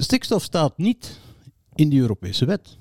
Stikstof 0.00 0.42
staat 0.42 0.76
niet 0.76 1.20
in 1.74 1.88
de 1.88 1.96
Europese 1.96 2.44
wet. 2.44 2.76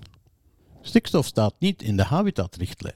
Stikstof 0.82 1.26
staat 1.26 1.54
niet 1.60 1.82
in 1.82 1.98
de 1.98 2.04
habitatrichtlijn. 2.04 2.96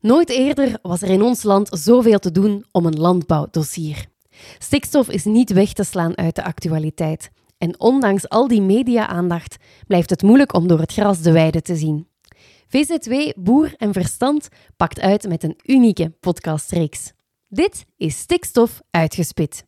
Nooit 0.00 0.28
eerder 0.28 0.78
was 0.82 1.02
er 1.02 1.08
in 1.08 1.22
ons 1.22 1.42
land 1.42 1.68
zoveel 1.70 2.18
te 2.18 2.32
doen 2.32 2.64
om 2.72 2.86
een 2.86 2.98
landbouwdossier. 2.98 4.06
Stikstof 4.58 5.08
is 5.08 5.24
niet 5.24 5.52
weg 5.52 5.72
te 5.72 5.84
slaan 5.84 6.16
uit 6.16 6.34
de 6.34 6.44
actualiteit. 6.44 7.30
En 7.58 7.80
ondanks 7.80 8.28
al 8.28 8.48
die 8.48 8.62
media-aandacht 8.62 9.56
blijft 9.86 10.10
het 10.10 10.22
moeilijk 10.22 10.54
om 10.54 10.66
door 10.66 10.80
het 10.80 10.92
gras 10.92 11.20
de 11.20 11.32
weide 11.32 11.62
te 11.62 11.76
zien. 11.76 12.08
VZW 12.66 13.12
Boer 13.34 13.74
en 13.76 13.92
Verstand 13.92 14.48
pakt 14.76 15.00
uit 15.00 15.28
met 15.28 15.42
een 15.42 15.58
unieke 15.64 16.10
podcastreeks. 16.20 17.12
Dit 17.48 17.84
is 17.96 18.18
Stikstof 18.18 18.80
Uitgespit. 18.90 19.64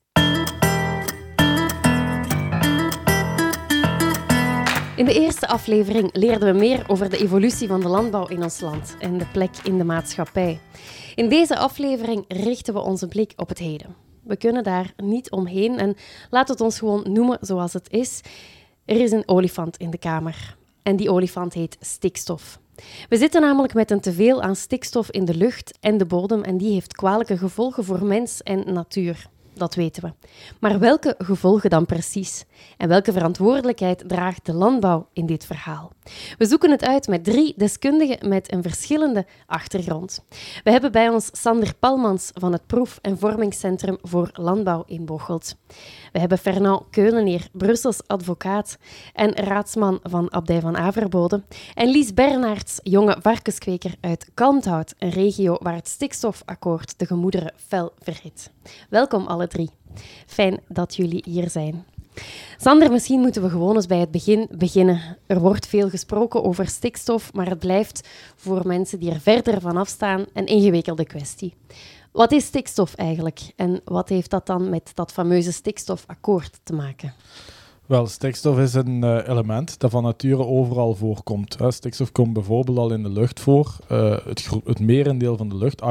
In 4.97 5.05
de 5.05 5.21
eerste 5.21 5.47
aflevering 5.47 6.09
leerden 6.13 6.53
we 6.53 6.59
meer 6.59 6.85
over 6.87 7.11
de 7.11 7.18
evolutie 7.18 7.68
van 7.68 7.81
de 7.81 7.89
landbouw 7.89 8.27
in 8.27 8.43
ons 8.43 8.61
land 8.61 8.96
en 8.99 9.18
de 9.18 9.27
plek 9.27 9.51
in 9.63 9.79
de 9.79 9.85
maatschappij. 9.85 10.61
In 11.14 11.29
deze 11.29 11.57
aflevering 11.57 12.25
richten 12.29 12.75
we 12.75 12.81
onze 12.81 13.09
blik 13.09 13.32
op 13.37 13.49
het 13.49 13.59
heden. 13.59 13.95
We 14.23 14.37
kunnen 14.37 14.63
daar 14.63 14.93
niet 14.96 15.31
omheen 15.31 15.79
en 15.79 15.96
laat 16.31 16.49
het 16.49 16.61
ons 16.61 16.79
gewoon 16.79 17.13
noemen 17.13 17.39
zoals 17.41 17.73
het 17.73 17.91
is. 17.91 18.21
Er 18.85 19.01
is 19.01 19.11
een 19.11 19.29
olifant 19.29 19.77
in 19.77 19.91
de 19.91 19.99
kamer 19.99 20.57
en 20.82 20.96
die 20.96 21.11
olifant 21.11 21.53
heet 21.53 21.76
stikstof. 21.81 22.59
We 23.09 23.17
zitten 23.17 23.40
namelijk 23.40 23.75
met 23.75 23.90
een 23.90 24.01
teveel 24.01 24.43
aan 24.43 24.57
stikstof 24.57 25.11
in 25.11 25.25
de 25.25 25.35
lucht 25.35 25.79
en 25.81 25.99
de 25.99 26.07
bodem 26.07 26.43
en 26.43 26.57
die 26.57 26.73
heeft 26.73 26.96
kwalijke 26.96 27.39
gevolgen 27.39 27.85
voor 27.85 28.04
mens 28.04 28.43
en 28.43 28.73
natuur 28.73 29.29
dat 29.54 29.75
weten 29.75 30.03
we. 30.03 30.13
Maar 30.61 30.79
welke 30.79 31.15
gevolgen 31.18 31.71
dan 31.71 31.87
precies? 31.87 32.45
En 32.77 32.89
welke 32.89 33.12
verantwoordelijkheid 33.12 34.05
draagt 34.06 34.47
de 34.47 34.55
landbouw 34.55 35.08
in 35.12 35.27
dit 35.27 35.47
verhaal? 35.47 35.92
We 36.39 36.47
zoeken 36.47 36.70
het 36.70 36.84
uit 36.84 37.06
met 37.06 37.25
drie 37.25 37.55
deskundigen 37.56 38.29
met 38.29 38.53
een 38.53 38.62
verschillende 38.62 39.27
achtergrond. 39.47 40.25
We 40.64 40.70
hebben 40.70 40.92
bij 40.92 41.09
ons 41.09 41.29
Sander 41.33 41.75
Palmans 41.79 42.31
van 42.34 42.53
het 42.53 42.67
Proef- 42.67 42.98
en 43.03 43.19
Vormingscentrum 43.19 43.98
voor 44.03 44.31
Landbouw 44.33 44.83
in 44.87 45.05
Bocholt. 45.05 45.56
We 46.12 46.19
hebben 46.19 46.39
Fernand 46.39 46.83
Keuleneer, 46.91 47.48
Brussels 47.53 48.06
advocaat 48.06 48.79
en 49.12 49.33
raadsman 49.33 50.01
van 50.03 50.33
Abdij 50.33 50.61
van 50.61 50.77
Averbode. 50.77 51.42
En 51.75 51.89
Lies 51.89 52.14
Bernards, 52.14 52.79
jonge 52.83 53.17
varkenskweker 53.20 53.95
uit 54.01 54.31
Kalmthout, 54.34 54.95
een 54.98 55.11
regio 55.11 55.57
waar 55.61 55.75
het 55.75 55.89
stikstofakkoord 55.89 56.98
de 56.98 57.07
gemoederen 57.07 57.53
fel 57.57 57.92
verhit. 57.98 58.51
Welkom 58.89 59.27
alle 59.27 59.47
drie. 59.47 59.70
Fijn 60.27 60.61
dat 60.69 60.97
jullie 60.97 61.25
hier 61.27 61.51
zijn. 61.51 61.94
Sander, 62.57 62.91
misschien 62.91 63.20
moeten 63.20 63.43
we 63.43 63.48
gewoon 63.48 63.75
eens 63.75 63.87
bij 63.87 63.98
het 63.98 64.11
begin 64.11 64.48
beginnen. 64.51 65.19
Er 65.27 65.41
wordt 65.41 65.67
veel 65.67 65.91
gesproken 65.91 66.45
over 66.45 66.69
stikstof, 66.69 67.33
maar 67.33 67.48
het 67.48 67.59
blijft 67.59 68.09
voor 68.37 68.67
mensen 68.67 68.98
die 68.98 69.11
er 69.11 69.20
verder 69.20 69.61
vanaf 69.61 69.89
staan 69.89 70.25
een 70.33 70.47
ingewikkelde 70.47 71.07
kwestie. 71.07 71.55
Wat 72.12 72.33
is 72.33 72.45
stikstof 72.45 72.95
eigenlijk 72.95 73.41
en 73.57 73.81
wat 73.85 74.09
heeft 74.09 74.31
dat 74.31 74.47
dan 74.47 74.69
met 74.70 74.91
dat 74.95 75.12
fameuze 75.12 75.53
stikstofakkoord 75.53 76.61
te 76.62 76.73
maken? 76.73 77.15
Wel, 77.87 78.07
stikstof 78.07 78.59
is 78.59 78.75
een 78.75 79.05
uh, 79.05 79.29
element 79.29 79.79
dat 79.79 79.91
van 79.91 80.03
nature 80.03 80.47
overal 80.47 80.95
voorkomt. 80.95 81.59
Hè. 81.59 81.71
Stikstof 81.71 82.13
komt 82.13 82.33
bijvoorbeeld 82.33 82.79
al 82.79 82.93
in 82.93 83.03
de 83.03 83.11
lucht 83.11 83.41
voor. 83.41 83.77
Uh, 83.93 84.17
het, 84.25 84.49
het 84.65 84.81
merendeel 84.81 85.37
van 85.37 85.49
de 85.49 85.57
lucht, 85.57 85.83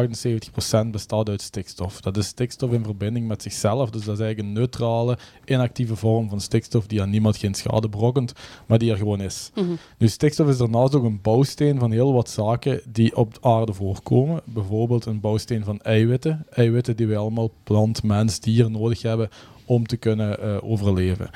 78%, 0.85 0.87
bestaat 0.91 1.29
uit 1.29 1.41
stikstof. 1.41 2.01
Dat 2.01 2.17
is 2.17 2.27
stikstof 2.27 2.71
in 2.71 2.83
verbinding 2.83 3.27
met 3.27 3.41
zichzelf. 3.41 3.89
Dus 3.89 4.05
dat 4.05 4.13
is 4.13 4.21
eigenlijk 4.21 4.49
een 4.49 4.61
neutrale, 4.61 5.17
inactieve 5.45 5.95
vorm 5.95 6.29
van 6.29 6.41
stikstof 6.41 6.87
die 6.87 7.01
aan 7.01 7.09
niemand 7.09 7.37
geen 7.37 7.53
schade 7.53 7.89
brokkent, 7.89 8.33
maar 8.65 8.77
die 8.77 8.91
er 8.91 8.97
gewoon 8.97 9.21
is. 9.21 9.51
Mm 9.55 9.63
-hmm. 9.63 9.77
Nu, 9.97 10.07
stikstof 10.07 10.47
is 10.47 10.57
daarnaast 10.57 10.95
ook 10.95 11.03
een 11.03 11.21
bouwsteen 11.21 11.79
van 11.79 11.91
heel 11.91 12.13
wat 12.13 12.29
zaken 12.29 12.81
die 12.85 13.15
op 13.15 13.33
de 13.33 13.41
aarde 13.41 13.73
voorkomen. 13.73 14.41
Bijvoorbeeld 14.45 15.05
een 15.05 15.19
bouwsteen 15.19 15.63
van 15.63 15.81
eiwitten. 15.81 16.45
Eiwitten 16.49 16.95
die 16.95 17.07
wij 17.07 17.17
allemaal, 17.17 17.51
plant, 17.63 18.03
mens, 18.03 18.39
dier 18.39 18.71
nodig 18.71 19.01
hebben 19.01 19.29
om 19.65 19.87
te 19.87 19.97
kunnen 19.97 20.39
uh, 20.39 20.57
overleven. 20.61 21.29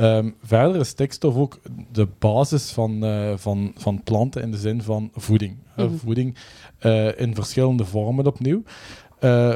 Um, 0.00 0.34
verder 0.42 0.80
is 0.80 0.88
stikstof 0.88 1.36
ook 1.36 1.60
de 1.92 2.08
basis 2.18 2.70
van, 2.70 3.04
uh, 3.04 3.32
van, 3.36 3.72
van 3.76 4.02
planten 4.02 4.42
in 4.42 4.50
de 4.50 4.56
zin 4.56 4.82
van 4.82 5.10
voeding. 5.14 5.56
Mm 5.76 5.86
-hmm. 5.86 5.98
Voeding 5.98 6.36
uh, 6.82 7.20
in 7.20 7.34
verschillende 7.34 7.84
vormen 7.84 8.26
opnieuw. 8.26 8.62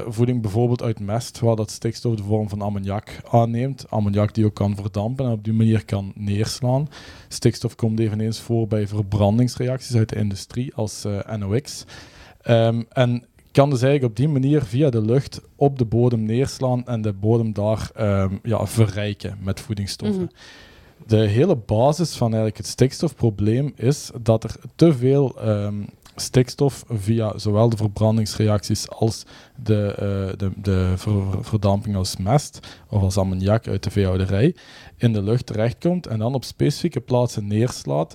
voeding 0.08 0.42
bijvoorbeeld 0.42 0.82
uit 0.82 1.00
mest, 1.00 1.40
waar 1.40 1.56
dat 1.56 1.70
stikstof 1.70 2.14
de 2.14 2.22
vorm 2.22 2.48
van 2.48 2.60
ammoniak 2.60 3.20
aanneemt. 3.30 3.90
Ammoniak 3.90 4.34
die 4.34 4.44
ook 4.44 4.54
kan 4.54 4.76
verdampen 4.76 5.26
en 5.26 5.32
op 5.32 5.44
die 5.44 5.52
manier 5.52 5.84
kan 5.84 6.12
neerslaan. 6.14 6.88
Stikstof 7.28 7.74
komt 7.76 8.00
eveneens 8.00 8.40
voor 8.40 8.66
bij 8.66 8.86
verbrandingsreacties 8.86 9.96
uit 9.96 10.08
de 10.08 10.16
industrie 10.16 10.74
als 10.74 11.06
NOx. 11.38 11.84
Um, 12.48 12.86
en 12.88 13.24
kan 13.52 13.70
dus 13.70 13.82
eigenlijk 13.82 14.12
op 14.12 14.16
die 14.16 14.28
manier 14.28 14.62
via 14.62 14.90
de 14.90 15.00
lucht 15.00 15.40
op 15.56 15.78
de 15.78 15.84
bodem 15.84 16.22
neerslaan 16.22 16.86
en 16.86 17.02
de 17.02 17.12
bodem 17.12 17.52
daar 17.52 17.90
um, 18.00 18.40
ja, 18.42 18.66
verrijken 18.66 19.38
met 19.42 19.60
voedingsstoffen. 19.60 20.22
Mm 20.22 20.28
-hmm. 20.28 21.06
De 21.06 21.16
hele 21.16 21.56
basis 21.56 22.16
van 22.16 22.26
eigenlijk 22.26 22.56
het 22.56 22.66
stikstofprobleem 22.66 23.72
is 23.76 24.10
dat 24.22 24.44
er 24.44 24.56
te 24.74 24.94
veel 24.94 25.48
um, 25.48 25.88
stikstof 26.16 26.84
via 26.88 27.38
zowel 27.38 27.68
de 27.68 27.76
verbrandingsreacties 27.76 28.88
als 28.88 29.24
de, 29.62 29.90
uh, 29.92 30.38
de, 30.38 30.50
de 30.56 30.92
ver 30.96 31.44
verdamping 31.44 31.96
als 31.96 32.16
mest 32.16 32.58
of 32.88 33.02
als 33.02 33.16
ammoniak 33.16 33.68
uit 33.68 33.82
de 33.82 33.90
veehouderij 33.90 34.54
in 34.96 35.12
de 35.12 35.22
lucht 35.22 35.46
terechtkomt 35.46 36.06
en 36.06 36.18
dan 36.18 36.34
op 36.34 36.44
specifieke 36.44 37.00
plaatsen 37.00 37.46
neerslaat. 37.46 38.14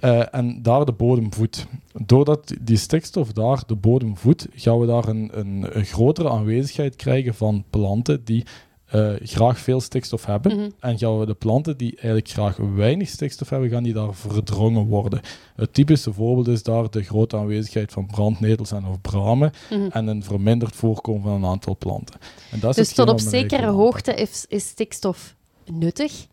Uh, 0.00 0.34
en 0.34 0.62
daar 0.62 0.84
de 0.84 0.92
bodem 0.92 1.32
voedt. 1.32 1.66
Doordat 1.92 2.54
die 2.60 2.76
stikstof 2.76 3.32
daar 3.32 3.62
de 3.66 3.76
bodem 3.76 4.16
voedt, 4.16 4.48
gaan 4.54 4.78
we 4.78 4.86
daar 4.86 5.08
een, 5.08 5.30
een, 5.32 5.78
een 5.78 5.84
grotere 5.84 6.30
aanwezigheid 6.30 6.96
krijgen 6.96 7.34
van 7.34 7.64
planten 7.70 8.24
die 8.24 8.44
uh, 8.94 9.12
graag 9.22 9.58
veel 9.58 9.80
stikstof 9.80 10.24
hebben. 10.24 10.52
Mm 10.52 10.58
-hmm. 10.58 10.72
En 10.80 10.98
gaan 10.98 11.18
we 11.18 11.26
de 11.26 11.34
planten 11.34 11.76
die 11.76 11.90
eigenlijk 11.90 12.28
graag 12.28 12.56
weinig 12.56 13.08
stikstof 13.08 13.48
hebben, 13.48 13.70
gaan 13.70 13.82
die 13.82 13.92
daar 13.92 14.14
verdrongen 14.14 14.86
worden. 14.86 15.20
Het 15.56 15.74
typische 15.74 16.12
voorbeeld 16.12 16.48
is 16.48 16.62
daar 16.62 16.90
de 16.90 17.02
grote 17.02 17.36
aanwezigheid 17.36 17.92
van 17.92 18.06
brandnetels 18.06 18.72
en 18.72 18.86
of 18.86 19.00
bramen 19.00 19.52
mm 19.70 19.78
-hmm. 19.78 19.90
en 19.90 20.06
een 20.06 20.22
verminderd 20.22 20.76
voorkomen 20.76 21.22
van 21.22 21.32
een 21.32 21.50
aantal 21.50 21.76
planten. 21.78 22.20
En 22.50 22.60
dat 22.60 22.70
is 22.70 22.76
dus 22.76 22.94
tot 22.94 23.08
op 23.08 23.20
zekere 23.20 23.66
hoogte 23.70 24.14
is, 24.14 24.44
is 24.48 24.66
stikstof 24.66 25.34
nuttig. 25.72 26.26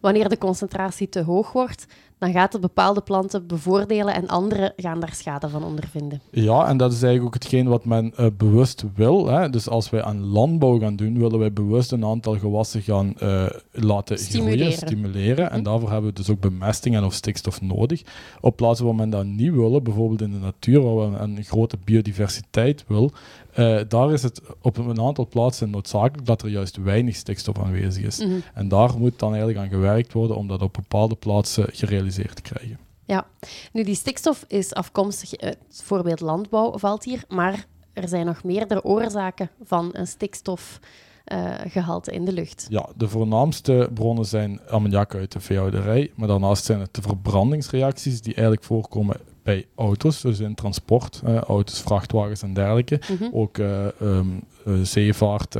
Wanneer 0.00 0.28
de 0.28 0.38
concentratie 0.38 1.08
te 1.08 1.22
hoog 1.22 1.52
wordt, 1.52 1.86
dan 2.22 2.32
gaat 2.32 2.52
het 2.52 2.60
bepaalde 2.62 3.00
planten 3.00 3.46
bevoordelen 3.46 4.14
en 4.14 4.28
andere 4.28 4.72
gaan 4.76 5.00
daar 5.00 5.14
schade 5.14 5.48
van 5.48 5.64
ondervinden. 5.64 6.20
Ja, 6.30 6.66
en 6.66 6.76
dat 6.76 6.92
is 6.92 7.02
eigenlijk 7.02 7.34
ook 7.34 7.42
hetgeen 7.42 7.68
wat 7.68 7.84
men 7.84 8.12
uh, 8.20 8.26
bewust 8.36 8.84
wil. 8.94 9.26
Hè. 9.26 9.50
Dus 9.50 9.68
als 9.68 9.90
wij 9.90 10.02
aan 10.02 10.24
landbouw 10.24 10.78
gaan 10.78 10.96
doen, 10.96 11.18
willen 11.18 11.38
wij 11.38 11.52
bewust 11.52 11.92
een 11.92 12.04
aantal 12.04 12.38
gewassen 12.38 12.82
gaan 12.82 13.14
uh, 13.22 13.46
laten 13.70 14.18
stimuleren. 14.18 14.58
groeien, 14.58 14.72
stimuleren. 14.72 15.50
En 15.50 15.62
daarvoor 15.62 15.90
hebben 15.90 16.10
we 16.10 16.16
dus 16.16 16.30
ook 16.30 16.40
bemesting 16.40 16.96
en 16.96 17.04
of 17.04 17.14
stikstof 17.14 17.60
nodig. 17.60 18.02
Op 18.40 18.56
plaatsen 18.56 18.86
waar 18.86 18.94
men 18.94 19.10
dat 19.10 19.24
niet 19.24 19.52
wil, 19.52 19.82
bijvoorbeeld 19.82 20.20
in 20.20 20.30
de 20.30 20.38
natuur, 20.38 20.82
waar 20.82 21.10
we 21.10 21.18
een 21.18 21.44
grote 21.44 21.78
biodiversiteit 21.84 22.84
wil, 22.86 23.12
uh, 23.56 23.80
daar 23.88 24.12
is 24.12 24.22
het 24.22 24.40
op 24.60 24.76
een 24.76 25.00
aantal 25.00 25.28
plaatsen 25.28 25.70
noodzakelijk 25.70 26.26
dat 26.26 26.42
er 26.42 26.48
juist 26.48 26.76
weinig 26.76 27.16
stikstof 27.16 27.58
aanwezig 27.58 28.04
is. 28.04 28.18
Mm 28.18 28.30
-hmm. 28.30 28.42
En 28.54 28.68
daar 28.68 28.98
moet 28.98 29.18
dan 29.18 29.34
eigenlijk 29.34 29.58
aan 29.58 29.68
gewerkt 29.68 30.12
worden 30.12 30.36
om 30.36 30.48
dat 30.48 30.62
op 30.62 30.72
bepaalde 30.72 31.14
plaatsen 31.14 31.66
gerealiseerd 31.72 32.36
te 32.36 32.42
krijgen. 32.42 32.78
Ja, 33.04 33.26
nu 33.72 33.84
die 33.84 33.94
stikstof 33.94 34.44
is 34.48 34.74
afkomstig 34.74 35.36
uit 35.36 35.58
voorbeeld 35.68 36.20
landbouw 36.20 36.78
valt 36.78 37.04
hier, 37.04 37.24
maar 37.28 37.66
er 37.92 38.08
zijn 38.08 38.26
nog 38.26 38.44
meerdere 38.44 38.84
oorzaken 38.84 39.50
van 39.64 39.90
een 39.92 40.06
stikstofgehalte 40.06 42.10
uh, 42.10 42.16
in 42.16 42.24
de 42.24 42.32
lucht. 42.32 42.66
Ja, 42.68 42.88
de 42.96 43.08
voornaamste 43.08 43.90
bronnen 43.94 44.24
zijn 44.24 44.60
ammoniak 44.68 45.14
uit 45.14 45.32
de 45.32 45.40
veehouderij, 45.40 46.12
maar 46.14 46.28
daarnaast 46.28 46.64
zijn 46.64 46.80
het 46.80 46.94
de 46.94 47.02
verbrandingsreacties 47.02 48.20
die 48.20 48.34
eigenlijk 48.34 48.64
voorkomen 48.64 49.16
bij 49.42 49.66
auto's, 49.76 50.20
dus 50.20 50.40
in 50.40 50.54
transport, 50.54 51.22
uh, 51.24 51.36
auto's, 51.36 51.80
vrachtwagens 51.80 52.42
en 52.42 52.54
dergelijke. 52.54 53.00
Mm 53.10 53.16
-hmm. 53.16 53.30
Ook 53.32 53.58
uh, 53.58 53.86
um, 54.02 54.44
zeevaart, 54.82 55.56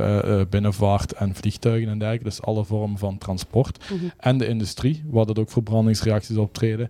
binnenvaart 0.49 1.13
en 1.13 1.35
vliegtuigen 1.35 1.89
en 1.89 1.99
dergelijke. 1.99 2.29
Dus 2.29 2.41
alle 2.41 2.65
vormen 2.65 2.97
van 2.97 3.17
transport. 3.17 3.89
Mm 3.91 3.97
-hmm. 3.97 4.11
En 4.17 4.37
de 4.37 4.47
industrie, 4.47 5.03
waar 5.07 5.25
dat 5.25 5.39
ook 5.39 5.51
verbrandingsreacties 5.51 6.37
optreden. 6.37 6.89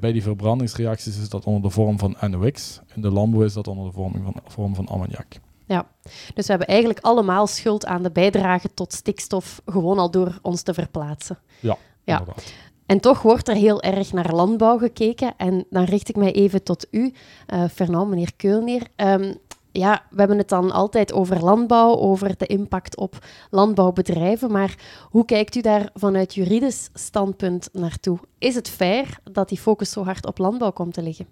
bij 0.00 0.12
die 0.12 0.22
verbrandingsreacties 0.22 1.18
is 1.18 1.28
dat 1.28 1.44
onder 1.44 1.62
de 1.62 1.70
vorm 1.70 1.98
van 1.98 2.16
NOx. 2.30 2.80
In 2.94 3.02
de 3.02 3.10
landbouw 3.10 3.42
is 3.42 3.52
dat 3.52 3.68
onder 3.68 3.86
de 3.86 3.92
vorm 3.92 4.12
van, 4.22 4.34
vorm 4.46 4.74
van 4.74 4.86
ammoniak. 4.86 5.40
Ja, 5.66 5.86
dus 6.34 6.46
we 6.46 6.50
hebben 6.50 6.66
eigenlijk 6.66 7.00
allemaal 7.00 7.46
schuld 7.46 7.86
aan 7.86 8.02
de 8.02 8.10
bijdrage 8.10 8.74
tot 8.74 8.92
stikstof, 8.92 9.62
gewoon 9.66 9.98
al 9.98 10.10
door 10.10 10.38
ons 10.42 10.62
te 10.62 10.74
verplaatsen. 10.74 11.38
Ja, 11.60 11.76
ja. 12.04 12.18
inderdaad. 12.18 12.52
En 12.86 13.00
toch 13.00 13.22
wordt 13.22 13.48
er 13.48 13.54
heel 13.54 13.82
erg 13.82 14.12
naar 14.12 14.34
landbouw 14.34 14.78
gekeken. 14.78 15.34
En 15.36 15.64
dan 15.70 15.84
richt 15.84 16.08
ik 16.08 16.16
mij 16.16 16.32
even 16.32 16.62
tot 16.62 16.86
u, 16.90 17.12
uh, 17.54 17.64
Fernand, 17.68 18.08
meneer 18.08 18.32
Keulneer. 18.36 18.82
Um, 18.96 19.34
ja, 19.72 20.06
we 20.10 20.18
hebben 20.18 20.38
het 20.38 20.48
dan 20.48 20.70
altijd 20.70 21.12
over 21.12 21.44
landbouw, 21.44 21.96
over 21.96 22.36
de 22.36 22.46
impact 22.46 22.96
op 22.96 23.26
landbouwbedrijven. 23.50 24.50
Maar 24.50 24.74
hoe 25.10 25.24
kijkt 25.24 25.54
u 25.54 25.60
daar 25.60 25.90
vanuit 25.94 26.34
juridisch 26.34 26.90
standpunt 26.92 27.68
naartoe? 27.72 28.18
Is 28.38 28.54
het 28.54 28.68
fair 28.68 29.18
dat 29.32 29.48
die 29.48 29.58
focus 29.58 29.90
zo 29.90 30.04
hard 30.04 30.26
op 30.26 30.38
landbouw 30.38 30.70
komt 30.70 30.94
te 30.94 31.02
liggen? 31.02 31.26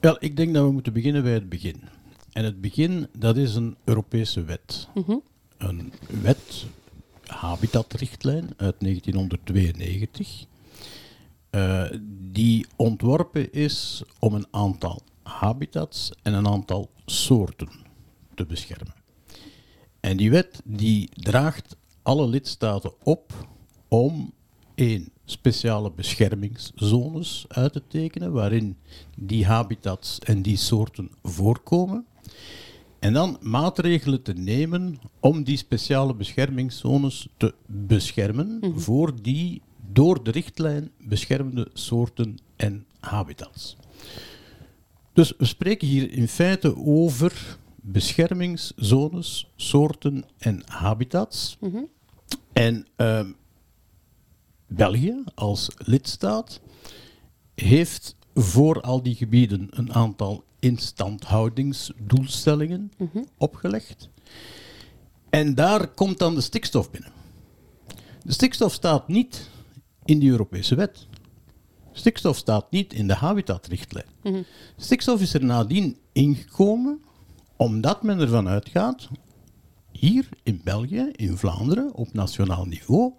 Wel, 0.00 0.16
ik 0.18 0.36
denk 0.36 0.54
dat 0.54 0.64
we 0.64 0.72
moeten 0.72 0.92
beginnen 0.92 1.22
bij 1.22 1.32
het 1.32 1.48
begin. 1.48 1.82
En 2.32 2.44
het 2.44 2.60
begin, 2.60 3.06
dat 3.18 3.36
is 3.36 3.54
een 3.54 3.76
Europese 3.84 4.42
wet. 4.42 4.88
Mhm. 4.94 5.16
Een 5.58 5.92
wet, 6.22 6.66
habitatrichtlijn 7.40 8.50
uit 8.56 8.80
1992, 8.80 10.46
eh, 11.50 11.84
die 12.32 12.66
ontworpen 12.76 13.52
is 13.52 14.02
om 14.18 14.34
een 14.34 14.46
aantal 14.50 15.02
habitats 15.22 16.12
en 16.22 16.34
een 16.34 16.48
aantal 16.48 16.90
soorten 17.06 17.68
te 18.34 18.46
beschermen. 18.46 18.94
En 20.00 20.16
die 20.16 20.30
wet 20.30 20.60
die 20.64 21.08
draagt 21.12 21.76
alle 22.02 22.26
lidstaten 22.26 22.92
op 23.02 23.48
om 23.88 24.32
één 24.74 25.08
speciale 25.24 25.90
beschermingszones 25.90 27.44
uit 27.48 27.72
te 27.72 27.82
tekenen 27.86 28.32
waarin 28.32 28.76
die 29.16 29.46
habitats 29.46 30.18
en 30.18 30.42
die 30.42 30.56
soorten 30.56 31.10
voorkomen. 31.22 32.06
En 33.00 33.12
dan 33.12 33.38
maatregelen 33.40 34.22
te 34.22 34.32
nemen 34.32 34.98
om 35.20 35.44
die 35.44 35.56
speciale 35.56 36.14
beschermingszones 36.14 37.28
te 37.36 37.54
beschermen 37.66 38.72
voor 38.76 39.22
die 39.22 39.62
door 39.92 40.24
de 40.24 40.30
richtlijn 40.30 40.90
beschermde 40.98 41.68
soorten 41.72 42.38
en 42.56 42.86
habitats. 43.00 43.76
Dus 45.12 45.32
we 45.38 45.44
spreken 45.44 45.88
hier 45.88 46.12
in 46.12 46.28
feite 46.28 46.76
over 46.76 47.58
beschermingszones, 47.76 49.50
soorten 49.56 50.24
en 50.38 50.62
habitats. 50.66 51.58
En 52.52 52.86
ehm, 52.96 53.32
België 54.66 55.24
als 55.34 55.70
lidstaat 55.76 56.60
heeft 57.54 58.16
voor 58.34 58.80
al 58.80 59.02
die 59.02 59.14
gebieden 59.14 59.66
een 59.70 59.92
aantal 59.92 60.44
instandhoudingsdoelstellingen 60.60 62.92
opgelegd. 63.36 64.08
En 65.30 65.54
daar 65.54 65.88
komt 65.88 66.18
dan 66.18 66.34
de 66.34 66.40
stikstof 66.40 66.90
binnen. 66.90 67.12
De 68.22 68.32
stikstof 68.32 68.72
staat 68.72 69.08
niet 69.08 69.48
in 70.04 70.18
die 70.18 70.30
Europese 70.30 70.74
wet. 70.74 71.06
Stikstof 71.92 72.36
staat 72.36 72.70
niet 72.70 72.92
in 72.92 73.06
de 73.06 73.14
habitatrichtlijn. 73.14 74.06
Stikstof 74.76 75.20
is 75.20 75.34
er 75.34 75.44
nadien 75.44 75.96
ingekomen 76.12 77.02
omdat 77.56 78.02
men 78.02 78.20
ervan 78.20 78.48
uitgaat, 78.48 79.08
hier 79.92 80.28
in 80.42 80.60
België, 80.64 81.10
in 81.12 81.36
Vlaanderen, 81.36 81.94
op 81.94 82.12
nationaal 82.12 82.64
niveau, 82.64 83.12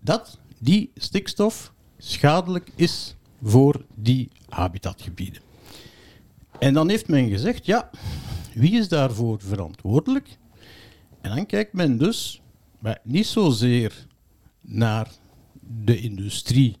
dat 0.00 0.38
die 0.58 0.90
stikstof 0.94 1.72
schadelijk 1.98 2.70
is 2.74 3.16
voor 3.42 3.84
die 3.94 4.30
habitatgebieden. 4.48 5.42
En 6.62 6.74
dan 6.74 6.88
heeft 6.88 7.08
men 7.08 7.28
gezegd, 7.28 7.66
ja, 7.66 7.90
wie 8.54 8.78
is 8.78 8.88
daarvoor 8.88 9.40
verantwoordelijk? 9.40 10.38
En 11.20 11.36
dan 11.36 11.46
kijkt 11.46 11.72
men 11.72 11.98
dus 11.98 12.42
maar 12.78 12.98
niet 13.02 13.26
zozeer 13.26 14.06
naar 14.60 15.10
de 15.60 16.00
industrie, 16.00 16.76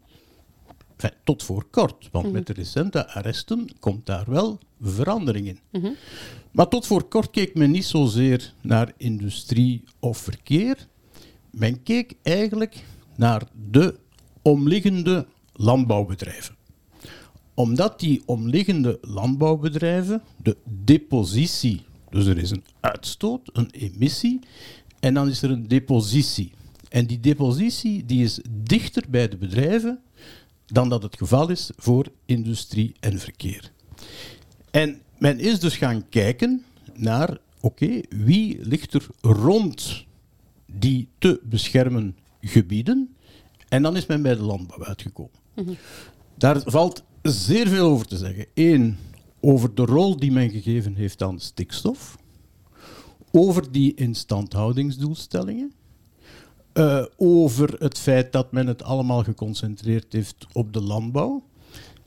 enfin, 0.96 1.10
tot 1.24 1.42
voor 1.42 1.64
kort, 1.70 2.08
want 2.10 2.32
met 2.32 2.46
de 2.46 2.52
recente 2.52 3.08
arresten 3.08 3.68
komt 3.80 4.06
daar 4.06 4.30
wel 4.30 4.58
verandering 4.80 5.46
in. 5.46 5.58
Maar 6.50 6.68
tot 6.68 6.86
voor 6.86 7.04
kort 7.04 7.30
keek 7.30 7.54
men 7.54 7.70
niet 7.70 7.84
zozeer 7.84 8.54
naar 8.60 8.92
industrie 8.96 9.84
of 9.98 10.18
verkeer. 10.18 10.88
Men 11.50 11.82
keek 11.82 12.14
eigenlijk 12.22 12.84
naar 13.16 13.42
de 13.70 13.98
omliggende 14.42 15.26
landbouwbedrijven. 15.52 16.56
Omdat 17.54 18.00
die 18.00 18.22
omliggende 18.26 18.98
landbouwbedrijven 19.00 20.22
de 20.42 20.56
depositie, 20.84 21.82
dus 22.10 22.26
er 22.26 22.38
is 22.38 22.50
een 22.50 22.64
uitstoot, 22.80 23.50
een 23.52 23.70
emissie, 23.70 24.40
en 25.00 25.14
dan 25.14 25.28
is 25.28 25.42
er 25.42 25.50
een 25.50 25.68
depositie. 25.68 26.52
En 26.88 27.06
die 27.06 27.20
depositie 27.20 28.04
die 28.06 28.24
is 28.24 28.40
dichter 28.50 29.04
bij 29.08 29.28
de 29.28 29.36
bedrijven 29.36 30.00
dan 30.66 30.88
dat 30.88 31.02
het 31.02 31.16
geval 31.16 31.50
is 31.50 31.70
voor 31.76 32.06
industrie 32.24 32.94
en 33.00 33.18
verkeer. 33.18 33.72
En 34.70 35.00
men 35.18 35.38
is 35.38 35.60
dus 35.60 35.76
gaan 35.76 36.08
kijken 36.08 36.64
naar, 36.94 37.38
oké, 37.60 38.00
wie 38.08 38.58
ligt 38.60 38.94
er 38.94 39.06
rond 39.20 40.04
die 40.66 41.08
te 41.18 41.40
beschermen 41.44 42.16
gebieden? 42.40 43.16
En 43.68 43.82
dan 43.82 43.96
is 43.96 44.06
men 44.06 44.22
bij 44.22 44.34
de 44.34 44.42
landbouw 44.42 44.84
uitgekomen. 44.84 45.38
Daar 46.34 46.60
valt 46.64 47.04
zeer 47.22 47.68
veel 47.68 47.86
over 47.86 48.06
te 48.06 48.16
zeggen. 48.16 48.46
Eén, 48.54 48.98
over 49.40 49.74
de 49.74 49.84
rol 49.84 50.16
die 50.16 50.32
men 50.32 50.50
gegeven 50.50 50.94
heeft 50.94 51.22
aan 51.22 51.40
stikstof. 51.40 52.16
Over 53.30 53.72
die 53.72 53.94
instandhoudingsdoelstellingen. 53.94 55.72
eh, 56.72 57.04
over 57.16 57.74
het 57.78 57.98
feit 57.98 58.32
dat 58.32 58.52
men 58.52 58.66
het 58.66 58.82
allemaal 58.82 59.22
geconcentreerd 59.24 60.12
heeft 60.12 60.46
op 60.52 60.72
de 60.72 60.80
landbouw. 60.82 61.42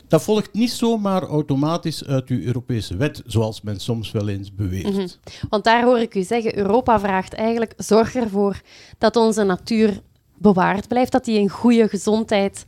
Dat 0.07 0.23
volgt 0.23 0.53
niet 0.53 0.71
zomaar 0.71 1.23
automatisch 1.23 2.05
uit 2.05 2.27
uw 2.29 2.41
Europese 2.41 2.97
wet, 2.97 3.21
zoals 3.25 3.61
men 3.61 3.79
soms 3.79 4.11
wel 4.11 4.27
eens 4.27 4.55
beweert. 4.55 5.19
Want 5.49 5.63
daar 5.63 5.83
hoor 5.83 5.99
ik 5.99 6.15
u 6.15 6.23
zeggen, 6.23 6.57
Europa 6.57 6.99
vraagt 6.99 7.33
eigenlijk, 7.33 7.73
zorg 7.77 8.15
ervoor 8.15 8.61
dat 8.97 9.15
onze 9.15 9.43
natuur 9.43 10.01
bewaard 10.37 10.87
blijft, 10.87 11.11
dat 11.11 11.25
die 11.25 11.39
in 11.39 11.49
goede 11.49 11.87
gezondheid 11.87 12.65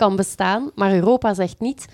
kan 0.00 0.16
bestaan. 0.16 0.70
Maar 0.74 0.94
Europa 0.94 1.34
zegt 1.34 1.60
niet, 1.60 1.86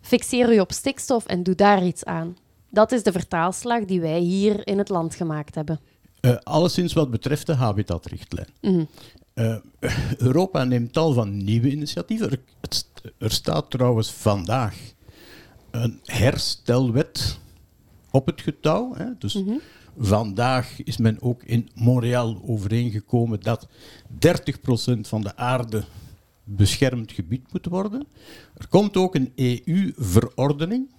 fixeer 0.00 0.52
u 0.52 0.58
op 0.60 0.72
stikstof 0.72 1.26
en 1.26 1.42
doe 1.42 1.54
daar 1.54 1.84
iets 1.84 2.04
aan. 2.04 2.36
Dat 2.70 2.92
is 2.92 3.02
de 3.02 3.12
vertaalslag 3.12 3.84
die 3.84 4.00
wij 4.00 4.18
hier 4.18 4.66
in 4.66 4.78
het 4.78 4.88
land 4.88 5.14
gemaakt 5.14 5.54
hebben. 5.54 5.80
Eh, 6.20 6.36
alleszins 6.42 6.92
wat 6.92 7.10
betreft 7.10 7.46
de 7.46 7.54
habitatrichtlijn. 7.54 8.48
Eh, 9.34 9.56
Europa 10.18 10.64
neemt 10.64 10.92
tal 10.92 11.12
van 11.12 11.44
nieuwe 11.44 11.70
initiatieven. 11.70 12.30
Er, 12.30 12.40
er 13.18 13.30
staat 13.30 13.70
trouwens 13.70 14.10
vandaag 14.12 14.76
een 15.70 16.00
herstelwet 16.04 17.38
op 18.10 18.26
het 18.26 18.40
getouw. 18.40 18.94
Hè. 18.94 19.06
Dus 19.18 19.42
vandaag 19.98 20.82
is 20.82 20.96
men 20.96 21.22
ook 21.22 21.42
in 21.42 21.68
Montreal 21.74 22.42
overeengekomen 22.46 23.40
dat 23.40 23.68
30% 24.18 25.08
van 25.08 25.22
de 25.22 25.36
aarde 25.36 25.84
beschermd 26.44 27.12
gebied 27.12 27.52
moet 27.52 27.66
worden. 27.66 28.06
Er 28.56 28.68
komt 28.68 28.96
ook 28.96 29.14
een 29.14 29.32
EU-verordening 29.34 30.90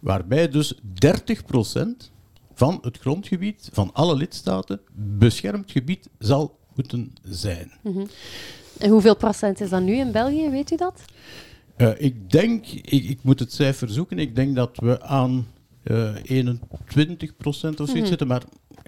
waarbij 0.00 0.48
dus 0.48 0.74
30% 0.74 2.10
van 2.54 2.78
het 2.82 2.98
grondgebied 2.98 3.68
van 3.72 3.90
alle 3.92 4.16
lidstaten 4.16 4.80
beschermd 4.94 5.70
gebied 5.70 6.08
zal 6.18 6.58
moeten 6.74 7.12
zijn. 7.22 7.70
En 8.78 8.90
hoeveel 8.90 9.16
procent 9.16 9.60
is 9.60 9.70
dat 9.70 9.82
nu 9.82 9.94
in 9.94 10.12
België, 10.12 10.48
weet 10.50 10.70
u 10.70 10.76
dat? 10.76 11.04
Eh, 11.76 11.90
ik 11.96 12.30
denk, 12.30 12.66
ik, 12.66 13.04
ik 13.04 13.18
moet 13.22 13.38
het 13.38 13.52
cijfer 13.52 13.88
zoeken, 13.90 14.18
ik 14.18 14.34
denk 14.36 14.54
dat 14.56 14.76
we 14.76 15.02
aan 15.02 15.46
eh 15.82 16.14
21% 16.16 17.80
of 17.80 17.88
zoiets 17.88 18.08
zitten, 18.08 18.26
maar 18.26 18.42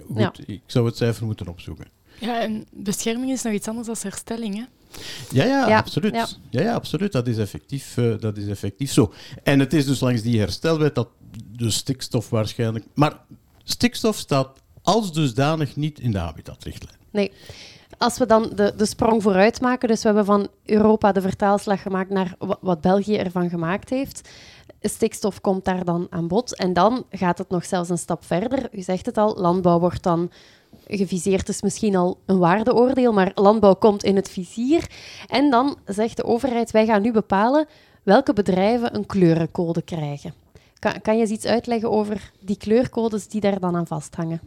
goed, 0.07 0.19
Ja. 0.19 0.33
ik 0.47 0.63
zou 0.67 0.87
het 0.87 0.97
cijfer 0.97 1.27
moeten 1.27 1.49
opzoeken. 1.49 1.87
Ja, 2.21 2.41
en 2.41 2.67
bescherming 2.73 3.31
is 3.31 3.43
nog 3.43 3.53
iets 3.53 3.69
anders 3.69 3.87
dan 3.87 3.97
herstelling. 4.01 4.55
Hè? 4.57 4.63
Ja, 5.33 5.45
ja, 5.45 5.69
Ja, 5.69 5.77
absoluut. 5.79 6.15
ja. 6.15 6.27
Ja. 6.51 6.63
Ja, 6.63 6.75
absoluut. 6.75 7.13
Dat 7.13 7.27
is, 7.27 7.39
effectief, 7.39 7.97
eh, 7.97 8.13
dat 8.21 8.37
is 8.37 8.47
effectief 8.47 8.93
zo. 8.93 9.13
En 9.43 9.59
het 9.61 9.73
is 9.73 9.87
dus 9.87 10.01
langs 10.01 10.23
die 10.23 10.39
herstelwet 10.39 10.95
dat 10.95 11.09
de 11.57 11.71
stikstof 11.71 12.31
waarschijnlijk... 12.31 12.85
Maar 12.95 13.13
stikstof 13.65 14.17
staat 14.17 14.49
als 14.83 15.13
dusdanig 15.13 15.77
niet 15.77 16.01
in 16.01 16.11
de 16.13 16.19
habitatrichtlijn. 16.19 16.97
Nee. 17.11 17.33
Als 17.99 18.19
we 18.19 18.27
dan 18.27 18.53
de, 18.55 18.73
de 18.77 18.87
sprong 18.87 19.23
vooruit 19.23 19.61
maken, 19.61 19.89
dus 19.89 20.01
we 20.01 20.07
hebben 20.07 20.25
van 20.25 20.49
Europa 20.65 21.13
de 21.13 21.21
vertaalslag 21.21 21.83
gemaakt 21.83 22.11
naar 22.11 22.35
wa- 22.39 22.59
wat 22.61 22.81
België 22.81 23.17
ervan 23.17 23.49
gemaakt 23.51 23.91
heeft. 23.91 24.29
Stikstof 24.81 25.41
komt 25.41 25.65
daar 25.65 25.85
dan 25.85 26.07
aan 26.11 26.29
bod. 26.29 26.55
En 26.57 26.73
dan 26.73 27.05
gaat 27.11 27.39
het 27.39 27.49
nog 27.49 27.65
zelfs 27.65 27.89
een 27.89 27.99
stap 27.99 28.25
verder. 28.25 28.69
U 28.73 28.83
zegt 28.83 29.07
het 29.07 29.17
al, 29.19 29.37
landbouw 29.37 29.79
wordt 29.79 30.03
dan 30.03 30.31
geviseerd, 30.89 31.49
is 31.49 31.63
misschien 31.63 31.97
al 31.97 32.21
een 32.27 32.39
waardeoordeel, 32.39 33.13
maar 33.13 33.33
landbouw 33.35 33.75
komt 33.75 34.05
in 34.05 34.17
het 34.17 34.31
vizier. 34.31 34.91
En 35.27 35.51
dan 35.51 35.79
zegt 35.87 36.17
de 36.17 36.25
overheid, 36.25 36.71
wij 36.71 36.87
gaan 36.87 37.03
nu 37.03 37.13
bepalen 37.13 37.67
welke 38.03 38.33
bedrijven 38.33 38.95
een 38.95 39.07
kleurencode 39.07 39.83
krijgen. 39.83 40.35
Kan, 40.79 41.01
kan 41.01 41.15
je 41.15 41.21
eens 41.21 41.31
iets 41.31 41.47
uitleggen 41.47 41.91
over 41.91 42.33
die 42.41 42.57
kleurcodes 42.57 43.29
die 43.29 43.41
daar 43.41 43.61
dan 43.61 43.77
aan 43.77 43.87
vasthangen? 43.87 44.41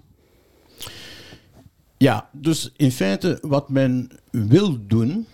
Ja, 1.98 2.30
dus 2.32 2.72
in 2.76 2.92
feite 2.92 3.38
wat 3.42 3.70
men 3.70 4.12
wil 4.32 4.88
doen, 4.88 5.28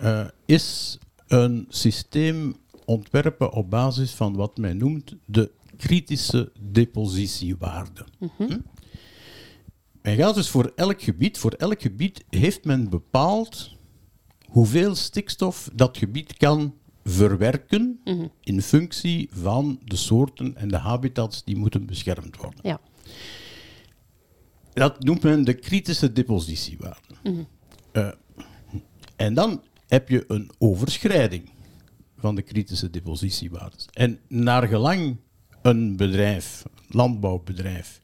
eh, 0.00 0.24
is 0.44 0.98
een 1.26 1.66
systeem 1.68 2.56
ontwerpen 2.84 3.52
op 3.52 3.70
basis 3.70 4.12
van 4.14 4.36
wat 4.36 4.56
men 4.56 4.76
noemt 4.76 5.14
de 5.24 5.50
kritische 5.76 6.52
depositiewaarde. 6.60 8.04
Hm? 8.36 8.58
Men 10.02 10.16
gaat 10.16 10.34
dus 10.34 10.48
voor 10.48 10.72
elk 10.76 11.02
gebied, 11.02 11.38
voor 11.38 11.52
elk 11.52 11.82
gebied 11.82 12.24
heeft 12.28 12.64
men 12.64 12.88
bepaald 12.88 13.76
hoeveel 14.46 14.94
stikstof 14.94 15.70
dat 15.74 15.98
gebied 15.98 16.36
kan 16.36 16.74
verwerken 17.04 18.00
in 18.40 18.62
functie 18.62 19.28
van 19.32 19.80
de 19.84 19.96
soorten 19.96 20.56
en 20.56 20.68
de 20.68 20.76
habitats 20.76 21.44
die 21.44 21.56
moeten 21.56 21.86
beschermd 21.86 22.36
worden. 22.36 22.60
Ja. 22.62 22.80
Dat 24.72 25.02
noemt 25.02 25.22
men 25.22 25.44
de 25.44 25.54
kritische 25.54 26.12
depositiewaarde. 26.12 27.46
Eh, 27.92 28.08
en 29.16 29.34
dan 29.34 29.62
heb 29.86 30.08
je 30.08 30.24
een 30.28 30.50
overschrijding 30.58 31.50
van 32.16 32.34
de 32.34 32.42
kritische 32.42 32.90
depositiewaardes. 32.90 33.86
En 33.92 34.18
naar 34.28 34.68
gelang 34.68 35.16
een 35.62 35.96
bedrijf, 35.96 36.64
landbouwbedrijf, 36.88 38.01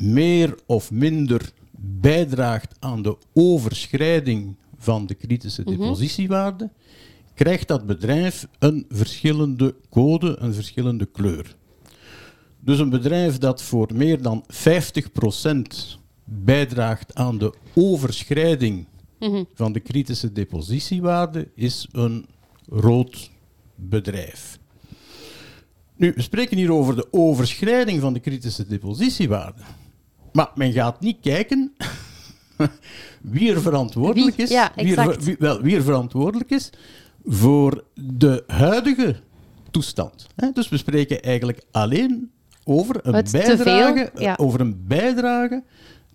meer 0.00 0.54
of 0.66 0.90
minder 0.90 1.52
bijdraagt 1.80 2.74
aan 2.78 3.02
de 3.02 3.16
overschrijding 3.32 4.56
van 4.78 5.06
de 5.06 5.14
kritische 5.14 5.64
depositiewaarde, 5.64 6.70
krijgt 7.34 7.68
dat 7.68 7.86
bedrijf 7.86 8.46
een 8.58 8.86
verschillende 8.88 9.74
code, 9.90 10.36
een 10.38 10.54
verschillende 10.54 11.06
kleur. 11.06 11.56
Dus 12.60 12.78
een 12.78 12.90
bedrijf 12.90 13.38
dat 13.38 13.62
voor 13.62 13.88
meer 13.94 14.22
dan 14.22 14.44
50% 14.52 16.00
bijdraagt 16.24 17.14
aan 17.14 17.38
de 17.38 17.54
overschrijding 17.74 18.86
van 19.54 19.72
de 19.72 19.80
kritische 19.80 20.32
depositiewaarde 20.32 21.48
is 21.54 21.88
een 21.92 22.26
rood 22.68 23.30
bedrijf. 23.74 24.58
Nu, 25.96 26.12
we 26.16 26.22
spreken 26.22 26.56
hier 26.56 26.72
over 26.72 26.96
de 26.96 27.06
overschrijding 27.10 28.00
van 28.00 28.12
de 28.12 28.20
kritische 28.20 28.66
depositiewaarde. 28.66 29.60
Maar 30.32 30.50
men 30.54 30.72
gaat 30.72 31.00
niet 31.00 31.16
kijken 31.20 31.72
wie 33.20 33.52
er 33.54 33.60
verantwoordelijk 33.60 34.36
Wie? 34.36 34.44
is. 34.44 34.50
Ja, 34.50 34.72
wie, 34.76 34.96
er, 34.96 35.20
wie- 35.20 35.36
wel, 35.38 35.60
wie 35.60 35.76
er 35.76 35.82
verantwoordelijk 35.82 36.50
is 36.50 36.70
voor 37.24 37.84
de 37.94 38.44
huidige 38.46 39.16
toestand. 39.70 40.26
Dus 40.52 40.68
we 40.68 40.76
spreken 40.76 41.22
eigenlijk 41.22 41.62
alleen 41.70 42.30
over 42.64 43.00
een, 43.02 43.14
Het 43.14 43.32
bijdrage, 43.32 44.10
ja. 44.14 44.34
over 44.40 44.60
een 44.60 44.84
bijdrage 44.86 45.62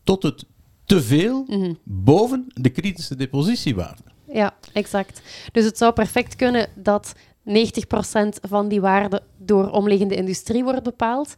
tot 0.04 0.24
het 0.24 0.46
teveel 0.86 1.44
Mhm. 1.48 1.74
boven 1.84 2.46
de 2.54 2.70
kritische 2.70 3.16
depositiewaarde. 3.16 4.02
Ja, 4.34 4.54
exact. 4.74 5.22
Dus 5.52 5.66
het 5.66 5.78
zou 5.78 5.94
perfect 5.94 6.36
kunnen 6.36 6.68
dat 6.76 7.14
90% 7.44 8.40
van 8.42 8.68
die 8.68 8.82
waarde 8.82 9.22
door 9.38 9.70
omliggende 9.70 10.16
industrie 10.16 10.64
wordt 10.64 10.84
bepaald. 10.84 11.36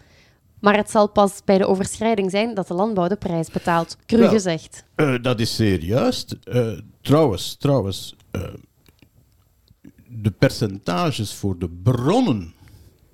Maar 0.60 0.76
het 0.76 0.90
zal 0.90 1.10
pas 1.10 1.42
bij 1.46 1.58
de 1.58 1.66
overschrijding 1.66 2.32
zijn 2.32 2.54
dat 2.54 2.68
de 2.68 2.74
landbouw 2.74 3.08
de 3.08 3.16
prijs 3.16 3.50
betaalt. 3.50 3.98
Cru 4.06 4.28
gezegd. 4.28 4.84
Eh, 4.96 5.16
dat 5.22 5.40
is 5.40 5.56
zeer 5.56 5.84
juist. 5.84 6.32
Eh, 6.44 6.78
trouwens, 7.02 7.56
trouwens 7.56 8.16
eh, 8.32 8.42
de 10.08 10.32
percentages 10.32 11.34
voor 11.34 11.58
de 11.58 11.70
bronnen 11.70 12.54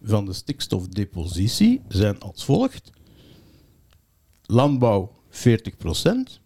van 0.03 0.25
de 0.25 0.33
stikstofdepositie 0.33 1.81
zijn 1.87 2.19
als 2.19 2.45
volgt. 2.45 2.91
Landbouw 4.45 5.11
40%, 5.29 6.39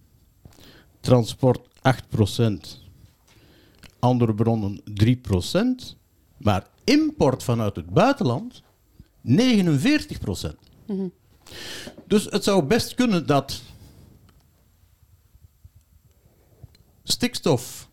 transport 0.99 1.67
8%, 1.81 2.81
andere 3.99 4.33
bronnen 4.33 4.81
3%, 4.83 5.95
maar 6.37 6.67
import 6.83 7.43
vanuit 7.43 7.75
het 7.75 7.89
buitenland 7.89 8.61
49%. 9.21 10.66
Dus 12.07 12.25
het 12.25 12.43
zou 12.43 12.63
best 12.63 12.95
kunnen 12.95 13.25
dat 13.27 13.61
stikstof 17.03 17.89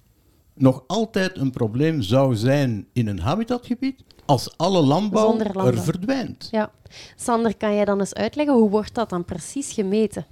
nog 0.55 0.85
altijd 0.87 1.37
een 1.37 1.51
probleem 1.51 2.03
zou 2.03 2.37
zijn 2.37 2.87
in 2.93 3.07
een 3.07 3.21
habitatgebied 3.21 4.05
als 4.25 4.57
alle 4.57 4.83
landbouw, 4.83 5.37
landbouw. 5.37 5.67
er 5.67 5.83
verdwijnt. 5.83 6.49
Ja. 6.51 6.73
Sander, 7.17 7.57
kan 7.57 7.75
jij 7.75 7.85
dan 7.85 8.01
eens 8.01 8.15
uitleggen 8.15 8.55
hoe 8.55 8.71
wordt 8.71 8.95
dat 8.95 9.09
dan 9.09 9.25
precies 9.25 9.73
gemeten? 9.73 10.27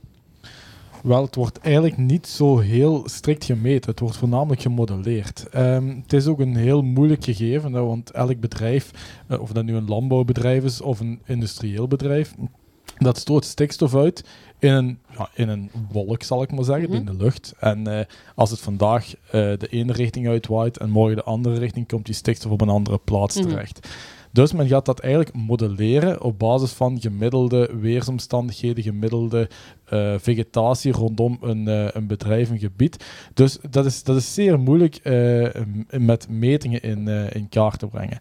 Wel, 1.03 1.23
het 1.25 1.35
wordt 1.35 1.59
eigenlijk 1.59 1.97
niet 1.97 2.27
zo 2.27 2.59
heel 2.59 3.03
strikt 3.09 3.45
gemeten. 3.45 3.91
Het 3.91 4.01
wordt 4.01 4.17
voornamelijk 4.17 4.61
gemodelleerd. 4.61 5.49
Ehm, 5.51 5.89
het 6.03 6.13
is 6.13 6.27
ook 6.27 6.39
een 6.41 6.57
heel 6.57 6.83
moeilijk 6.83 7.25
gegeven, 7.25 7.71
want 7.71 8.11
elk 8.11 8.41
bedrijf, 8.41 8.91
eh, 9.27 9.41
of 9.41 9.53
dat 9.53 9.65
nu 9.65 9.75
een 9.75 9.89
landbouwbedrijf 9.89 10.65
is 10.65 10.81
of 10.81 11.01
een 11.01 11.21
industrieel 11.27 11.89
bedrijf, 11.89 12.35
dat 12.99 13.19
stoot 13.19 13.45
stikstof 13.45 13.95
uit 13.97 14.25
in 14.59 14.73
een, 14.73 14.99
ja, 15.19 15.29
in 15.35 15.49
een 15.49 15.71
wolk, 15.93 16.23
zal 16.23 16.43
ik 16.43 16.53
maar 16.53 16.65
zeggen, 16.65 16.89
Mhm. 16.89 16.99
in 16.99 17.05
de 17.05 17.15
lucht. 17.25 17.55
En 17.61 17.87
eh, 17.99 18.05
als 18.35 18.51
het 18.51 18.61
vandaag 18.61 19.15
eh, 19.15 19.31
de 19.33 19.67
ene 19.71 19.93
richting 19.93 20.29
uitwaait 20.29 20.79
en 20.79 20.91
morgen 20.91 21.17
de 21.17 21.23
andere 21.23 21.59
richting, 21.59 21.89
komt 21.89 22.07
die 22.07 22.15
stikstof 22.15 22.53
op 22.53 22.61
een 22.61 22.69
andere 22.69 22.99
plaats 23.05 23.37
Mhm. 23.37 23.49
terecht. 23.49 23.89
Dus 24.33 24.53
men 24.53 24.69
gaat 24.69 24.87
dat 24.87 25.01
eigenlijk 25.01 25.35
modelleren 25.35 26.23
op 26.23 26.39
basis 26.39 26.73
van 26.73 27.01
gemiddelde 27.01 27.71
weersomstandigheden, 27.81 28.83
gemiddelde 28.83 29.49
eh, 29.85 30.15
vegetatie 30.19 30.93
rondom 30.93 31.39
een, 31.41 31.69
eh, 31.69 31.89
een 31.93 32.07
bedrijf, 32.07 32.51
een 32.51 32.59
gebied. 32.59 33.05
Dus 33.35 33.59
dat 33.71 33.87
is, 33.87 34.03
dat 34.03 34.17
is 34.17 34.35
zeer 34.35 34.59
moeilijk 34.61 35.01
m- 35.05 36.05
met 36.05 36.29
metingen 36.29 36.83
in, 36.83 37.09
in 37.09 37.49
kaart 37.49 37.79
te 37.79 37.87
brengen. 37.87 38.19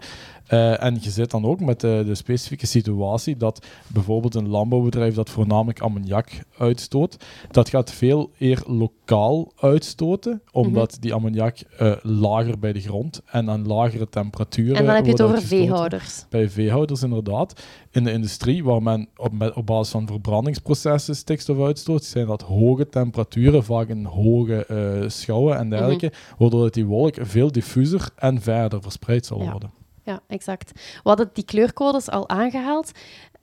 Eh, 0.52 0.84
en 0.84 0.98
je 1.02 1.10
zit 1.10 1.32
dan 1.32 1.46
ook 1.46 1.60
met 1.60 1.80
de, 1.80 2.04
de 2.06 2.16
specifieke 2.16 2.66
situatie 2.66 3.38
dat 3.38 3.66
bijvoorbeeld 3.88 4.36
een 4.36 4.48
landbouwbedrijf 4.48 5.14
dat 5.16 5.30
voornamelijk 5.30 5.80
ammoniak 5.80 6.44
uitstoot, 6.58 7.18
dat 7.52 7.70
gaat 7.70 7.92
veel 7.92 8.32
eer 8.40 8.64
lokaal 8.68 9.52
uitstoten, 9.60 10.42
omdat 10.52 10.98
die 11.00 11.14
ammoniak 11.14 11.58
eh, 11.78 11.92
lager 12.02 12.60
bij 12.60 12.74
de 12.74 12.80
grond 12.80 13.22
en 13.26 13.50
aan 13.50 13.68
lagere 13.68 14.10
temperaturen 14.10 14.76
En 14.76 14.86
dan 14.86 14.96
heb 14.96 15.06
je 15.06 15.12
het 15.12 15.22
over 15.22 15.42
veehouders. 15.42 16.26
bij 16.30 16.50
veehouders 16.50 17.04
inderdaad. 17.04 17.62
In 17.92 18.04
de 18.04 18.12
industrie, 18.12 18.64
waar 18.64 18.82
men 18.84 19.08
op, 19.18 19.32
met, 19.32 19.54
op 19.54 19.66
basis 19.66 19.92
van 19.92 20.08
verbrandingsprocessen 20.08 21.16
stikstof 21.16 21.60
uitstoot, 21.66 22.04
zijn 22.04 22.28
dat 22.28 22.42
hoge 22.42 22.90
temperaturen, 22.90 23.64
vaak 23.64 23.88
in 23.88 24.06
hoge 24.06 24.66
eh, 24.66 25.10
schouwen 25.10 25.58
en 25.58 25.70
dergelijke, 25.70 26.12
waardoor 26.38 26.62
dat 26.62 26.74
die 26.74 26.86
wolk 26.86 27.16
veel 27.20 27.52
diffuser 27.52 28.10
en 28.16 28.42
verder 28.42 28.82
verspreid 28.82 29.26
zal 29.26 29.42
Ja. 29.42 29.52
worden. 29.52 29.80
Ja, 30.12 30.22
exact. 30.28 30.72
We 30.74 31.10
hadden 31.10 31.30
die 31.34 31.46
kleurcodes 31.46 32.10
al 32.10 32.30
aangehaald. 32.30 32.92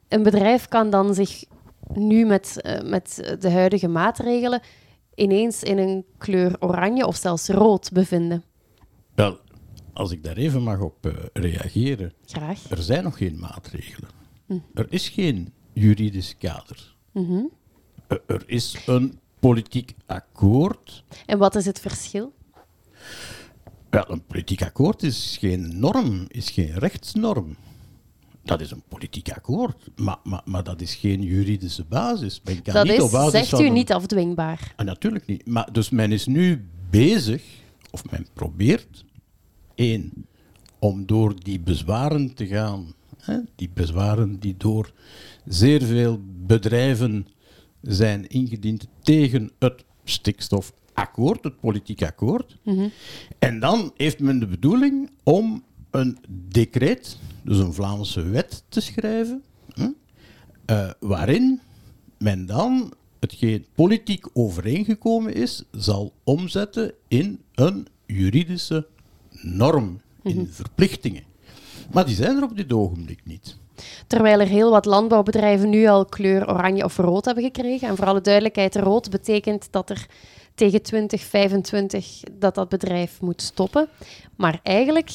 Een 0.07 0.23
bedrijf 0.23 0.67
kan 0.67 0.89
dan 0.89 1.13
zich 1.13 1.43
nu 1.93 2.25
met, 2.25 2.61
eh, 2.61 2.81
met 2.81 3.35
de 3.39 3.49
huidige 3.49 3.87
maatregelen 3.87 4.61
ineens 5.15 5.63
in 5.63 5.77
een 5.77 6.05
kleur 6.17 6.55
oranje 6.59 7.07
of 7.07 7.15
zelfs 7.15 7.47
rood 7.47 7.91
bevinden. 7.91 8.43
Wel, 9.15 9.39
als 9.93 10.11
ik 10.11 10.23
daar 10.23 10.37
even 10.37 10.63
mag 10.63 10.79
op 10.79 11.05
eh, 11.05 11.13
reageren. 11.33 12.13
Graag. 12.25 12.69
Er 12.69 12.81
zijn 12.81 13.03
nog 13.03 13.17
geen 13.17 13.39
maatregelen. 13.39 14.09
Er 14.73 14.85
is 14.89 15.09
geen 15.09 15.53
juridisch 15.73 16.37
kader. 16.37 16.95
Mhm. 17.11 17.43
Eh, 18.07 18.17
er 18.25 18.43
is 18.45 18.77
een 18.85 19.19
politiek 19.39 19.95
akkoord. 20.05 21.03
En 21.25 21.37
wat 21.37 21.55
is 21.55 21.65
het 21.65 21.79
verschil? 21.79 22.33
Wel, 23.89 24.11
een 24.11 24.23
politiek 24.25 24.61
akkoord 24.61 25.03
is 25.03 25.37
geen 25.39 25.79
norm, 25.79 26.25
is 26.27 26.49
geen 26.49 26.71
rechtsnorm. 26.73 27.55
Dat 28.43 28.61
is 28.61 28.71
een 28.71 28.83
politiek 28.87 29.29
akkoord, 29.31 29.75
maar, 29.95 30.17
maar, 30.23 30.41
maar 30.45 30.63
dat 30.63 30.81
is 30.81 30.95
geen 30.95 31.21
juridische 31.21 31.83
basis. 31.89 32.41
Men 32.43 32.61
kan 32.61 32.73
Dat 32.73 32.85
niet 32.85 32.99
op 33.01 33.05
is, 33.05 33.11
basis 33.11 33.31
zegt 33.31 33.49
van 33.49 33.61
u, 33.61 33.65
een- 33.67 33.73
niet 33.73 33.91
afdwingbaar. 33.91 34.73
Ah, 34.75 34.85
natuurlijk 34.85 35.25
niet. 35.25 35.45
Maar 35.47 35.71
dus 35.71 35.89
men 35.89 36.11
is 36.11 36.25
nu 36.25 36.65
bezig, 36.89 37.43
of 37.91 38.11
men 38.11 38.27
probeert, 38.33 39.05
één, 39.75 40.11
om 40.79 41.05
door 41.05 41.33
die 41.43 41.59
bezwaren 41.59 42.33
te 42.33 42.47
gaan. 42.47 42.93
Hè, 43.17 43.37
die 43.55 43.69
bezwaren 43.73 44.39
die 44.39 44.55
door 44.57 44.91
zeer 45.45 45.83
veel 45.83 46.19
bedrijven 46.45 47.27
zijn 47.81 48.27
ingediend 48.27 48.87
tegen 49.01 49.51
het 49.59 49.83
stikstofakkoord, 50.99 51.43
het 51.43 51.59
politiek 51.59 52.03
akkoord. 52.03 52.57
En 53.39 53.59
dan 53.59 53.91
heeft 53.95 54.19
men 54.19 54.39
de 54.39 54.47
bedoeling 54.47 55.09
om 55.23 55.63
een 55.91 56.17
decreet, 56.29 57.17
dus 57.43 57.57
een 57.57 57.73
Vlaamse 57.73 58.21
wet, 58.21 58.63
te 58.69 58.81
schrijven, 58.81 59.43
eh, 60.65 60.89
waarin 60.99 61.59
men 62.17 62.45
dan 62.45 62.93
hetgeen 63.19 63.65
politiek 63.75 64.27
overeengekomen 64.33 65.33
is, 65.33 65.63
zal 65.71 66.13
omzetten 66.23 66.93
in 67.07 67.41
een 67.55 67.87
juridische 68.05 68.87
norm, 69.41 70.01
in 70.23 70.47
verplichtingen. 70.51 71.23
Maar 71.91 72.05
die 72.05 72.15
zijn 72.15 72.37
er 72.37 72.43
op 72.43 72.57
dit 72.57 72.73
ogenblik 72.73 73.19
niet. 73.23 73.57
Terwijl 74.07 74.39
er 74.39 74.47
heel 74.47 74.71
wat 74.71 74.85
landbouwbedrijven 74.85 75.69
nu 75.69 75.87
al 75.87 76.05
kleur 76.05 76.49
oranje 76.49 76.83
of 76.83 76.97
rood 76.97 77.25
hebben 77.25 77.43
gekregen. 77.43 77.87
En 77.87 77.95
voor 77.95 78.05
alle 78.05 78.21
duidelijkheid, 78.21 78.75
rood 78.75 79.09
betekent 79.09 79.67
dat 79.71 79.89
er 79.89 80.07
tegen 80.59 80.81
2025 80.81 82.23
dat 82.31 82.55
dat 82.55 82.69
bedrijf 82.69 83.21
moet 83.21 83.41
stoppen. 83.41 83.87
Maar 84.35 84.59
eigenlijk 84.63 85.11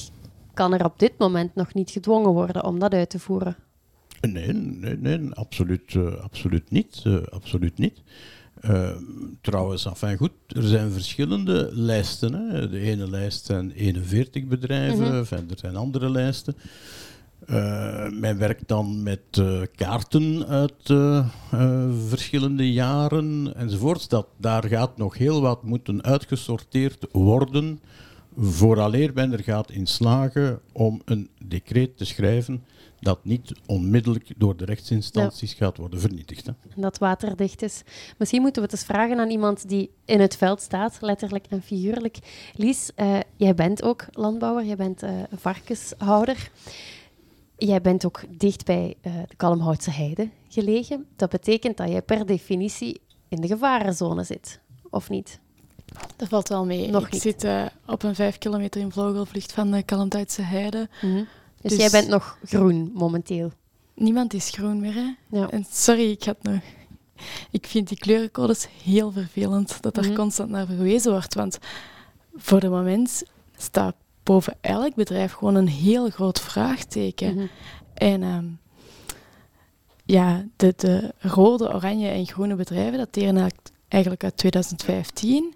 kan 0.54 0.72
er 0.74 0.84
op 0.84 0.98
dit 0.98 1.12
moment 1.18 1.54
nog 1.54 1.74
niet 1.74 1.90
gedwongen 1.90 2.30
worden 2.30 2.64
om 2.64 2.78
dat 2.78 2.92
uit 2.92 3.10
te 3.10 3.18
voeren. 3.18 3.56
Nee, 4.20 4.52
nee, 4.52 4.96
nee 4.96 5.30
absoluut, 5.34 5.94
uh, 5.94 6.14
absoluut 6.14 6.70
niet. 6.70 7.02
Uh, 7.06 7.22
absoluut 7.30 7.78
niet. 7.78 8.02
Uh, 8.60 8.90
trouwens, 9.40 9.84
enfin 9.86 10.16
goed, 10.16 10.32
er 10.46 10.62
zijn 10.62 10.90
verschillende 10.90 11.68
lijsten. 11.72 12.32
Hè. 12.32 12.68
De 12.68 12.80
ene 12.80 13.10
lijst 13.10 13.44
zijn 13.44 13.70
41 13.70 14.44
bedrijven, 14.44 14.98
mm 14.98 15.04
-hmm. 15.04 15.50
er 15.50 15.58
zijn 15.58 15.76
andere 15.76 16.10
lijsten. 16.10 16.54
Uh, 17.50 18.10
men 18.10 18.38
werkt 18.38 18.68
dan 18.68 19.02
met 19.02 19.20
uh, 19.38 19.60
kaarten 19.74 20.46
uit 20.46 20.88
uh, 20.88 21.26
verschillende 22.08 22.72
jaren 22.72 23.54
enzovoorts. 23.56 24.08
Dat, 24.08 24.26
daar 24.36 24.64
gaat 24.64 24.96
nog 24.96 25.18
heel 25.18 25.40
wat 25.40 25.62
moeten 25.62 26.02
uitgesorteerd 26.02 27.06
worden 27.12 27.80
vooraleer 28.38 29.10
men 29.14 29.32
er 29.32 29.42
gaat 29.42 29.70
in 29.70 29.86
slagen 29.86 30.60
om 30.72 31.02
een 31.04 31.28
decreet 31.44 31.96
te 31.96 32.04
schrijven 32.04 32.64
dat 33.00 33.24
niet 33.24 33.52
onmiddellijk 33.66 34.32
door 34.36 34.56
de 34.56 34.64
rechtsinstanties 34.64 35.50
ja. 35.50 35.56
gaat 35.56 35.76
worden 35.76 36.00
vernietigd. 36.00 36.46
Hè. 36.46 36.52
Dat 36.76 36.98
waterdicht 36.98 37.62
is. 37.62 37.82
Misschien 38.18 38.40
moeten 38.40 38.62
we 38.62 38.68
het 38.68 38.76
eens 38.76 38.86
vragen 38.86 39.18
aan 39.18 39.30
iemand 39.30 39.68
die 39.68 39.90
in 40.04 40.20
het 40.20 40.36
veld 40.36 40.60
staat, 40.60 40.98
letterlijk 41.00 41.46
en 41.48 41.62
figuurlijk. 41.62 42.18
Lies, 42.54 42.90
jij 43.36 43.54
bent 43.54 43.82
ook 43.82 44.06
landbouwer, 44.10 44.64
jij 44.64 44.76
bent 44.76 45.02
varkenshouder. 45.36 46.50
Jij 47.66 47.80
bent 47.80 48.06
ook 48.06 48.23
dicht 48.28 48.64
bij 48.64 48.97
uh, 49.02 49.12
de 49.28 49.37
Kalmhoutse 49.37 49.90
Heide 49.90 50.28
gelegen. 50.49 51.06
Dat 51.16 51.30
betekent 51.30 51.76
dat 51.76 51.88
jij 51.88 52.02
per 52.02 52.26
definitie 52.26 53.00
in 53.28 53.40
de 53.40 53.47
gevarenzone 53.47 54.25
zit, 54.25 54.61
of 54.90 55.09
niet? 55.09 55.40
Dat 56.16 56.28
valt 56.28 56.49
wel 56.49 56.64
mee. 56.64 56.90
Nog 56.90 57.06
ik 57.06 57.12
niet. 57.12 57.23
zit 57.23 57.44
uh, 57.44 57.66
op 57.87 58.02
een 58.02 58.14
vijf 58.14 58.38
kilometer 58.38 58.80
in 58.80 58.92
vogelvlucht 58.92 59.52
van 59.52 59.71
de 59.71 59.83
Kalmthoutse 59.83 60.42
Heide. 60.42 60.88
Mm 61.02 61.11
-hmm. 61.11 61.26
dus, 61.61 61.71
dus, 61.71 61.80
jij 61.80 61.90
bent 61.90 62.09
nog 62.09 62.38
groen 62.44 62.90
momenteel? 62.94 63.52
Niemand 63.94 64.35
is 64.35 64.50
groen 64.50 64.80
meer, 64.80 64.94
hè? 64.94 65.14
Ja. 65.38 65.50
En 65.50 65.66
sorry, 65.71 66.11
ik 66.11 66.25
had 66.25 66.42
nog... 66.42 66.61
Ik 67.50 67.66
vind 67.66 67.88
die 67.88 67.99
kleurencodes 67.99 68.68
heel 68.83 69.12
vervelend, 69.12 69.83
dat 69.83 69.94
daar 69.94 70.04
Mhm. 70.04 70.14
constant 70.14 70.50
naar 70.50 70.66
verwezen 70.66 71.12
wordt. 71.12 71.35
Want 71.35 71.59
voor 72.37 72.61
het 72.61 72.71
moment 72.71 73.23
staat 73.56 73.94
boven 74.24 74.56
elk 74.60 74.94
bedrijf 74.94 75.32
gewoon 75.32 75.54
een 75.54 75.68
heel 75.68 76.10
groot 76.10 76.40
vraagteken. 76.40 77.34
Mhm. 77.34 77.46
En 77.94 78.22
ehm, 78.22 78.44
ja, 80.04 80.44
de, 80.56 80.74
de 80.76 81.14
rode, 81.18 81.74
oranje 81.74 82.08
en 82.08 82.26
groene 82.26 82.54
bedrijven 82.54 82.98
dateren 82.98 83.50
eigenlijk- 83.88 84.24
uit 84.24 84.36
2015. 84.36 85.54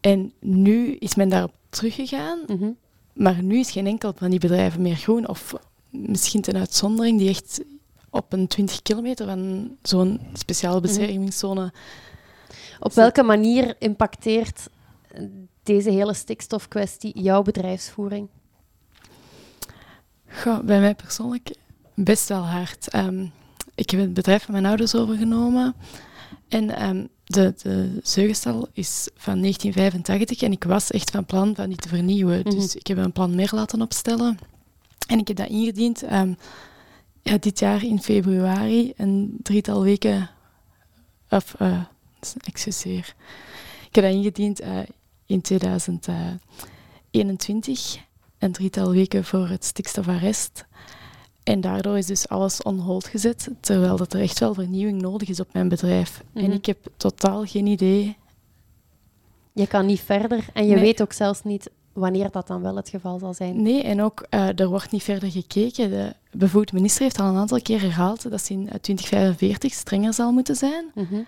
En 0.00 0.32
nu 0.40 0.94
is 0.94 1.14
men 1.14 1.28
daarop 1.28 1.52
teruggegaan, 1.68 2.38
Mhm. 2.46 2.70
maar 3.12 3.42
nu 3.42 3.58
is 3.58 3.70
geen 3.70 3.86
enkel 3.86 4.12
van 4.16 4.30
die 4.30 4.38
bedrijven 4.40 4.82
meer 4.82 4.96
groen. 4.96 5.28
Of 5.28 5.54
misschien 5.90 6.42
ten 6.42 6.56
uitzondering 6.56 7.18
die 7.18 7.28
echt 7.28 7.60
op 8.10 8.32
een 8.32 8.46
20 8.46 8.82
kilometer 8.82 9.26
van 9.26 9.70
zo'n 9.82 10.20
speciale 10.32 10.80
beschermingszone. 10.80 11.72
Op 12.80 12.92
welke 12.92 13.22
manier 13.22 13.76
impacteert 13.78 14.68
deze 15.64 15.90
hele 15.90 16.14
stikstofkwestie 16.14 17.20
jouw 17.20 17.42
bedrijfsvoering? 17.42 18.28
Goh, 20.28 20.60
bij 20.60 20.80
mij 20.80 20.94
persoonlijk 20.94 21.50
best 21.94 22.28
wel 22.28 22.42
hard. 22.42 22.88
Ehm, 22.88 23.26
ik 23.74 23.90
heb 23.90 24.00
het 24.00 24.14
bedrijf 24.14 24.44
van 24.44 24.52
mijn 24.52 24.66
ouders 24.66 24.94
overgenomen. 24.94 25.74
En 26.48 26.70
ehm, 26.70 27.06
de, 27.24 27.54
de 27.62 27.98
zeugenstal 28.02 28.68
is 28.72 29.08
van 29.14 29.40
1985 29.40 30.42
en 30.42 30.52
ik 30.52 30.64
was 30.64 30.90
echt 30.90 31.10
van 31.10 31.24
plan 31.24 31.54
van 31.54 31.68
die 31.68 31.76
te 31.76 31.88
vernieuwen. 31.88 32.38
Mhm. 32.38 32.50
Dus 32.50 32.74
ik 32.74 32.86
heb 32.86 32.98
een 32.98 33.12
plan 33.12 33.34
meer 33.34 33.50
laten 33.52 33.82
opstellen. 33.82 34.38
En 35.06 35.18
ik 35.18 35.28
heb 35.28 35.36
dat 35.36 35.48
ingediend 35.48 36.02
ehm, 36.02 36.34
ja, 37.22 37.38
dit 37.38 37.58
jaar 37.58 37.84
in 37.84 38.02
februari, 38.02 38.92
een 38.96 39.36
drietal 39.42 39.82
weken... 39.82 40.30
Of, 41.28 41.54
eh, 41.58 41.80
excuseer. 42.44 43.14
Ik 43.88 43.94
heb 43.94 44.04
dat 44.04 44.14
ingediend 44.14 44.60
eh, 44.60 44.78
in 45.26 45.40
2021, 45.40 47.98
een 48.38 48.52
drietal 48.52 48.90
weken 48.90 49.24
voor 49.24 49.48
het 49.48 49.64
stikstofarrest. 49.64 50.64
En 51.42 51.60
daardoor 51.60 51.98
is 51.98 52.06
dus 52.06 52.28
alles 52.28 52.62
on 52.62 52.78
hold 52.78 53.06
gezet, 53.06 53.48
terwijl 53.60 53.96
dat 53.96 54.12
er 54.12 54.20
echt 54.20 54.38
wel 54.38 54.54
vernieuwing 54.54 55.00
nodig 55.02 55.28
is 55.28 55.40
op 55.40 55.48
mijn 55.52 55.68
bedrijf. 55.68 56.22
Mhm. 56.32 56.44
En 56.44 56.52
ik 56.52 56.66
heb 56.66 56.78
totaal 56.96 57.44
geen 57.44 57.66
idee. 57.66 58.16
Je 59.52 59.66
kan 59.66 59.86
niet 59.86 60.00
verder 60.00 60.44
en 60.52 60.66
je 60.66 60.74
Nee. 60.74 60.82
weet 60.84 61.02
ook 61.02 61.12
zelfs 61.12 61.42
niet 61.42 61.70
wanneer 61.92 62.30
dat 62.30 62.46
dan 62.46 62.62
wel 62.62 62.76
het 62.76 62.88
geval 62.88 63.18
zal 63.18 63.34
zijn. 63.34 63.62
Nee, 63.62 63.82
en 63.82 64.02
ook 64.02 64.26
eh, 64.30 64.58
er 64.58 64.68
wordt 64.68 64.90
niet 64.90 65.02
verder 65.02 65.30
gekeken. 65.30 65.90
De 65.90 66.14
bevoegde 66.30 66.74
minister 66.74 67.02
heeft 67.02 67.18
al 67.20 67.28
een 67.28 67.36
aantal 67.36 67.62
keer 67.62 67.80
herhaald 67.80 68.30
dat 68.30 68.44
ze 68.44 68.52
in 68.52 68.68
eh, 68.68 68.74
2045 68.80 69.72
strenger 69.72 70.12
zal 70.14 70.32
moeten 70.32 70.56
zijn. 70.56 70.84
Mhm. 70.94 71.20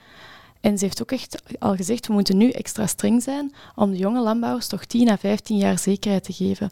En 0.66 0.78
ze 0.78 0.84
heeft 0.84 1.02
ook 1.02 1.10
echt 1.12 1.42
al 1.58 1.74
gezegd, 1.76 2.06
we 2.06 2.12
moeten 2.12 2.36
nu 2.36 2.50
extra 2.50 2.86
streng 2.86 3.22
zijn 3.22 3.52
om 3.74 3.90
de 3.90 3.96
jonge 3.96 4.20
landbouwers 4.20 4.66
toch 4.66 4.84
10 4.84 5.08
à 5.08 5.16
15 5.16 5.56
jaar 5.56 5.78
zekerheid 5.78 6.24
te 6.24 6.32
geven. 6.32 6.70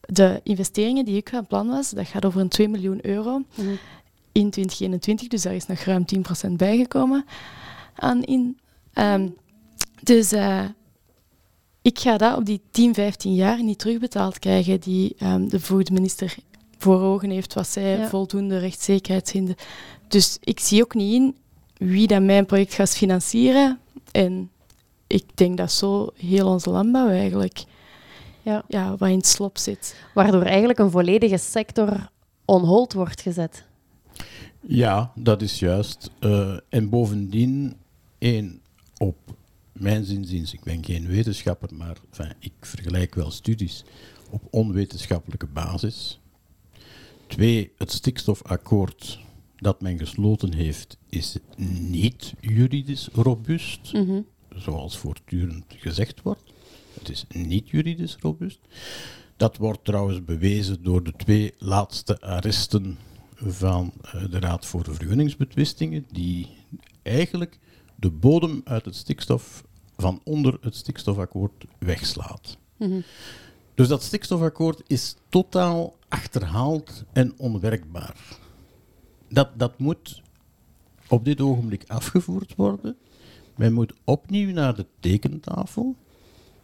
De 0.00 0.40
investeringen 0.42 1.04
die 1.04 1.16
ik 1.16 1.28
van 1.28 1.46
plan 1.46 1.68
was, 1.68 1.90
dat 1.90 2.06
gaat 2.06 2.24
over 2.24 2.40
een 2.40 2.48
2 2.48 2.68
miljoen 2.68 3.06
euro 3.06 3.42
Mhm. 3.54 3.68
in 4.32 4.50
2021, 4.50 5.28
dus 5.28 5.42
daar 5.42 5.54
is 5.54 5.66
nog 5.66 5.78
ruim 5.78 6.04
10% 6.04 6.56
bijgekomen 6.56 7.24
aan 7.94 8.22
in. 8.22 8.58
Ehm, 8.92 9.28
dus 10.02 10.32
eh, 10.32 10.64
ik 11.82 11.98
ga 11.98 12.16
dat 12.16 12.36
op 12.36 12.44
die 12.44 12.60
10, 12.70 12.94
15 12.94 13.34
jaar 13.34 13.62
niet 13.62 13.78
terugbetaald 13.78 14.38
krijgen 14.38 14.80
die 14.80 15.14
ehm, 15.18 15.42
de 15.48 15.56
bevoegde 15.58 15.92
minister 15.92 16.34
voor 16.78 17.00
ogen 17.00 17.30
heeft, 17.30 17.54
wat 17.54 17.68
zij 17.68 17.98
Ja. 17.98 18.08
voldoende 18.08 18.58
rechtszekerheid 18.58 19.30
vinden. 19.30 19.54
Dus 20.08 20.36
ik 20.40 20.60
zie 20.60 20.82
ook 20.82 20.94
niet 20.94 21.14
in 21.14 21.36
wie 21.78 22.06
dat 22.06 22.22
mijn 22.22 22.46
project 22.46 22.74
gaat 22.74 22.96
financieren. 22.96 23.78
En 24.12 24.50
ik 25.06 25.24
denk 25.34 25.56
dat 25.56 25.72
zo 25.72 26.12
heel 26.16 26.48
onze 26.48 26.70
landbouw 26.70 27.08
eigenlijk 27.08 27.64
Ja. 28.42 28.64
ja, 28.68 28.96
wat 28.96 29.08
in 29.08 29.16
het 29.16 29.26
slop 29.26 29.58
zit. 29.58 29.96
Waardoor 30.14 30.42
eigenlijk 30.42 30.78
een 30.78 30.90
volledige 30.90 31.36
sector 31.36 32.10
on 32.44 32.64
hold 32.64 32.92
wordt 32.92 33.20
gezet. 33.20 33.64
Ja, 34.60 35.12
dat 35.14 35.42
is 35.42 35.58
juist. 35.58 36.10
Eh, 36.18 36.56
en 36.68 36.88
bovendien, 36.88 37.76
één, 38.18 38.60
op 38.98 39.16
mijn 39.72 40.04
zinziens, 40.04 40.52
ik 40.52 40.62
ben 40.62 40.84
geen 40.84 41.06
wetenschapper, 41.06 41.74
maar 41.74 41.96
enfin, 42.10 42.32
ik 42.38 42.52
vergelijk 42.60 43.14
wel 43.14 43.30
studies 43.30 43.84
op 44.30 44.42
onwetenschappelijke 44.50 45.46
basis. 45.46 46.20
Twee, 47.26 47.72
het 47.78 47.92
stikstofakkoord 47.92 49.18
dat 49.56 49.80
men 49.80 49.98
gesloten 49.98 50.52
heeft, 50.54 50.98
is 51.08 51.36
niet 51.78 52.34
juridisch 52.40 53.08
robuust, 53.12 53.92
Mhm. 53.92 54.20
zoals 54.56 54.96
voortdurend 54.96 55.64
gezegd 55.68 56.22
wordt. 56.22 56.42
Het 56.98 57.08
is 57.08 57.24
niet 57.28 57.70
juridisch 57.70 58.16
robuust. 58.20 58.58
Dat 59.36 59.56
wordt 59.56 59.84
trouwens 59.84 60.24
bewezen 60.24 60.82
door 60.82 61.02
de 61.04 61.12
twee 61.16 61.54
laatste 61.58 62.20
arresten 62.20 62.98
van 63.36 63.92
eh, 64.02 64.30
de 64.30 64.38
Raad 64.38 64.66
voor 64.66 64.84
de 64.84 64.94
Vergunningsbetwistingen, 64.94 66.04
die 66.12 66.46
eigenlijk 67.02 67.58
de 67.94 68.10
bodem 68.10 68.60
uit 68.64 68.84
het 68.84 68.96
stikstof 68.96 69.64
van 69.96 70.20
onder 70.24 70.58
het 70.60 70.76
stikstofakkoord 70.76 71.64
wegslaat. 71.78 72.56
Mhm. 72.76 73.00
Dus 73.74 73.88
dat 73.88 74.02
stikstofakkoord 74.02 74.82
is 74.86 75.14
totaal 75.28 75.96
achterhaald 76.08 77.04
en 77.12 77.34
onwerkbaar. 77.36 78.16
Dat, 79.28 79.58
dat 79.58 79.78
moet 79.78 80.22
op 81.08 81.24
dit 81.24 81.40
ogenblik 81.40 81.84
afgevoerd 81.86 82.54
worden. 82.54 82.96
Men 83.56 83.72
moet 83.72 83.92
opnieuw 84.04 84.52
naar 84.52 84.74
de 84.74 84.86
tekentafel 85.00 85.96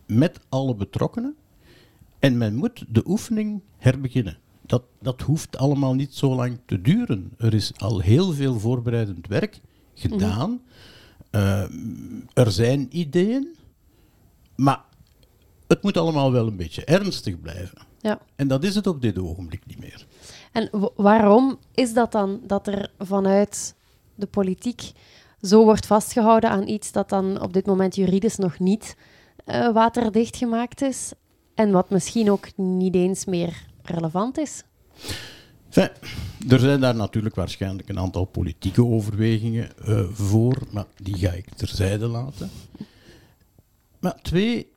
met 0.07 0.41
alle 0.49 0.75
betrokkenen 0.75 1.37
en 2.19 2.39
men 2.39 2.55
moet 2.55 2.85
de 2.89 3.03
oefening 3.07 3.63
herbeginnen. 3.79 4.39
Dat, 4.67 4.83
dat 5.01 5.21
hoeft 5.21 5.57
allemaal 5.57 5.95
niet 5.95 6.15
zo 6.15 6.35
lang 6.35 6.59
te 6.67 6.81
duren. 6.81 7.33
Er 7.39 7.55
is 7.55 7.73
al 7.77 8.01
heel 8.01 8.33
veel 8.33 8.59
voorbereidend 8.59 9.27
werk 9.27 9.61
gedaan. 9.95 10.61
Eh, 11.31 11.65
er 12.33 12.51
zijn 12.51 12.87
ideeën, 12.91 13.57
maar 14.57 14.85
het 15.67 15.83
moet 15.83 15.97
allemaal 15.97 16.33
wel 16.33 16.47
een 16.47 16.57
beetje 16.57 16.85
ernstig 16.85 17.41
blijven. 17.41 17.79
Ja. 18.01 18.21
En 18.37 18.49
dat 18.49 18.65
is 18.65 18.75
het 18.75 18.87
op 18.87 19.03
dit 19.03 19.19
ogenblik 19.19 19.67
niet 19.67 19.79
meer. 19.79 20.07
En 20.53 20.71
waarom 20.97 21.59
is 21.75 21.95
dat 21.95 22.13
dan 22.13 22.41
dat 22.47 22.67
er 22.67 22.91
vanuit 22.99 23.75
de 24.15 24.27
politiek 24.27 24.93
zo 25.43 25.65
wordt 25.65 25.87
vastgehouden 25.87 26.51
aan 26.51 26.69
iets 26.69 26.93
dat 26.93 27.09
dan 27.09 27.41
op 27.41 27.53
dit 27.53 27.67
moment 27.67 27.95
juridisch 27.95 28.37
nog 28.37 28.59
niet 28.59 28.97
eh, 29.45 29.73
waterdicht 29.73 30.37
gemaakt 30.37 30.83
is 30.83 31.13
en 31.55 31.71
wat 31.71 31.91
misschien 31.91 32.31
ook 32.31 32.57
niet 32.57 32.95
eens 32.95 33.25
meer 33.25 33.67
relevant 33.83 34.39
is? 34.39 34.65
Er 36.49 36.59
zijn 36.59 36.81
daar 36.81 36.95
natuurlijk 36.95 37.35
waarschijnlijk 37.35 37.89
een 37.89 37.99
aantal 37.99 38.25
politieke 38.25 38.85
overwegingen 38.85 39.77
eh, 39.77 40.05
voor, 40.13 40.59
maar 40.71 40.87
die 40.97 41.17
ga 41.17 41.31
ik 41.31 41.55
terzijde 41.55 42.07
laten. 42.07 42.51
Maar 43.99 44.23
twee, 44.23 44.73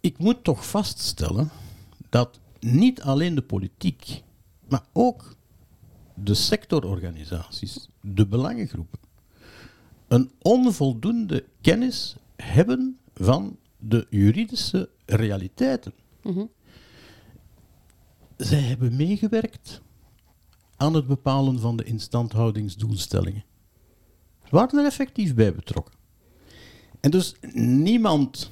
ik 0.00 0.18
moet 0.18 0.44
toch 0.44 0.66
vaststellen 0.66 1.50
dat 2.08 2.38
niet 2.60 3.02
alleen 3.02 3.34
de 3.34 3.42
politiek, 3.42 4.22
maar 4.70 4.84
ook 4.92 5.34
de 6.14 6.34
sectororganisaties, 6.34 7.88
de 8.00 8.26
belangengroepen, 8.26 8.98
een 10.08 10.30
onvoldoende 10.38 11.44
kennis 11.60 12.16
hebben 12.36 12.98
van 13.14 13.58
de 13.78 14.06
juridische 14.10 14.88
realiteiten. 15.06 15.92
Mhm. 16.22 16.44
Zij 18.36 18.60
hebben 18.60 18.96
meegewerkt 18.96 19.80
aan 20.76 20.94
het 20.94 21.06
bepalen 21.06 21.60
van 21.60 21.76
de 21.76 21.84
instandhoudingsdoelstellingen. 21.84 23.44
Ze 24.44 24.50
waren 24.50 24.78
er 24.78 24.84
effectief 24.84 25.34
bij 25.34 25.54
betrokken. 25.54 25.94
En 27.00 27.10
dus 27.10 27.34
niemand 27.62 28.50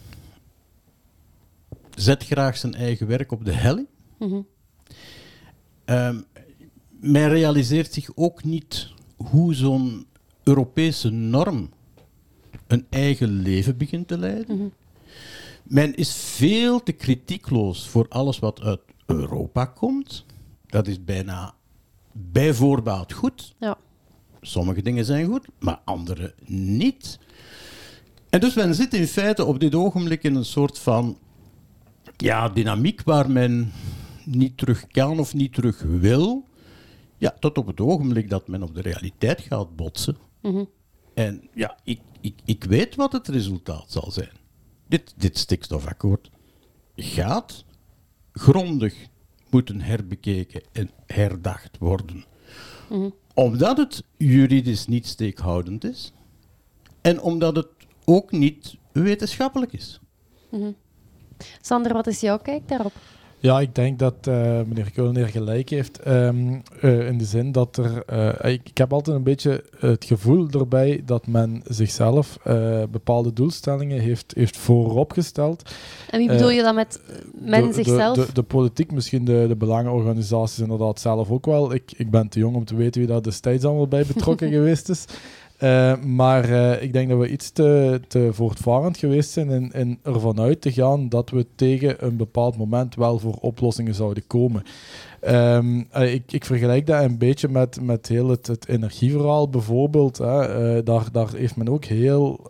zet 1.95 2.25
graag 2.25 2.57
zijn 2.57 2.75
eigen 2.75 3.07
werk 3.07 3.33
op 3.33 3.45
de 3.45 3.53
helling. 3.53 3.87
Mhm. 4.19 4.41
Ehm, 5.89 6.21
men 7.01 7.29
realiseert 7.29 7.93
zich 7.93 8.11
ook 8.15 8.45
niet 8.45 8.93
hoe 9.17 9.55
zo'n 9.55 10.07
Europese 10.43 11.11
norm 11.11 11.71
een 12.67 12.87
eigen 12.91 13.29
leven 13.29 13.77
begint 13.77 14.09
te 14.09 14.19
leiden. 14.19 14.57
Mhm. 14.57 14.69
Men 15.63 15.95
is 15.95 16.15
veel 16.15 16.83
te 16.83 16.93
kritiekloos 16.93 17.89
voor 17.89 18.07
alles 18.09 18.39
wat 18.39 18.61
uit 18.61 18.81
Europa 19.07 19.65
komt. 19.65 20.25
Dat 20.67 20.87
is 20.87 21.05
bijna 21.05 21.55
bij 22.13 22.55
voorbaat 22.55 23.13
goed. 23.13 23.55
Ja. 23.59 23.79
Sommige 24.41 24.83
dingen 24.83 25.05
zijn 25.05 25.27
goed, 25.27 25.47
maar 25.59 25.81
andere 25.85 26.35
niet. 26.47 27.19
En 28.31 28.41
dus 28.41 28.55
men 28.55 28.75
zit 28.75 28.95
in 28.95 29.07
feite 29.07 29.45
op 29.45 29.61
dit 29.61 29.75
ogenblik 29.75 30.23
in 30.23 30.35
een 30.35 30.45
soort 30.45 30.79
van 30.79 31.19
ja, 32.17 32.49
dynamiek 32.49 33.03
waar 33.03 33.31
men 33.31 33.73
niet 34.37 34.57
terug 34.57 34.87
kan 34.87 35.19
of 35.19 35.35
niet 35.35 35.55
terug 35.55 35.83
wil. 35.83 36.45
Ja, 37.17 37.37
tot 37.41 37.59
op 37.59 37.67
het 37.67 37.81
ogenblik 37.81 38.31
dat 38.31 38.49
men 38.49 38.63
op 38.63 38.75
de 38.75 38.81
realiteit 38.81 39.41
gaat 39.41 39.77
botsen. 39.77 40.17
Mhm. 40.43 40.65
En 41.15 41.49
ja, 41.55 41.79
ik, 41.85 42.01
ik, 42.21 42.35
ik 42.45 42.65
weet 42.65 42.95
wat 42.95 43.13
het 43.13 43.29
resultaat 43.29 43.85
zal 43.87 44.11
zijn. 44.11 44.33
Dit, 44.87 45.15
dit 45.17 45.39
stikstofakkoord 45.39 46.31
gaat 46.97 47.65
grondig 48.33 48.95
moeten 49.51 49.81
herbekeken 49.81 50.63
en 50.73 50.91
herdacht 51.07 51.79
worden. 51.79 52.25
Mhm. 52.89 53.11
Omdat 53.35 53.77
het 53.77 54.05
juridisch 54.17 54.87
niet 54.87 55.07
steekhoudend 55.07 55.85
is 55.85 56.13
en 57.01 57.21
omdat 57.21 57.57
het 57.57 57.69
ook 58.05 58.31
niet 58.31 58.77
wetenschappelijk 58.93 59.73
is. 59.73 60.01
Sander, 61.61 61.93
wat 61.93 62.07
is 62.07 62.21
jouw 62.21 62.39
kijk 62.39 62.69
daarop? 62.69 62.93
Ja, 63.41 63.61
ik 63.61 63.75
denk 63.75 63.99
dat 63.99 64.15
eh, 64.21 64.35
meneer 64.67 64.91
Keuleneer 64.91 65.27
gelijk 65.27 65.69
heeft. 65.69 65.99
ehm, 65.99 66.59
eh, 66.81 67.07
in 67.07 67.19
de 67.19 67.25
zin 67.25 67.53
dat 67.53 67.77
er. 67.77 68.03
eh, 68.07 68.53
ik, 68.53 68.69
ik 68.69 68.79
heb 68.79 68.93
altijd 68.93 69.17
een 69.17 69.23
beetje 69.23 69.65
het 69.79 70.05
gevoel 70.05 70.49
erbij 70.51 71.03
dat 71.07 71.27
men 71.27 71.63
zichzelf 71.67 72.39
bepaalde 72.91 73.33
doelstellingen 73.33 74.01
heeft, 74.01 74.33
heeft 74.37 74.57
vooropgesteld. 74.57 75.71
En 76.11 76.19
wie 76.19 76.29
bedoel 76.29 76.51
je 76.51 76.63
dan 76.63 76.75
met 76.75 77.01
men 77.33 77.67
de, 77.67 77.73
zichzelf? 77.73 78.15
De, 78.17 78.27
de, 78.27 78.33
de 78.33 78.43
politiek, 78.43 78.93
misschien 78.93 79.25
de, 79.25 79.45
de 79.49 79.57
belangenorganisaties 79.57 80.59
inderdaad 80.59 81.01
zelf 81.01 81.31
ook 81.31 81.47
wel. 81.47 81.75
Ik, 81.75 81.93
ik 81.97 82.11
ben 82.11 82.29
te 82.29 82.39
jong 82.39 82.57
om 82.57 82.65
te 82.65 82.77
weten 82.77 83.01
wie 83.01 83.11
daar 83.11 83.23
destijds 83.23 83.65
allemaal 83.65 83.89
bij 83.89 84.05
betrokken 84.07 84.51
geweest 84.59 84.89
is. 84.89 85.05
Eh, 85.59 86.01
maar 86.01 86.45
eh, 86.51 86.83
ik 86.83 86.93
denk 86.93 87.09
dat 87.09 87.19
we 87.19 87.29
iets 87.31 87.51
te, 87.51 88.01
te 88.09 88.29
voortvarend 88.33 88.97
geweest 88.99 89.31
zijn 89.31 89.51
in, 89.51 89.71
in 89.73 89.99
ervan 90.03 90.41
uit 90.41 90.61
te 90.61 90.73
gaan 90.73 91.09
dat 91.09 91.31
we 91.31 91.47
tegen 91.55 92.07
een 92.07 92.17
bepaald 92.17 92.57
moment 92.57 92.95
wel 92.95 93.19
voor 93.19 93.37
oplossingen 93.41 93.95
zouden 93.95 94.27
komen. 94.27 94.63
Ehm, 95.21 95.83
eh, 95.91 96.13
ik, 96.15 96.33
ik 96.33 96.45
vergelijk 96.45 96.87
dat 96.87 97.03
een 97.03 97.19
beetje 97.19 97.49
met, 97.49 97.79
met 97.83 98.09
heel 98.09 98.29
het, 98.29 98.47
het 98.47 98.69
energieverhaal 98.69 99.49
bijvoorbeeld. 99.49 100.19
Hè. 100.19 100.83
Daar, 100.83 101.09
daar 101.13 101.29
heeft 101.37 101.57
men 101.57 101.69
ook 101.69 101.85
heel 101.85 102.41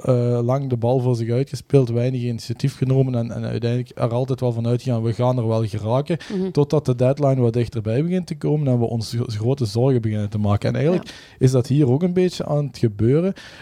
lang 0.44 0.68
de 0.68 0.76
bal 0.76 1.00
voor 1.00 1.16
zich 1.16 1.30
uitgespeeld, 1.30 1.88
weinig 1.88 2.20
initiatief 2.20 2.76
genomen 2.76 3.14
en, 3.14 3.30
en 3.30 3.44
uiteindelijk 3.44 3.90
er 3.94 4.12
altijd 4.12 4.40
wel 4.40 4.52
van 4.52 4.66
uitgegaan, 4.66 5.02
we 5.02 5.12
gaan 5.12 5.38
er 5.38 5.48
wel 5.48 5.66
geraken, 5.66 6.16
Mhm. 6.38 6.50
totdat 6.50 6.86
de 6.86 6.94
deadline 6.94 7.40
wat 7.40 7.52
dichterbij 7.52 8.02
begint 8.04 8.26
te 8.26 8.36
komen 8.36 8.66
en 8.68 8.78
we 8.78 8.84
ons 8.84 9.12
gro- 9.14 9.24
grote 9.26 9.64
zorgen 9.64 10.02
beginnen 10.02 10.28
te 10.30 10.38
maken. 10.38 10.68
En 10.68 10.74
eigenlijk 10.74 11.10
is 11.38 11.50
dat 11.50 11.66
hier 11.66 11.90
ook 11.90 12.02
een 12.02 12.12
beetje 12.12 12.46
aan 12.46 12.66
het 12.66 12.78
gebeuren, 12.78 12.96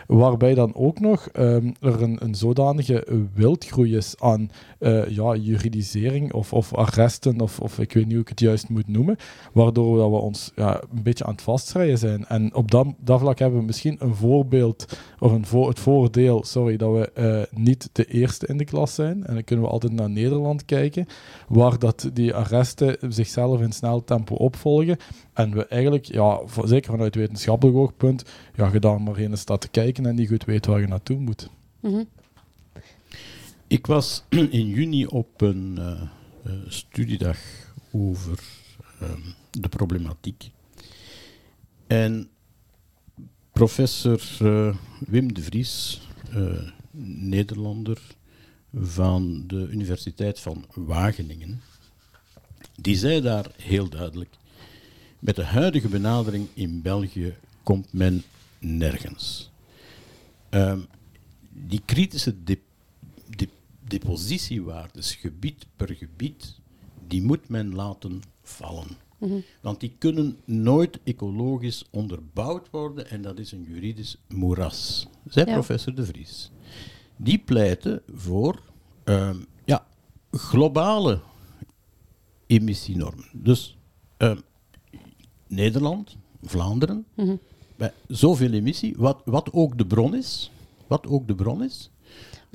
waarbij 0.06 0.54
dan 0.54 0.74
ook 0.74 1.00
nog 1.00 1.28
ehm, 1.28 1.70
er 1.80 2.02
een, 2.02 2.16
een 2.20 2.34
zodanige 2.34 3.26
wildgroei 3.34 3.96
is 3.96 4.14
aan 4.18 4.50
eh, 4.86 5.08
ja, 5.08 5.34
juridisering 5.34 6.32
of, 6.32 6.52
of 6.52 6.74
arresten, 6.74 7.40
of, 7.40 7.60
of 7.60 7.78
ik 7.78 7.92
weet 7.92 8.04
niet 8.04 8.12
hoe 8.12 8.22
ik 8.22 8.28
het 8.28 8.40
juist 8.40 8.68
moet 8.68 8.88
noemen, 8.88 9.16
waardoor 9.52 9.98
dat 9.98 10.10
we 10.10 10.16
ons 10.16 10.52
ja, 10.54 10.82
een 10.94 11.02
beetje 11.02 11.24
aan 11.24 11.32
het 11.32 11.42
vastrijden 11.42 11.98
zijn. 11.98 12.26
En 12.26 12.54
op 12.54 12.70
dat, 12.70 12.86
dat 12.98 13.20
vlak 13.20 13.38
hebben 13.38 13.58
we 13.58 13.64
misschien 13.66 13.96
een 13.98 14.14
voorbeeld, 14.14 14.98
of 15.18 15.32
een 15.32 15.66
het 15.66 15.78
voordeel, 15.80 16.44
sorry, 16.44 16.76
dat 16.76 16.92
we 16.92 17.12
eh, 17.12 17.58
niet 17.60 17.88
de 17.92 18.04
eerste 18.04 18.46
in 18.46 18.56
de 18.56 18.64
klas 18.64 18.94
zijn. 18.94 19.24
En 19.26 19.34
dan 19.34 19.44
kunnen 19.44 19.64
we 19.64 19.70
altijd 19.70 19.92
naar 19.92 20.10
Nederland 20.10 20.64
kijken, 20.64 21.06
waar 21.48 21.78
dat 21.78 22.10
die 22.12 22.34
arresten 22.34 22.96
zichzelf 23.08 23.60
in 23.60 23.72
snel 23.72 24.04
tempo 24.04 24.34
opvolgen. 24.34 24.96
En 25.32 25.54
we 25.54 25.66
eigenlijk, 25.66 26.04
ja, 26.04 26.40
voor- 26.44 26.68
zeker 26.68 26.90
vanuit 26.90 27.14
wetenschappelijk 27.14 27.76
oogpunt, 27.78 28.24
ja, 28.54 28.70
je 28.72 28.80
daar 28.80 29.00
maar 29.00 29.18
in 29.18 29.36
staat 29.36 29.60
te 29.60 29.68
kijken 29.68 30.06
en 30.06 30.14
niet 30.14 30.28
goed 30.28 30.44
weet 30.44 30.66
waar 30.66 30.80
je 30.80 30.86
naartoe 30.86 31.18
moet. 31.18 31.50
Mhm. 31.80 32.02
Ik 33.68 33.86
was 33.86 34.22
in 34.50 34.66
juni 34.66 35.06
op 35.06 35.40
een 35.40 35.78
eh, 35.78 36.02
eh, 36.44 36.52
studiedag 36.68 37.38
over 37.92 38.40
ehm, 39.00 39.20
de 39.50 39.68
problematiek. 39.68 40.50
En 41.86 42.28
professor 43.52 44.20
eh, 44.40 44.76
Wim 45.06 45.34
de 45.34 45.42
Vries, 45.42 46.00
Nederlander 47.20 48.00
van 48.74 49.44
de 49.46 49.68
Universiteit 49.70 50.40
van 50.40 50.64
Wageningen, 50.74 51.60
die 52.80 52.96
zei 52.96 53.20
daar 53.20 53.46
heel 53.56 53.88
duidelijk: 53.88 54.36
met 55.18 55.36
de 55.36 55.44
huidige 55.44 55.88
benadering 55.88 56.48
in 56.54 56.82
België 56.82 57.34
komt 57.62 57.92
men 57.92 58.22
nergens. 58.58 59.50
Ehm, 60.48 60.80
die 61.50 61.82
kritische 61.84 62.44
depositiewaardes, 63.88 65.14
gebied 65.14 65.66
per 65.76 65.94
gebied, 65.94 66.60
die 67.06 67.22
moet 67.22 67.48
men 67.48 67.74
laten 67.74 68.22
vallen. 68.42 68.86
Mhm. 69.18 69.40
Want 69.60 69.80
die 69.80 69.94
kunnen 69.98 70.38
nooit 70.44 70.98
ecologisch 71.04 71.84
onderbouwd 71.90 72.70
worden 72.70 73.10
en 73.10 73.22
dat 73.22 73.38
is 73.38 73.52
een 73.52 73.62
juridisch 73.68 74.16
moeras, 74.28 75.06
zei 75.28 75.46
Ja. 75.46 75.52
professor 75.52 75.94
De 75.94 76.04
Vries. 76.06 76.50
Die 77.16 77.38
pleiten 77.38 78.02
voor 78.14 78.62
ehm, 79.04 79.36
ja, 79.64 79.86
globale 80.30 81.20
emissienormen. 82.46 83.24
Dus 83.32 83.76
ehm, 84.16 84.38
Nederland, 85.46 86.16
Vlaanderen, 86.42 87.04
Mhm. 87.14 87.36
bij 87.76 87.92
zoveel 88.08 88.52
emissie, 88.52 88.94
wat, 88.96 89.22
wat 89.24 89.52
ook 89.52 89.78
de 89.78 89.86
bron 89.86 90.14
is, 90.14 90.50
wat 90.86 91.06
ook 91.06 91.26
de 91.26 91.34
bron 91.34 91.62
is, 91.62 91.90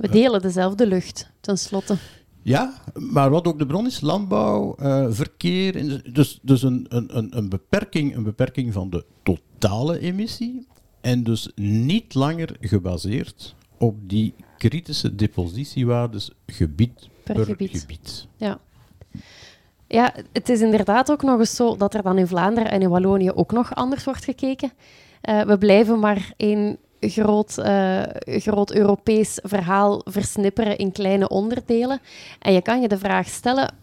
We 0.02 0.08
delen 0.08 0.42
dezelfde 0.42 0.86
lucht, 0.86 1.30
tenslotte. 1.40 1.96
Ja, 2.42 2.74
maar 2.94 3.30
wat 3.30 3.46
ook 3.46 3.58
de 3.58 3.66
bron 3.66 3.86
is, 3.86 4.00
landbouw, 4.00 4.74
eh, 4.74 5.06
verkeer. 5.10 6.02
Dus, 6.12 6.38
dus 6.42 6.62
een, 6.62 6.86
een, 6.88 7.16
een, 7.16 7.36
een, 7.36 7.48
beperking, 7.48 8.16
een 8.16 8.22
beperking 8.22 8.72
van 8.72 8.90
de 8.90 9.04
totale 9.22 9.98
emissie. 9.98 10.66
En 11.00 11.22
dus 11.22 11.50
niet 11.54 12.14
langer 12.14 12.56
gebaseerd 12.60 13.54
op 13.78 13.96
die 14.08 14.34
kritische 14.58 15.14
depositiewaardes 15.14 16.30
gebied 16.46 17.08
Per 17.24 17.34
per, 17.34 17.44
gebied. 17.44 17.80
gebied. 17.80 18.26
Ja. 18.36 18.60
Ja, 19.86 20.14
het 20.32 20.48
is 20.48 20.60
inderdaad 20.60 21.10
ook 21.10 21.22
nog 21.22 21.38
eens 21.38 21.56
zo 21.56 21.76
dat 21.76 21.94
er 21.94 22.02
dan 22.02 22.18
in 22.18 22.26
Vlaanderen 22.26 22.70
en 22.70 22.82
in 22.82 22.88
Wallonië 22.88 23.30
ook 23.30 23.52
nog 23.52 23.74
anders 23.74 24.04
wordt 24.04 24.24
gekeken. 24.24 24.72
Eh, 25.20 25.42
we 25.42 25.58
blijven 25.58 25.98
maar 25.98 26.32
één 26.36 26.78
groot, 27.08 27.58
eh, 27.58 28.02
groot 28.24 28.74
Europees 28.74 29.38
verhaal 29.42 30.00
versnipperen 30.04 30.78
in 30.78 30.92
kleine 30.92 31.28
onderdelen. 31.28 32.00
En 32.38 32.52
je 32.52 32.62
kan 32.62 32.80
je 32.80 32.88
de 32.88 32.98
vraag 32.98 33.28
stellen, 33.28 33.74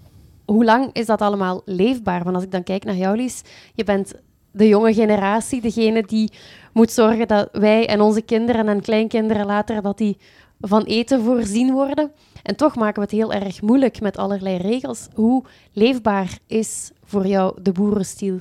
hoe 0.45 0.65
lang 0.65 0.89
is 0.93 1.05
dat 1.05 1.21
allemaal 1.21 1.61
leefbaar? 1.65 2.23
Want 2.23 2.35
als 2.35 2.43
ik 2.43 2.51
dan 2.51 2.63
kijk 2.63 2.83
naar 2.83 2.95
jou, 2.95 3.17
Lies, 3.17 3.41
je 3.73 3.83
bent 3.83 4.13
de 4.51 4.67
jonge 4.67 4.93
generatie, 4.93 5.61
degene 5.61 6.03
die 6.03 6.31
moet 6.73 6.91
zorgen 6.91 7.27
dat 7.27 7.49
wij 7.51 7.87
en 7.87 8.01
onze 8.01 8.21
kinderen 8.21 8.67
en 8.67 8.81
kleinkinderen 8.81 9.45
later 9.45 9.81
dat 9.81 9.97
die 9.97 10.17
van 10.59 10.83
eten 10.83 11.23
voorzien 11.23 11.71
worden. 11.71 12.11
En 12.43 12.55
toch 12.55 12.75
maken 12.75 12.95
we 12.95 13.01
het 13.01 13.11
heel 13.11 13.33
erg 13.33 13.61
moeilijk 13.61 14.01
met 14.01 14.17
allerlei 14.17 14.57
regels. 14.57 15.07
Hoe 15.13 15.43
leefbaar 15.73 16.37
is 16.47 16.91
voor 17.03 17.27
jou 17.27 17.61
de 17.61 17.71
boerenstiel? 17.71 18.39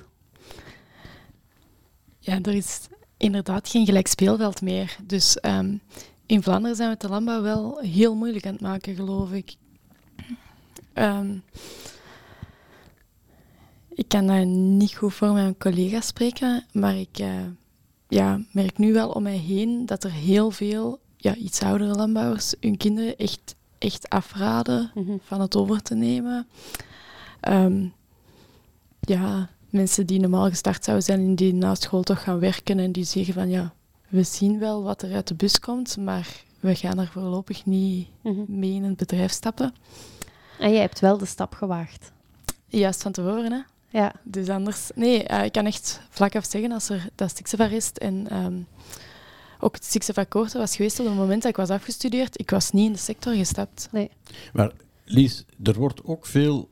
Ja, 2.18 2.38
er 2.42 2.54
is 2.54 2.88
inderdaad 3.18 3.68
geen 3.68 3.84
gelijk 3.86 4.06
speelveld 4.06 4.62
meer. 4.62 4.96
Dus 5.06 5.40
ehm, 5.40 5.76
in 6.26 6.42
Vlaanderen 6.42 6.76
zijn 6.76 6.88
we 6.88 6.94
het 6.94 7.02
de 7.02 7.08
landbouw 7.08 7.42
wel 7.42 7.78
heel 7.78 8.14
moeilijk 8.14 8.46
aan 8.46 8.52
het 8.52 8.60
maken, 8.60 8.94
geloof 8.94 9.32
ik. 9.32 9.54
Ehm, 10.92 11.36
ik 13.88 14.08
kan 14.08 14.26
daar 14.26 14.46
niet 14.46 14.94
goed 14.94 15.14
voor 15.14 15.32
mijn 15.32 15.56
collega's 15.58 16.06
spreken, 16.06 16.64
maar 16.72 16.96
ik 16.96 17.18
eh, 17.18 17.34
ja, 18.08 18.40
merk 18.52 18.78
nu 18.78 18.92
wel 18.92 19.10
om 19.10 19.22
mij 19.22 19.36
heen 19.36 19.86
dat 19.86 20.04
er 20.04 20.12
heel 20.12 20.50
veel 20.50 20.98
ja, 21.16 21.34
iets 21.34 21.62
oudere 21.62 21.94
landbouwers 21.94 22.54
hun 22.60 22.76
kinderen 22.76 23.16
echt, 23.16 23.54
echt 23.78 24.08
afraden 24.08 24.90
Mhm. 24.94 25.16
van 25.22 25.40
het 25.40 25.56
over 25.56 25.82
te 25.82 25.94
nemen. 25.94 26.46
Ehm, 27.40 27.86
ja, 29.00 29.48
mensen 29.70 30.06
die 30.06 30.20
normaal 30.20 30.48
gestart 30.48 30.84
zouden 30.84 31.04
zijn 31.06 31.20
en 31.20 31.34
die 31.34 31.54
na 31.54 31.74
school 31.74 32.02
toch 32.02 32.22
gaan 32.22 32.38
werken 32.38 32.78
en 32.78 32.92
die 32.92 33.04
zeggen 33.04 33.34
van 33.34 33.48
ja, 33.50 33.72
we 34.08 34.22
zien 34.22 34.58
wel 34.58 34.82
wat 34.82 35.02
er 35.02 35.14
uit 35.14 35.28
de 35.28 35.34
bus 35.34 35.60
komt, 35.60 35.96
maar 35.96 36.42
we 36.60 36.74
gaan 36.74 36.98
er 36.98 37.06
voorlopig 37.08 37.66
niet 37.66 38.08
Mhm. 38.22 38.40
mee 38.46 38.72
in 38.72 38.84
het 38.84 38.96
bedrijf 38.96 39.32
stappen. 39.32 39.74
En 40.58 40.70
jij 40.70 40.80
hebt 40.80 41.00
wel 41.00 41.18
de 41.18 41.26
stap 41.26 41.54
gewaagd. 41.54 42.12
Juist 42.66 43.02
van 43.02 43.12
tevoren, 43.12 43.52
hè. 43.52 43.60
Ja. 43.98 44.12
Dus 44.22 44.48
anders... 44.48 44.90
Nee, 44.94 45.24
eh, 45.24 45.44
ik 45.44 45.52
kan 45.52 45.66
echt 45.66 46.00
vlak 46.10 46.36
af 46.36 46.46
zeggen 46.48 46.72
als 46.72 46.88
er 46.88 47.08
dat 47.14 47.30
stikstofarrest 47.30 47.96
en 47.96 48.28
ehm, 48.28 48.54
ook 49.60 49.74
het 49.74 49.84
stikstofakkoord 49.84 50.52
was 50.52 50.76
geweest 50.76 51.00
op 51.00 51.06
het 51.06 51.14
moment 51.14 51.42
dat 51.42 51.50
ik 51.50 51.56
was 51.56 51.70
afgestudeerd, 51.70 52.40
ik 52.40 52.50
was 52.50 52.70
niet 52.70 52.86
in 52.86 52.92
de 52.92 52.98
sector 52.98 53.34
gestapt. 53.34 53.88
Maar 54.52 54.70
Lies, 55.04 55.44
er 55.62 55.74
wordt 55.74 56.04
ook 56.04 56.26
veel, 56.26 56.68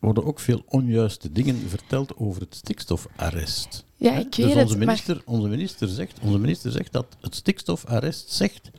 worden 0.00 0.24
ook 0.24 0.40
veel 0.40 0.62
onjuiste 0.66 1.32
dingen 1.32 1.56
verteld 1.68 2.16
over 2.16 2.40
het 2.40 2.54
stikstofarrest. 2.54 3.84
Ja, 3.96 4.18
ik 4.18 4.32
dus 4.32 4.36
weet 4.36 4.46
onze 4.46 4.58
het, 4.58 4.68
maar... 4.68 4.78
minister, 4.78 5.22
onze, 5.24 5.48
minister 5.48 5.88
zegt, 5.88 6.18
onze 6.22 6.38
minister 6.38 6.72
zegt 6.72 6.92
dat 6.92 7.16
het 7.20 7.34
stikstofarrest 7.34 8.30
zegt 8.30 8.70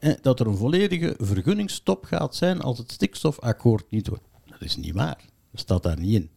eh, 0.00 0.14
dat 0.22 0.40
er 0.40 0.46
een 0.46 0.56
volledige 0.56 1.14
vergunningsstop 1.18 2.04
gaat 2.04 2.36
zijn 2.36 2.60
als 2.60 2.78
het 2.78 2.92
stikstofakkoord 2.92 3.90
niet 3.90 4.08
wordt. 4.08 4.24
Dat 4.44 4.60
is 4.60 4.76
niet 4.76 4.94
waar. 4.94 5.24
Dat 5.50 5.60
staat 5.60 5.82
daar 5.82 5.98
niet 5.98 6.14
in. 6.14 6.30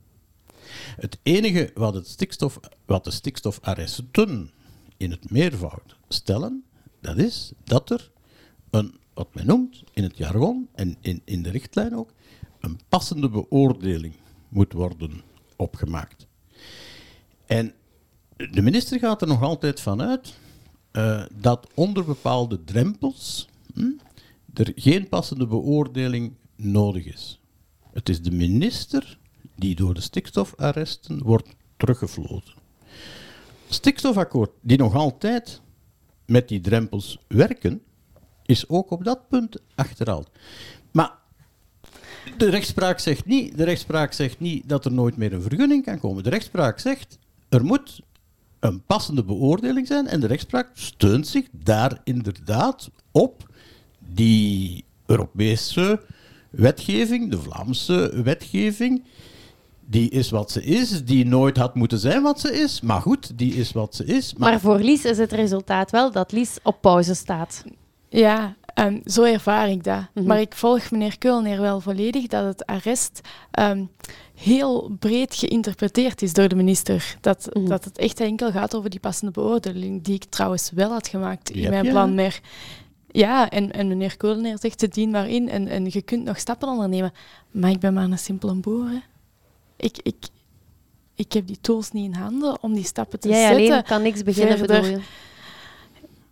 Het 0.96 1.18
enige 1.24 1.72
wat, 1.74 1.94
het 1.94 2.08
stikstof, 2.08 2.60
wat 2.86 3.04
de 3.04 3.12
stikstofarresten 3.12 4.52
in 4.98 5.12
het 5.12 5.32
meervoud 5.32 5.96
stellen, 6.08 6.64
dat 7.02 7.18
is 7.18 7.52
dat 7.64 7.90
er 7.90 8.12
een, 8.70 8.98
wat 9.14 9.34
men 9.34 9.46
noemt 9.46 9.84
in 9.94 10.04
het 10.04 10.18
jargon 10.18 10.68
en 10.76 10.96
in, 11.02 11.22
in 11.26 11.42
de 11.42 11.50
richtlijn 11.50 11.96
ook, 11.96 12.14
een 12.60 12.80
passende 12.90 13.30
beoordeling 13.30 14.14
moet 14.50 14.74
worden 14.74 15.22
opgemaakt. 15.56 16.28
En 17.46 17.74
de 18.36 18.62
minister 18.62 19.00
gaat 19.00 19.22
er 19.22 19.28
nog 19.28 19.42
altijd 19.42 19.80
van 19.80 20.02
uit 20.02 20.34
eh, 20.92 21.24
dat 21.34 21.68
onder 21.74 22.06
bepaalde 22.06 22.64
drempels 22.64 23.48
hm, 23.74 23.92
er 24.54 24.72
geen 24.76 25.10
passende 25.10 25.48
beoordeling 25.48 26.34
nodig 26.56 27.06
is. 27.06 27.40
Het 27.92 28.10
is 28.10 28.22
de 28.22 28.32
minister 28.32 29.20
die 29.56 29.76
door 29.76 29.94
de 29.94 30.02
stikstofarresten 30.02 31.24
wordt 31.24 31.56
teruggefloten. 31.78 32.54
Het 33.66 33.74
stikstofakkoord, 33.74 34.52
die 34.62 34.78
nog 34.78 34.96
altijd 34.96 35.62
met 36.26 36.48
die 36.48 36.62
drempels 36.62 37.18
werken, 37.28 37.82
is 38.46 38.70
ook 38.70 38.92
op 38.92 39.04
dat 39.04 39.28
punt 39.28 39.58
achterhaald. 39.76 40.30
Maar 40.92 41.18
de 42.38 42.50
rechtspraak 42.50 43.00
zegt 43.00 43.26
niet, 43.26 43.58
de 43.58 43.64
rechtspraak 43.64 44.14
zegt 44.14 44.40
niet 44.40 44.70
dat 44.70 44.86
er 44.86 44.92
nooit 44.92 45.18
meer 45.18 45.34
een 45.34 45.42
vergunning 45.42 45.84
kan 45.84 46.00
komen. 46.00 46.24
De 46.24 46.30
rechtspraak 46.30 46.80
zegt 46.80 47.18
er 47.50 47.66
moet 47.66 48.02
een 48.60 48.82
passende 48.86 49.24
beoordeling 49.24 49.88
zijn 49.88 50.08
en 50.08 50.20
de 50.20 50.28
rechtspraak 50.28 50.70
steunt 50.74 51.28
zich 51.28 51.46
daar 51.52 52.02
inderdaad 52.04 52.90
op 53.12 53.50
die 54.14 54.84
Europese 55.06 56.02
wetgeving, 56.50 57.32
de 57.32 57.40
Vlaamse 57.40 58.22
wetgeving. 58.24 59.04
Die 59.86 60.10
is 60.10 60.30
wat 60.30 60.52
ze 60.52 60.64
is, 60.64 61.06
die 61.06 61.26
nooit 61.26 61.58
had 61.58 61.76
moeten 61.76 62.00
zijn 62.00 62.22
wat 62.22 62.40
ze 62.40 62.62
is. 62.62 62.82
Maar 62.82 63.02
goed, 63.02 63.38
die 63.38 63.54
is 63.54 63.72
wat 63.72 63.96
ze 63.96 64.06
is. 64.06 64.34
Maar, 64.34 64.50
Maar 64.50 64.60
voor 64.60 64.80
Lies 64.80 65.06
is 65.06 65.18
het 65.18 65.32
resultaat 65.32 65.92
wel 65.92 66.12
dat 66.12 66.32
Lies 66.32 66.58
op 66.64 66.82
pauze 66.82 67.14
staat. 67.14 67.64
Ja, 68.10 68.56
ehm, 68.86 69.00
zo 69.06 69.24
ervaar 69.24 69.70
ik 69.70 69.84
dat. 69.84 70.02
Mhm. 70.14 70.26
Maar 70.26 70.40
ik 70.42 70.54
volg 70.56 70.92
meneer 70.92 71.18
Keulner 71.18 71.62
wel 71.62 71.80
volledig 71.82 72.28
dat 72.28 72.46
het 72.46 72.66
arrest 72.66 73.22
ehm, 73.52 73.86
heel 74.36 74.96
breed 75.00 75.36
geïnterpreteerd 75.36 76.22
is 76.22 76.34
door 76.34 76.48
de 76.48 76.56
minister. 76.56 77.18
Dat, 77.22 77.50
Mhm. 77.54 77.66
dat 77.68 77.86
het 77.86 77.98
echt 77.98 78.20
enkel 78.20 78.52
gaat 78.52 78.76
over 78.76 78.90
die 78.90 79.00
passende 79.00 79.32
beoordeling, 79.32 80.04
die 80.04 80.14
ik 80.16 80.24
trouwens 80.26 80.72
wel 80.72 80.92
had 80.92 81.08
gemaakt 81.08 81.50
in 81.50 81.70
mijn 81.70 81.88
plan. 81.90 82.16
Maar 82.16 82.40
ja, 83.12 83.50
en, 83.50 83.72
en 83.72 83.88
meneer 83.88 84.18
Keulner 84.18 84.58
zegt 84.60 84.82
het 84.82 84.94
dien 84.94 85.10
maar 85.10 85.30
in 85.30 85.50
en, 85.50 85.68
en 85.68 85.86
je 85.90 86.02
kunt 86.02 86.24
nog 86.24 86.40
stappen 86.40 86.68
ondernemen. 86.70 87.12
Maar 87.52 87.70
ik 87.72 87.80
ben 87.80 87.94
maar 87.94 88.04
een 88.04 88.18
simpele 88.18 88.54
boer. 88.54 88.90
hè. 88.90 88.98
Ik, 89.78 89.98
ik, 90.04 90.16
ik 91.16 91.32
heb 91.34 91.48
die 91.48 91.58
tools 91.62 91.92
niet 91.92 92.06
in 92.06 92.14
handen 92.20 92.64
om 92.64 92.74
die 92.74 92.84
stappen 92.84 93.20
te 93.20 93.28
Jij 93.30 93.48
zetten. 93.48 93.72
alleen 93.72 93.84
kan 93.84 94.02
niks 94.02 94.24
beginnen, 94.24 94.58
verder. 94.58 95.02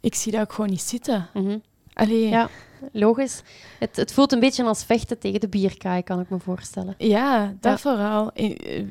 Ik 0.01 0.15
zie 0.15 0.31
dat 0.31 0.41
ook 0.41 0.53
gewoon 0.53 0.69
niet 0.69 0.81
zitten. 0.81 1.27
Mhm. 1.33 1.57
Allee, 1.97 2.27
Ja, 2.29 2.49
logisch. 2.91 3.41
Het, 3.79 3.95
het 3.95 4.13
voelt 4.13 4.31
een 4.31 4.39
beetje 4.39 4.63
als 4.63 4.83
vechten 4.83 5.19
tegen 5.19 5.39
de 5.39 5.47
bierkaai, 5.47 6.03
kan 6.03 6.19
ik 6.19 6.29
me 6.29 6.39
voorstellen. 6.39 6.95
Ja, 6.97 7.53
dat 7.60 7.71
Ja. 7.71 7.77
vooral. 7.77 8.31
Eh, 8.33 8.83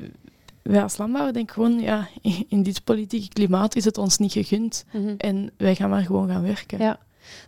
Wij 0.61 0.83
als 0.83 0.97
landbouwer 0.97 1.33
denken 1.33 1.53
gewoon, 1.53 1.79
ja, 1.79 2.07
in 2.21 2.45
in 2.49 2.63
dit 2.63 2.83
politieke 2.83 3.27
klimaat 3.27 3.75
is 3.75 3.85
het 3.85 3.97
ons 3.97 4.17
niet 4.17 4.31
gegund. 4.31 4.85
Mhm. 4.93 5.13
En 5.17 5.51
wij 5.57 5.75
gaan 5.75 5.89
maar 5.89 6.01
gewoon 6.03 6.29
gaan 6.29 6.41
werken. 6.41 6.79
Ja. 6.79 6.99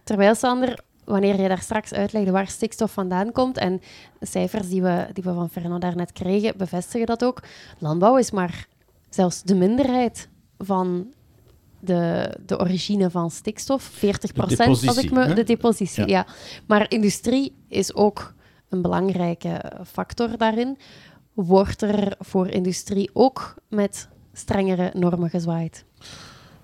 Terwijl, 0.03 0.35
Sander, 0.35 0.79
wanneer 1.05 1.41
je 1.41 1.47
daar 1.47 1.61
straks 1.61 1.93
uitlegde 1.93 2.31
waar 2.31 2.47
stikstof 2.47 2.91
vandaan 2.91 3.31
komt, 3.31 3.57
en 3.57 3.81
de 4.19 4.25
cijfers 4.25 4.69
die 4.69 4.81
we, 4.81 5.07
die 5.13 5.23
we 5.23 5.33
van 5.33 5.49
Fernand 5.49 5.81
daarnet 5.81 6.11
kregen, 6.11 6.57
bevestigen 6.57 7.05
dat 7.07 7.23
ook. 7.23 7.43
Landbouw 7.79 8.17
is 8.17 8.31
maar 8.31 8.67
zelfs 9.09 9.43
de 9.43 9.55
minderheid 9.55 10.27
van 10.57 11.13
de, 11.79 12.35
de 12.45 12.59
origine 12.59 13.09
van 13.09 13.31
stikstof. 13.31 13.83
40 13.83 14.33
procent, 14.33 14.87
als 14.87 14.97
ik 14.97 15.11
me... 15.11 15.25
hè? 15.25 15.33
De 15.33 15.43
depositie, 15.43 16.07
Ja. 16.07 16.25
ja. 16.25 16.25
Maar 16.67 16.91
industrie 16.91 17.55
is 17.67 17.93
ook 17.93 18.33
een 18.69 18.81
belangrijke 18.81 19.71
factor 19.85 20.37
daarin. 20.37 20.77
Wordt 21.33 21.81
er 21.81 22.15
voor 22.19 22.47
industrie 22.47 23.09
ook 23.13 23.55
met 23.67 24.07
strengere 24.33 24.91
normen 24.93 25.29
gezwaaid? 25.29 25.85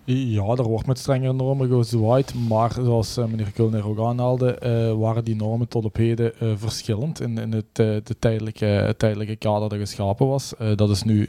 Ja, 0.08 0.44
er 0.44 0.64
wordt 0.64 0.88
met 0.88 1.00
strengere 1.00 1.34
normen 1.34 1.70
gezwaaid, 1.70 2.34
maar 2.48 2.72
zoals 2.72 3.18
eh, 3.18 3.26
meneer 3.26 3.52
Kulner 3.52 3.88
ook 3.88 4.00
aanhaalde, 4.00 4.56
eh, 4.56 4.94
waren 4.94 5.24
die 5.24 5.36
normen 5.36 5.68
tot 5.68 5.86
op 5.86 5.96
heden 5.96 6.40
eh, 6.40 6.52
verschillend 6.56 7.22
in, 7.22 7.38
in 7.38 7.52
het, 7.52 7.76
de 7.76 8.16
tijdelijke, 8.20 8.94
tijdelijke 8.98 9.36
kader 9.36 9.70
dat 9.70 9.80
geschapen 9.80 10.28
was. 10.28 10.54
Dat 10.76 10.90
is 10.90 11.04
nu 11.04 11.28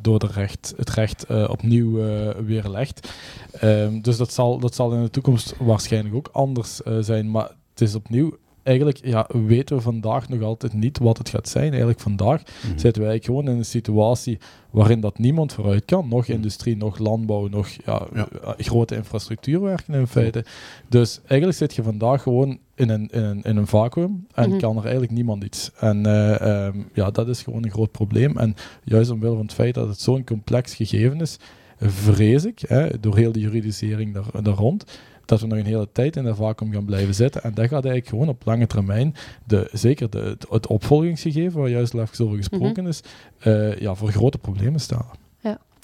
door 0.00 0.18
de 0.18 0.26
recht, 0.26 0.74
het 0.76 0.90
recht 0.90 1.26
opnieuw 1.48 1.92
weerlegd. 2.44 3.12
Ehm, 3.52 4.00
dus 4.00 4.16
dat 4.16 4.32
zal, 4.32 4.58
dat 4.58 4.74
zal 4.74 4.92
in 4.92 5.02
de 5.02 5.10
toekomst 5.10 5.54
waarschijnlijk 5.58 6.14
ook 6.14 6.28
anders 6.32 6.80
zijn, 7.00 7.30
maar 7.30 7.50
het 7.70 7.80
is 7.80 7.94
opnieuw... 7.94 8.36
Eigenlijk 8.62 8.98
ja, 9.06 9.28
weten 9.46 9.76
we 9.76 9.82
vandaag 9.82 10.28
nog 10.28 10.42
altijd 10.42 10.72
niet 10.72 10.98
wat 10.98 11.18
het 11.18 11.28
gaat 11.28 11.48
zijn. 11.48 11.68
Eigenlijk 11.68 12.00
vandaag 12.00 12.42
Mhm. 12.66 12.78
zitten 12.78 13.02
wij 13.02 13.18
gewoon 13.20 13.48
in 13.48 13.56
een 13.56 13.64
situatie 13.64 14.38
waarin 14.70 15.00
dat 15.00 15.18
niemand 15.18 15.52
vooruit 15.52 15.84
kan. 15.84 16.08
Nog 16.08 16.22
Mhm. 16.22 16.32
industrie, 16.32 16.76
nog 16.76 16.98
landbouw, 16.98 17.46
nog 17.48 17.68
ja, 17.68 18.06
Ja. 18.14 18.28
eh, 18.42 18.50
grote 18.56 18.96
infrastructuurwerken 18.96 19.94
in 19.94 20.06
feite. 20.06 20.44
Dus 20.88 21.20
eigenlijk 21.26 21.58
zit 21.58 21.74
je 21.74 21.82
vandaag 21.82 22.22
gewoon 22.22 22.58
in 22.74 22.88
een, 22.88 23.08
in 23.10 23.22
een, 23.22 23.42
in 23.42 23.56
een 23.56 23.66
vacuüm 23.66 24.26
en 24.34 24.48
Mhm. 24.48 24.58
kan 24.58 24.76
er 24.76 24.82
eigenlijk 24.82 25.12
niemand 25.12 25.44
iets. 25.44 25.70
En 25.78 26.06
eh, 26.06 26.40
ehm, 26.66 26.78
ja, 26.94 27.10
dat 27.10 27.28
is 27.28 27.42
gewoon 27.42 27.64
een 27.64 27.70
groot 27.70 27.90
probleem. 27.92 28.36
En 28.38 28.54
juist 28.84 29.10
omwille 29.10 29.34
van 29.36 29.44
het 29.44 29.54
feit 29.54 29.74
dat 29.74 29.88
het 29.88 30.00
zo'n 30.00 30.24
complex 30.24 30.74
gegeven 30.74 31.20
is, 31.20 31.36
vrees 31.82 32.44
ik, 32.44 32.60
hè, 32.66 33.00
door 33.00 33.16
heel 33.16 33.32
de 33.32 33.40
juridisering 33.40 34.14
daar, 34.14 34.42
daar 34.42 34.54
rond, 34.54 34.84
dat 35.30 35.40
we 35.40 35.46
nog 35.46 35.58
een 35.58 35.64
hele 35.64 35.88
tijd 35.92 36.16
in 36.16 36.24
dat 36.24 36.36
vacuüm 36.36 36.72
gaan 36.72 36.84
blijven 36.84 37.14
zitten. 37.14 37.42
En 37.42 37.54
dat 37.54 37.64
gaat 37.64 37.84
eigenlijk 37.84 38.08
gewoon 38.08 38.28
op 38.28 38.44
lange 38.44 38.66
termijn, 38.66 39.14
de, 39.46 39.68
zeker 39.72 40.10
de, 40.10 40.18
het, 40.18 40.46
het 40.50 40.66
opvolgingsgegeven, 40.66 41.60
waar 41.60 41.68
juist 41.68 41.94
even 41.94 42.24
over 42.24 42.36
gesproken 42.36 42.86
is, 42.86 43.00
eh, 43.38 43.78
ja, 43.78 43.94
voor 43.94 44.10
grote 44.10 44.38
problemen 44.38 44.80
staan. 44.80 45.06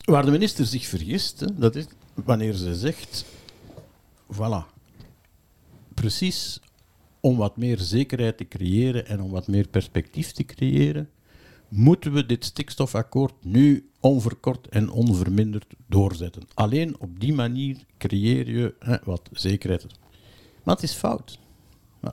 Waar 0.05 0.25
de 0.25 0.31
minister 0.31 0.67
zich 0.67 0.87
vergist, 0.87 1.41
hè, 1.41 1.47
dat 1.55 1.75
is 1.75 1.87
wanneer 2.15 2.53
ze 2.53 2.75
zegt, 2.75 3.25
voilà, 4.33 4.75
precies 5.95 6.61
om 7.21 7.37
wat 7.37 7.57
meer 7.57 7.79
zekerheid 7.79 8.37
te 8.37 8.49
creëren 8.49 9.07
en 9.07 9.21
om 9.21 9.31
wat 9.31 9.47
meer 9.47 9.69
perspectief 9.69 10.33
te 10.33 10.45
creëren, 10.45 11.09
moeten 11.69 12.13
we 12.13 12.27
dit 12.27 12.45
stikstofakkoord 12.45 13.35
nu 13.41 13.91
onverkort 14.01 14.69
en 14.69 14.91
onverminderd 14.91 15.75
doorzetten. 15.87 16.43
Alleen 16.55 17.01
op 17.01 17.21
die 17.21 17.33
manier 17.33 17.85
creëer 17.99 18.51
je 18.51 18.75
hè, 18.79 18.97
wat 19.05 19.29
zekerheid. 19.33 19.87
Maar 20.63 20.75
het 20.75 20.85
is 20.85 20.93
fout. 20.93 21.39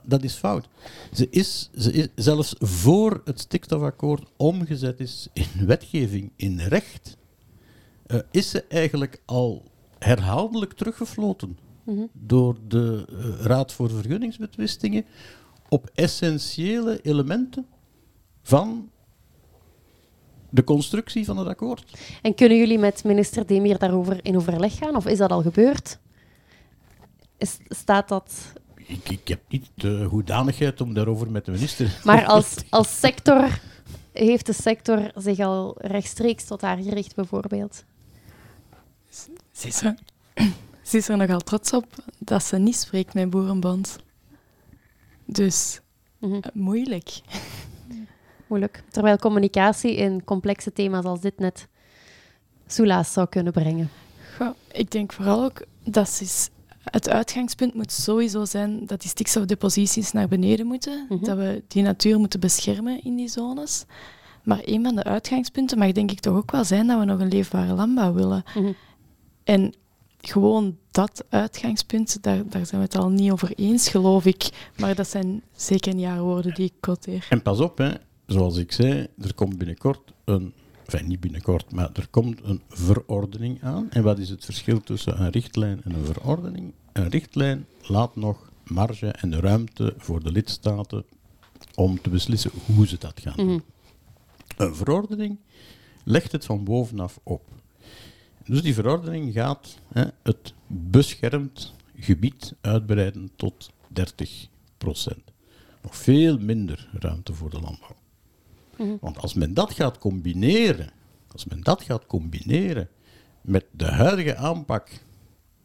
Dat 0.02 0.22
is 0.22 0.34
fout. 0.34 0.68
Ze 1.12 1.30
is, 1.30 1.70
ze 1.78 1.92
is 1.92 2.08
zelfs 2.14 2.54
voor 2.58 3.20
het 3.24 3.40
stikstofakkoord 3.40 4.30
omgezet 4.36 5.00
is 5.00 5.28
in 5.32 5.66
wetgeving, 5.66 6.32
in 6.36 6.58
recht, 6.58 7.16
eh, 8.06 8.18
is 8.30 8.50
ze 8.50 8.62
eigenlijk 8.62 9.22
al 9.24 9.64
herhaaldelijk 9.98 10.72
teruggefloten 10.72 11.58
Mhm. 11.84 12.06
door 12.12 12.56
de 12.68 13.06
eh, 13.08 13.44
Raad 13.44 13.72
voor 13.72 13.90
Vergunningsbetwistingen 13.90 15.04
op 15.68 15.90
essentiële 15.94 17.00
elementen 17.02 17.66
van 18.42 18.90
de 20.54 20.64
constructie 20.64 21.24
van 21.24 21.36
het 21.36 21.48
akkoord. 21.48 21.98
En 22.22 22.34
kunnen 22.34 22.58
jullie 22.58 22.78
met 22.78 23.04
minister 23.04 23.46
Demir 23.46 23.78
daarover 23.78 24.18
in 24.24 24.36
overleg 24.36 24.76
gaan? 24.76 24.96
Of 24.96 25.06
is 25.06 25.18
dat 25.18 25.30
al 25.30 25.42
gebeurd? 25.42 25.98
Is, 27.38 27.58
staat 27.68 28.08
dat... 28.08 28.34
Ik, 28.74 29.08
ik 29.08 29.28
heb 29.28 29.40
niet 29.48 29.70
de 29.74 30.04
hoedanigheid 30.10 30.80
om 30.80 30.94
daarover 30.94 31.30
met 31.30 31.44
de 31.44 31.50
minister... 31.50 32.00
Maar 32.04 32.24
als, 32.24 32.56
als 32.70 32.98
sector, 33.00 33.60
heeft 34.12 34.46
de 34.46 34.52
sector 34.52 35.10
zich 35.14 35.38
al 35.38 35.74
rechtstreeks 35.78 36.44
tot 36.44 36.60
haar 36.60 36.78
gericht, 36.78 37.14
bijvoorbeeld? 37.14 37.84
Ze 39.52 39.66
is, 39.68 39.82
er, 39.82 39.94
ze 40.88 40.96
is 40.96 41.08
er 41.08 41.16
nogal 41.16 41.40
trots 41.40 41.72
op 41.72 41.86
dat 42.18 42.42
ze 42.44 42.56
niet 42.58 42.76
spreekt 42.76 43.14
met 43.14 43.30
Boerenbond. 43.30 43.98
Dus 45.26 45.80
Mhm. 46.18 46.34
eh, 46.34 46.50
moeilijk. 46.52 47.10
Moeilijk. 48.54 48.82
Terwijl 48.90 49.16
communicatie 49.16 49.94
in 49.96 50.24
complexe 50.24 50.72
thema's 50.72 51.04
als 51.04 51.20
dit 51.20 51.38
net 51.38 51.68
soelaas 52.66 53.12
zou 53.12 53.26
kunnen 53.28 53.52
brengen. 53.52 53.90
Goh, 54.36 54.48
ik 54.72 54.90
denk 54.90 55.12
vooral 55.12 55.44
ook 55.44 55.64
dat 55.84 56.18
is- 56.20 56.48
het 56.84 57.08
uitgangspunt 57.08 57.74
moet 57.74 57.92
sowieso 57.92 58.44
zijn 58.44 58.86
dat 58.86 59.00
die 59.00 59.10
stikstofdeposities 59.10 60.12
naar 60.12 60.28
beneden 60.28 60.66
moeten. 60.66 61.06
Mhm. 61.08 61.24
Dat 61.24 61.36
we 61.36 61.62
die 61.68 61.82
natuur 61.82 62.18
moeten 62.18 62.40
beschermen 62.40 63.04
in 63.04 63.16
die 63.16 63.28
zones. 63.28 63.84
Maar 64.42 64.60
een 64.64 64.82
van 64.84 64.94
de 64.94 65.04
uitgangspunten 65.04 65.78
mag 65.78 65.92
denk 65.92 66.10
ik 66.10 66.20
toch 66.20 66.36
ook 66.36 66.50
wel 66.50 66.64
zijn 66.64 66.86
dat 66.86 66.98
we 66.98 67.04
nog 67.04 67.20
een 67.20 67.28
leefbare 67.28 67.72
landbouw 67.74 68.12
willen. 68.12 68.42
Mhm. 68.54 68.72
En 69.44 69.74
gewoon 70.20 70.76
dat 70.90 71.24
uitgangspunt, 71.28 72.22
daar, 72.22 72.48
daar 72.48 72.66
zijn 72.66 72.80
we 72.80 72.86
het 72.86 72.96
al 72.96 73.08
niet 73.10 73.30
over 73.30 73.52
eens, 73.56 73.88
geloof 73.88 74.24
ik. 74.24 74.48
Maar 74.78 74.94
dat 74.94 75.08
zijn 75.08 75.42
zeker 75.56 75.94
niet 75.94 76.06
haar 76.06 76.20
woorden 76.22 76.54
die 76.54 76.64
ik 76.66 76.72
quoteer. 76.80 77.26
En 77.28 77.42
pas 77.42 77.60
op, 77.60 77.78
hè, 77.78 77.90
zoals 78.26 78.56
ik 78.56 78.72
zei, 78.72 79.06
er 79.18 79.34
komt 79.34 79.58
binnenkort 79.58 80.12
een... 80.24 80.52
Enfin, 80.84 81.08
niet 81.08 81.20
binnenkort, 81.20 81.72
maar 81.72 81.90
er 81.92 82.08
komt 82.08 82.40
een 82.42 82.62
verordening 82.68 83.62
aan. 83.62 83.90
En 83.90 84.02
wat 84.02 84.18
is 84.18 84.28
het 84.28 84.44
verschil 84.44 84.80
tussen 84.80 85.20
een 85.20 85.30
richtlijn 85.30 85.82
en 85.84 85.94
een 85.94 86.04
verordening? 86.04 86.72
Een 86.92 87.08
richtlijn 87.08 87.66
laat 87.82 88.16
nog 88.16 88.50
marge 88.64 89.08
en 89.08 89.40
ruimte 89.40 89.94
voor 89.96 90.22
de 90.22 90.32
lidstaten 90.32 91.04
om 91.74 92.00
te 92.00 92.10
beslissen 92.10 92.50
hoe 92.74 92.86
ze 92.86 92.98
dat 92.98 93.20
gaan 93.20 93.36
doen. 93.36 93.46
Mhm. 93.46 93.58
Een 94.56 94.74
verordening 94.74 95.38
legt 96.04 96.32
het 96.32 96.44
van 96.44 96.64
bovenaf 96.64 97.20
op. 97.22 97.42
Dus 98.44 98.62
die 98.62 98.74
verordening 98.74 99.32
gaat 99.32 99.78
hè, 99.92 100.04
het 100.22 100.54
beschermd 100.66 101.72
gebied 101.96 102.54
uitbreiden 102.60 103.30
tot 103.36 103.70
30% 104.00 104.04
Nog 105.82 105.96
veel 105.96 106.38
minder 106.38 106.88
ruimte 106.92 107.34
voor 107.34 107.50
de 107.50 107.60
landbouw. 107.60 107.96
Mhm. 108.78 108.96
Want 109.00 109.18
als 109.18 109.34
men 109.34 109.54
dat 109.54 109.72
gaat 109.72 109.98
combineren, 109.98 110.90
als 111.32 111.44
men 111.44 111.60
dat 111.60 111.82
gaat 111.82 112.06
combineren 112.06 112.88
met 113.40 113.64
de 113.70 113.86
huidige 113.86 114.36
aanpak 114.36 114.88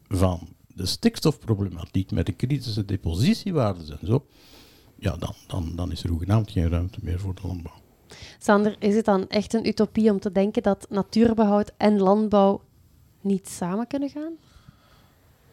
van 0.08 0.48
de 0.66 0.86
stikstofproblematiek, 0.86 2.10
met 2.10 2.26
de 2.26 2.32
kritische 2.32 2.84
depositiewaarden 2.84 3.98
en 4.00 4.06
zo, 4.06 4.26
ja, 4.98 5.16
dan, 5.16 5.34
dan, 5.46 5.72
dan 5.76 5.92
is 5.92 6.02
er 6.02 6.10
hoegenaamd 6.10 6.50
geen 6.50 6.68
ruimte 6.68 6.98
meer 7.02 7.20
voor 7.20 7.34
de 7.34 7.46
landbouw. 7.46 7.78
Sander, 8.38 8.76
is 8.78 8.94
het 8.94 9.04
dan 9.04 9.28
echt 9.28 9.54
een 9.54 9.66
utopie 9.66 10.10
om 10.10 10.20
te 10.20 10.32
denken 10.32 10.62
dat 10.62 10.86
natuurbehoud 10.88 11.72
en 11.76 11.98
landbouw 11.98 12.60
niet 13.20 13.48
samen 13.48 13.86
kunnen 13.86 14.08
gaan? 14.08 14.32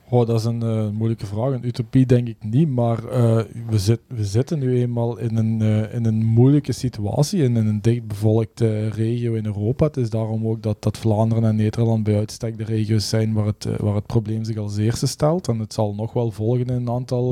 Oh, 0.09 0.25
dat 0.27 0.39
is 0.39 0.45
een 0.45 0.61
eh, 0.61 0.89
moeilijke 0.89 1.25
vraag. 1.25 1.51
Een 1.53 1.65
utopie 1.65 2.05
denk 2.05 2.27
ik 2.27 2.37
niet, 2.39 2.67
maar 2.69 3.07
eh, 3.07 3.43
we, 3.69 3.79
zit, 3.79 3.99
we 4.07 4.25
zitten 4.25 4.59
nu 4.59 4.79
eenmaal 4.79 5.17
in 5.17 5.37
een, 5.37 5.61
eh, 5.61 5.93
in 5.93 6.05
een 6.05 6.25
moeilijke 6.25 6.71
situatie, 6.71 7.43
in 7.43 7.55
een 7.55 7.81
dichtbevolkte 7.81 8.87
regio 8.87 9.33
in 9.33 9.45
Europa. 9.45 9.85
Het 9.85 9.97
is 9.97 10.09
daarom 10.09 10.47
ook 10.47 10.63
dat, 10.63 10.81
dat 10.83 10.97
Vlaanderen 10.97 11.43
en 11.43 11.55
Nederland 11.55 12.03
bij 12.03 12.17
uitstek 12.17 12.57
de 12.57 12.63
regio's 12.63 13.09
zijn 13.09 13.33
waar 13.33 13.45
het, 13.45 13.67
waar 13.77 13.95
het 13.95 14.05
probleem 14.05 14.43
zich 14.43 14.57
als 14.57 14.77
eerste 14.77 15.07
stelt. 15.07 15.47
En 15.47 15.59
het 15.59 15.73
zal 15.73 15.93
nog 15.93 16.13
wel 16.13 16.31
volgen 16.31 16.65
in 16.65 16.73
een 16.73 16.89
aantal 16.89 17.29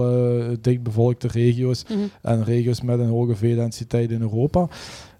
dichtbevolkte 0.61 1.27
regio's 1.27 1.83
Mhm. 1.83 1.99
en 2.21 2.43
regio's 2.43 2.81
met 2.81 2.99
een 2.99 3.09
hoge 3.09 3.35
veedensiteit 3.35 4.11
in 4.11 4.21
Europa. 4.21 4.67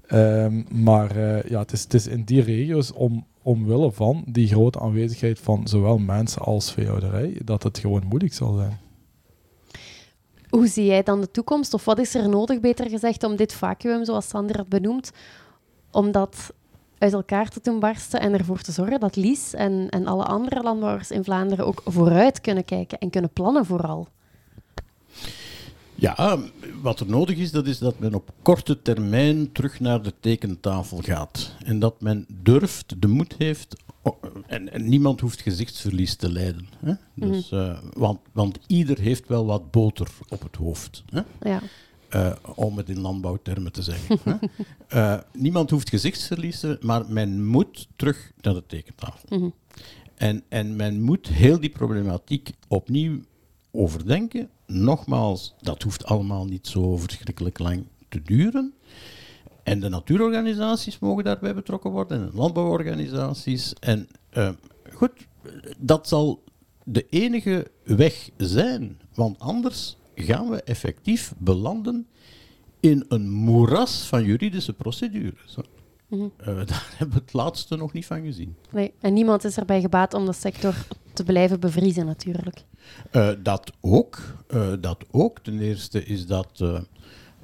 Ehm, 0.08 0.63
maar 0.84 1.15
eh, 1.15 1.50
ja, 1.50 1.60
het 1.60 1.72
is, 1.72 1.84
het 1.84 1.94
is 1.94 2.08
in 2.08 2.24
die 2.24 2.41
regio's 2.41 2.94
om, 2.94 3.26
omwille 3.41 3.91
van 3.91 4.24
die 4.28 4.48
grote 4.48 4.80
aanwezigheid 4.80 5.39
van 5.39 5.68
zowel 5.68 5.98
mensen 5.98 6.41
als 6.41 6.72
veehouderij, 6.72 7.39
dat 7.44 7.63
het 7.63 7.78
gewoon 7.78 8.04
moeilijk 8.08 8.34
zal 8.34 8.56
zijn. 8.56 8.80
Hoe 10.50 10.68
zie 10.68 10.86
jij 10.86 11.04
dan 11.04 11.22
de 11.22 11.32
toekomst? 11.32 11.74
Of 11.74 11.86
wat 11.86 12.00
is 12.00 12.15
er 12.15 12.30
nodig, 12.30 12.60
beter 12.60 12.89
gezegd, 12.89 13.24
om 13.24 13.36
dit 13.36 13.54
vacuüm, 13.54 14.06
zoals 14.06 14.28
Sander 14.28 14.58
het 14.58 14.70
benoemt, 14.70 15.12
om 15.91 16.12
dat 16.12 16.54
uit 16.98 17.13
elkaar 17.13 17.50
te 17.50 17.60
doen 17.63 17.80
barsten 17.80 18.20
en 18.20 18.34
ervoor 18.34 18.62
te 18.62 18.72
zorgen 18.72 19.00
dat 19.00 19.15
Lies 19.15 19.54
en, 19.54 19.88
en 19.89 20.06
alle 20.06 20.24
andere 20.24 20.62
landbouwers 20.62 21.12
in 21.12 21.24
Vlaanderen 21.24 21.65
ook 21.65 21.82
vooruit 21.86 22.41
kunnen 22.41 22.65
kijken 22.65 22.98
en 22.98 23.10
kunnen 23.10 23.30
plannen 23.34 23.65
vooral? 23.65 24.08
Ja, 25.95 26.39
wat 26.81 26.99
er 26.99 27.10
nodig 27.10 27.38
is, 27.38 27.51
dat 27.51 27.67
is 27.67 27.77
dat 27.79 27.99
men 27.99 28.13
op 28.13 28.34
korte 28.41 28.81
termijn 28.81 29.51
terug 29.51 29.79
naar 29.79 30.01
de 30.01 30.13
tekentafel 30.19 30.97
gaat. 31.01 31.55
En 31.63 31.79
dat 31.79 32.01
men 32.01 32.25
durft, 32.43 33.01
de 33.01 33.08
moed 33.08 33.36
heeft, 33.38 33.75
en, 34.47 34.71
en 34.73 34.89
niemand 34.89 35.19
hoeft 35.19 35.41
gezichtsverlies 35.41 36.15
te 36.15 36.31
lijden. 36.31 36.67
Hè? 36.79 36.93
Dus, 37.15 37.51
eh, 37.51 37.77
want, 37.93 38.19
want 38.31 38.60
ieder 38.67 38.99
heeft 38.99 39.27
wel 39.27 39.45
wat 39.45 39.71
boter 39.71 40.08
op 40.29 40.41
het 40.41 40.55
hoofd. 40.55 41.03
Hè? 41.10 41.21
Ja. 41.49 41.62
Eh, 42.10 42.36
om 42.55 42.77
het 42.77 42.89
in 42.89 42.99
landbouwtermen 42.99 43.71
te 43.71 43.81
zeggen. 43.81 44.19
hè. 44.23 44.36
Eh, 44.88 45.19
niemand 45.34 45.69
hoeft 45.69 45.89
gezichtsverlies, 45.89 46.60
te- 46.60 46.77
maar 46.81 47.03
men 47.12 47.45
moet 47.45 47.88
terug 47.95 48.31
naar 48.41 48.53
de 48.53 48.63
tekentafel. 48.67 49.38
Mhm. 49.38 49.49
En, 50.15 50.43
en 50.49 50.75
men 50.75 51.01
moet 51.01 51.27
heel 51.27 51.60
die 51.60 51.69
problematiek 51.69 52.51
opnieuw 52.67 53.19
overdenken. 53.71 54.49
Nogmaals, 54.67 55.54
dat 55.62 55.84
hoeft 55.84 56.06
allemaal 56.06 56.45
niet 56.45 56.67
zo 56.67 56.97
verschrikkelijk 56.97 57.60
lang 57.60 57.86
te 58.10 58.21
duren. 58.21 58.73
En 59.63 59.80
de 59.80 59.89
natuurorganisaties 59.89 60.99
mogen 60.99 61.23
daarbij 61.23 61.56
betrokken 61.56 61.91
worden, 61.91 62.19
en 62.19 62.30
de 62.30 62.38
landbouworganisaties. 62.38 63.73
En 63.80 64.08
eh, 64.30 64.49
goed, 64.93 65.12
dat 65.78 66.08
zal 66.08 66.43
de 66.84 67.06
enige 67.10 67.71
weg 67.84 68.30
zijn, 68.38 68.99
want 69.13 69.39
anders 69.39 69.97
gaan 70.15 70.49
we 70.49 70.63
effectief 70.63 71.34
belanden 71.38 72.08
in 72.80 73.06
een 73.08 73.30
moeras 73.30 74.08
van 74.08 74.23
juridische 74.23 74.73
procedures. 74.73 75.56
Mhm. 76.08 76.28
Eh, 76.38 76.45
daar 76.45 76.93
hebben 76.97 77.17
we 77.17 77.23
het 77.23 77.34
laatste 77.34 77.75
nog 77.75 77.93
niet 77.93 78.06
van 78.06 78.21
gezien. 78.21 78.56
Nee, 78.71 78.93
en 78.99 79.13
niemand 79.13 79.43
is 79.43 79.58
erbij 79.58 79.82
gebaat 79.82 80.13
om 80.13 80.25
de 80.25 80.34
sector 80.34 80.75
te 81.15 81.23
blijven 81.23 81.60
bevriezen, 81.60 82.06
natuurlijk. 82.06 82.63
Eh, 83.12 83.30
dat 83.43 83.71
ook. 83.82 84.19
eh, 84.47 84.73
dat 84.80 85.06
ook. 85.12 85.39
Ten 85.39 85.60
eerste 85.60 86.06
is 86.06 86.25
dat 86.28 86.49
eh, 86.62 86.80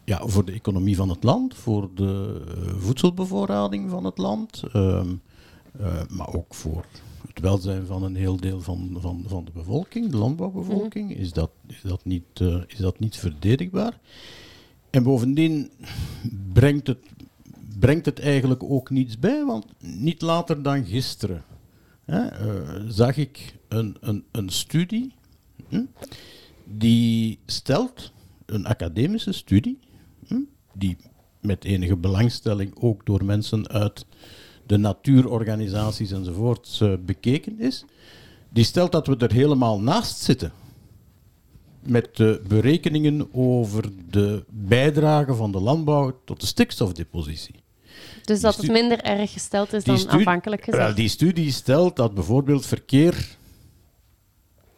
ja, 0.03 0.21
voor 0.27 0.45
de 0.45 0.51
economie 0.51 0.95
van 0.95 1.10
het 1.10 1.23
land, 1.23 1.55
voor 1.55 1.89
de 1.95 2.41
voedselbevoorrading 2.77 3.89
van 3.89 4.03
het 4.03 4.17
land, 4.17 4.63
ehm, 4.73 5.07
eh, 5.79 6.01
maar 6.10 6.34
ook 6.34 6.53
voor 6.55 6.86
het 7.27 7.39
welzijn 7.39 7.86
van 7.86 8.03
een 8.03 8.15
heel 8.15 8.36
deel 8.38 8.62
van, 8.62 8.97
van, 8.99 9.23
van 9.27 9.45
de 9.45 9.51
bevolking, 9.51 10.10
de 10.12 10.17
landbouwbevolking, 10.17 11.15
is, 11.17 11.34
dat, 11.34 11.51
is, 11.67 11.81
dat 11.84 12.05
niet, 12.05 12.39
is 12.67 12.77
dat 12.77 12.99
niet 12.99 13.17
verdedigbaar. 13.17 13.99
En 14.89 15.03
bovendien 15.03 15.71
brengt 16.53 16.88
het, 16.88 16.97
brengt 17.79 18.05
het 18.05 18.19
eigenlijk 18.19 18.63
ook 18.63 18.89
niets 18.89 19.19
bij, 19.19 19.45
want 19.45 19.65
niet 19.79 20.21
later 20.21 20.63
dan 20.63 20.86
gisteren 20.86 21.43
eh, 22.05 22.25
zag 22.87 23.17
ik 23.17 23.55
een, 23.67 23.97
een, 23.99 24.23
een 24.31 24.49
studie 24.49 25.13
hm, 25.69 25.83
die 26.65 27.39
stelt, 27.45 28.11
een 28.45 28.65
academische 28.65 29.31
studie, 29.31 29.79
hm, 30.27 30.41
die 30.73 30.97
met 31.39 31.63
enige 31.63 31.95
belangstelling 31.95 32.75
ook 32.79 33.05
door 33.05 33.25
mensen 33.25 33.67
uit 33.69 34.05
de 34.65 34.77
natuurorganisaties 34.77 36.11
enzovoort 36.11 36.79
eh, 36.81 36.93
bekeken 37.05 37.59
is, 37.59 37.85
die 38.49 38.63
stelt 38.63 38.91
dat 38.91 39.07
we 39.07 39.17
er 39.17 39.31
helemaal 39.31 39.79
naast 39.79 40.17
zitten 40.17 40.51
met 41.81 42.15
de 42.15 42.41
berekeningen 42.47 43.34
over 43.34 43.89
de 44.09 44.45
bijdrage 44.49 45.34
van 45.34 45.51
de 45.51 45.59
landbouw 45.59 46.19
tot 46.26 46.39
de 46.39 46.45
stikstofdepositie. 46.45 47.61
Dus 48.32 48.41
dat 48.41 48.55
het 48.57 48.71
minder 48.71 48.99
erg 49.01 49.32
gesteld 49.32 49.73
is 49.73 49.84
dan 49.84 49.97
stu- 49.97 50.09
aanvankelijk 50.09 50.65
Wel, 50.65 50.75
gezegd. 50.79 50.95
die 50.95 51.07
studie 51.09 51.51
stelt 51.51 51.95
dat 51.95 52.13
bijvoorbeeld 52.13 52.65
verkeer 52.65 53.38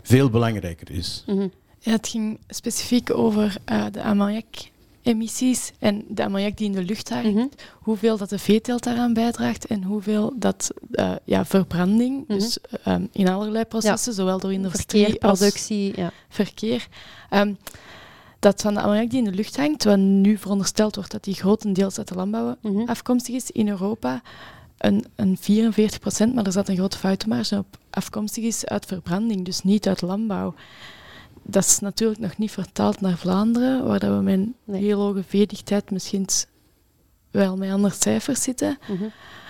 veel 0.01 0.29
belangrijker 0.29 0.91
is. 0.91 1.23
Mhm. 1.27 1.47
Ja, 1.79 1.91
het 1.91 2.07
ging 2.07 2.39
specifiek 2.47 3.13
over 3.13 3.55
eh, 3.65 3.85
de 3.91 4.03
ammoniak-emissies 4.03 5.71
en 5.79 6.05
de 6.09 6.23
ammoniak 6.23 6.57
die 6.57 6.65
in 6.67 6.71
de 6.73 6.83
lucht 6.83 7.09
hangt. 7.09 7.33
Mhm. 7.33 7.45
Hoeveel 7.73 8.17
dat 8.17 8.29
de 8.29 8.39
veeteelt 8.39 8.83
daaraan 8.83 9.13
bijdraagt 9.13 9.65
en 9.65 9.83
hoeveel 9.83 10.33
dat 10.35 10.71
eh, 10.91 11.11
ja, 11.23 11.45
verbranding, 11.45 12.27
Mhm. 12.27 12.39
dus 12.39 12.57
ehm, 12.83 13.05
in 13.11 13.27
allerlei 13.29 13.65
processen, 13.65 14.13
zowel 14.13 14.39
door 14.39 14.53
industrie 14.53 15.03
Verkeer, 15.05 15.29
als 15.29 15.39
productie, 15.39 15.93
ja. 15.95 16.11
verkeer, 16.29 16.87
ehm, 17.29 17.53
dat 18.43 18.61
van 18.61 18.73
de 18.73 18.81
ammoniak 18.81 19.09
die 19.09 19.19
in 19.19 19.23
de 19.31 19.31
lucht 19.35 19.57
hangt, 19.57 19.83
wat 19.83 19.97
nu 19.97 20.37
verondersteld 20.37 20.95
wordt 20.95 21.11
dat 21.11 21.23
die 21.23 21.33
grotendeels 21.35 21.97
uit 21.97 22.07
de 22.07 22.15
landbouw 22.15 22.55
Mhm. 22.61 22.89
afkomstig 22.89 23.35
is 23.35 23.51
in 23.51 23.67
Europa, 23.69 24.21
een, 24.77 25.05
een 25.15 25.37
44% 25.37 26.33
maar 26.33 26.45
er 26.45 26.51
zat 26.51 26.69
een 26.69 26.75
grote 26.75 26.97
foutenmarge 26.97 27.57
op, 27.57 27.77
afkomstig 27.89 28.43
is 28.43 28.65
uit 28.65 28.85
verbranding, 28.85 29.45
dus 29.45 29.61
niet 29.63 29.87
uit 29.87 30.01
landbouw. 30.01 30.53
Dat 31.43 31.63
is 31.63 31.79
natuurlijk 31.79 32.19
nog 32.19 32.37
niet 32.37 32.51
vertaald 32.51 33.01
naar 33.01 33.17
Vlaanderen, 33.17 33.85
waar 33.85 33.99
dat 33.99 34.15
we 34.17 34.21
met 34.21 34.33
een 34.39 34.55
Nee. 34.63 34.81
heel 34.83 34.99
hoge 34.99 35.23
veedichtheid 35.23 35.91
misschien 35.91 36.25
wel 37.31 37.57
met 37.57 37.71
andere 37.71 37.93
cijfers 37.93 38.41
zitten. 38.43 38.77
Mhm. 38.87 39.03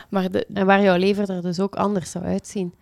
Maar 0.09 0.31
de, 0.31 0.45
En 0.53 0.65
waar 0.65 0.81
jouw 0.83 0.97
lever 0.97 1.29
er 1.29 1.41
dus 1.41 1.59
ook 1.59 1.75
anders 1.75 2.11
zou 2.11 2.25
uitzien. 2.25 2.73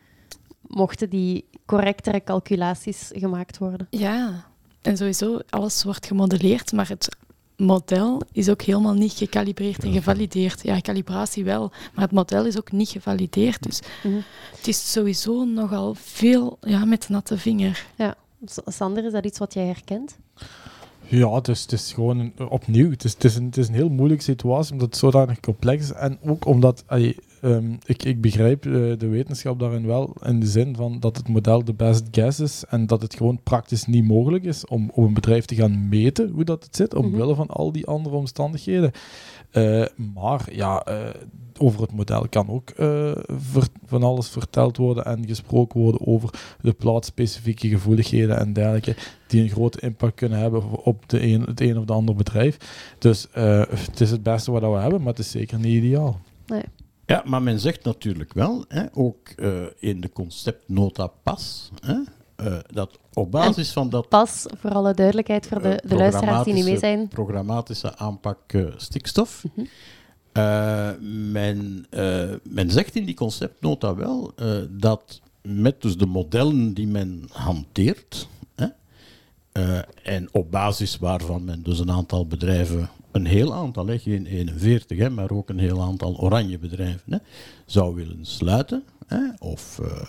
Mochten 0.67 1.09
die 1.09 1.45
correctere 1.65 2.23
calculaties 2.23 3.09
gemaakt 3.13 3.57
worden. 3.57 3.87
Ja, 3.89 4.45
en 4.81 4.97
sowieso, 4.97 5.39
alles 5.49 5.83
wordt 5.83 6.05
gemodelleerd, 6.05 6.71
maar 6.71 6.87
het 6.89 7.09
model 7.57 8.21
is 8.31 8.49
ook 8.49 8.61
helemaal 8.61 8.93
niet 8.93 9.11
gecalibreerd 9.13 9.83
en 9.83 9.91
gevalideerd. 9.93 10.63
Ja, 10.63 10.81
calibratie 10.81 11.43
wel, 11.43 11.71
maar 11.93 12.03
het 12.03 12.11
model 12.13 12.45
is 12.45 12.57
ook 12.57 12.71
niet 12.71 12.89
gevalideerd. 12.89 13.63
Dus 13.63 13.79
Mhm. 14.03 14.15
het 14.57 14.67
is 14.67 14.91
sowieso 14.91 15.43
nogal 15.45 15.95
veel 15.95 16.57
ja, 16.61 16.85
met 16.85 17.09
natte 17.09 17.37
vinger. 17.37 17.85
S- 18.45 18.57
Sander, 18.65 19.05
is 19.05 19.11
dat 19.11 19.25
iets 19.25 19.39
wat 19.39 19.53
jij 19.53 19.65
herkent? 19.65 20.17
Ja, 21.07 21.33
het 21.33 21.47
is, 21.47 21.61
het 21.61 21.71
is 21.71 21.93
gewoon 21.93 22.19
een- 22.19 22.49
opnieuw. 22.49 22.89
Het 22.89 23.03
is, 23.03 23.13
het, 23.13 23.23
is 23.23 23.35
een, 23.35 23.45
het 23.45 23.57
is 23.57 23.67
een 23.67 23.73
heel 23.73 23.89
moeilijke 23.89 24.23
situatie 24.23 24.71
omdat 24.73 24.87
het 24.87 24.97
zodanig 24.97 25.39
complex 25.39 25.83
is. 25.83 25.91
En 25.93 26.19
ook 26.25 26.45
omdat 26.45 26.83
allee, 26.87 27.15
ehm, 27.41 27.73
ik, 27.85 28.03
ik 28.03 28.21
begrijp 28.21 28.65
eh, 28.65 28.71
de 28.71 29.07
wetenschap 29.07 29.59
daarin 29.59 29.85
wel 29.85 30.15
in 30.23 30.39
de 30.39 30.45
zin 30.45 30.75
van 30.75 30.99
dat 30.99 31.17
het 31.17 31.27
model 31.27 31.63
de 31.63 31.73
best 31.73 32.03
guess 32.11 32.39
is 32.39 32.63
en 32.69 32.87
dat 32.87 33.01
het 33.01 33.15
gewoon 33.15 33.39
praktisch 33.43 33.85
niet 33.85 34.07
mogelijk 34.07 34.43
is 34.43 34.65
om, 34.65 34.89
om 34.93 35.03
een 35.03 35.13
bedrijf 35.13 35.45
te 35.45 35.55
gaan 35.55 35.89
meten 35.89 36.29
hoe 36.29 36.43
dat 36.43 36.63
het 36.63 36.75
zit, 36.75 36.95
omwille 36.95 37.25
Mhm. 37.25 37.35
van 37.35 37.47
al 37.47 37.71
die 37.71 37.87
andere 37.87 38.15
omstandigheden. 38.15 38.91
Eh, 39.51 39.85
maar 40.13 40.47
ja, 40.51 40.83
eh, 40.83 41.09
over 41.57 41.81
het 41.81 41.91
model 41.93 42.27
kan 42.29 42.49
ook 42.49 42.73
van 43.85 44.03
alles 44.03 44.29
verteld 44.29 44.77
worden 44.77 45.05
en 45.05 45.27
gesproken 45.27 45.81
worden 45.81 46.07
over 46.07 46.29
de 46.61 46.73
plaatsspecifieke 46.73 47.67
gevoeligheden 47.67 48.39
en 48.39 48.53
dergelijke 48.53 48.95
die 49.27 49.41
een 49.41 49.49
grote 49.49 49.79
impact 49.79 50.15
kunnen 50.15 50.39
hebben 50.39 50.83
op 50.83 51.09
de 51.09 51.21
een, 51.21 51.41
het 51.41 51.61
een 51.61 51.77
of 51.77 51.85
de 51.85 51.93
ander 51.93 52.15
bedrijf. 52.15 52.57
Dus 52.99 53.27
het 53.31 54.01
is 54.01 54.11
het 54.11 54.23
beste 54.23 54.51
wat 54.51 54.61
we 54.61 54.67
hebben, 54.67 54.99
maar 54.99 55.09
het 55.09 55.19
is 55.19 55.31
zeker 55.31 55.59
niet 55.59 55.83
ideaal. 55.83 56.19
Ja, 57.11 57.23
maar 57.25 57.41
men 57.41 57.59
zegt 57.59 57.83
natuurlijk 57.83 58.33
wel, 58.33 58.65
hè, 58.67 58.85
ook 58.93 59.29
eh, 59.29 59.61
in 59.77 60.01
de 60.01 60.11
conceptnota 60.11 61.07
PAS, 61.07 61.71
hè, 61.79 61.99
eh, 62.35 62.57
dat 62.73 62.99
op 63.13 63.31
basis 63.31 63.71
van 63.71 63.89
dat 63.89 64.09
Pas, 64.09 64.45
voor 64.57 64.71
alle 64.71 64.93
duidelijkheid, 64.93 65.47
voor 65.47 65.61
de, 65.61 65.69
eh, 65.69 65.89
de 65.89 65.95
luisteraars 65.95 66.45
die 66.45 66.53
niet 66.53 66.65
mee 66.65 66.77
zijn. 66.77 67.07
programmatische 67.07 67.97
aanpak 67.97 68.39
stikstof. 68.77 69.43
Mhm. 69.55 69.65
Men, 71.31 71.85
men 72.43 72.69
zegt 72.69 72.95
in 72.95 73.05
die 73.05 73.15
conceptnota 73.15 73.95
wel 73.95 74.33
dat 74.69 75.21
met 75.41 75.81
dus 75.81 75.97
de 75.97 76.05
modellen 76.05 76.73
die 76.73 76.87
men 76.87 77.25
hanteert, 77.31 78.27
en 80.03 80.29
op 80.31 80.51
basis 80.51 80.97
waarvan 80.97 81.43
men 81.43 81.63
dus 81.63 81.79
een 81.79 81.91
aantal 81.91 82.27
bedrijven, 82.27 82.89
een 83.11 83.25
heel 83.25 83.53
aantal, 83.53 83.87
hè, 83.87 83.99
geen 83.99 84.25
41, 84.25 84.97
hè, 84.97 85.09
maar 85.09 85.31
ook 85.31 85.49
een 85.49 85.59
heel 85.59 85.81
aantal 85.81 86.19
oranje 86.19 86.59
bedrijven, 86.59 87.13
hè, 87.13 87.17
zou 87.65 87.95
willen 87.95 88.25
sluiten, 88.25 88.83
hè, 89.07 89.19
of 89.39 89.79
eh, 89.79 90.01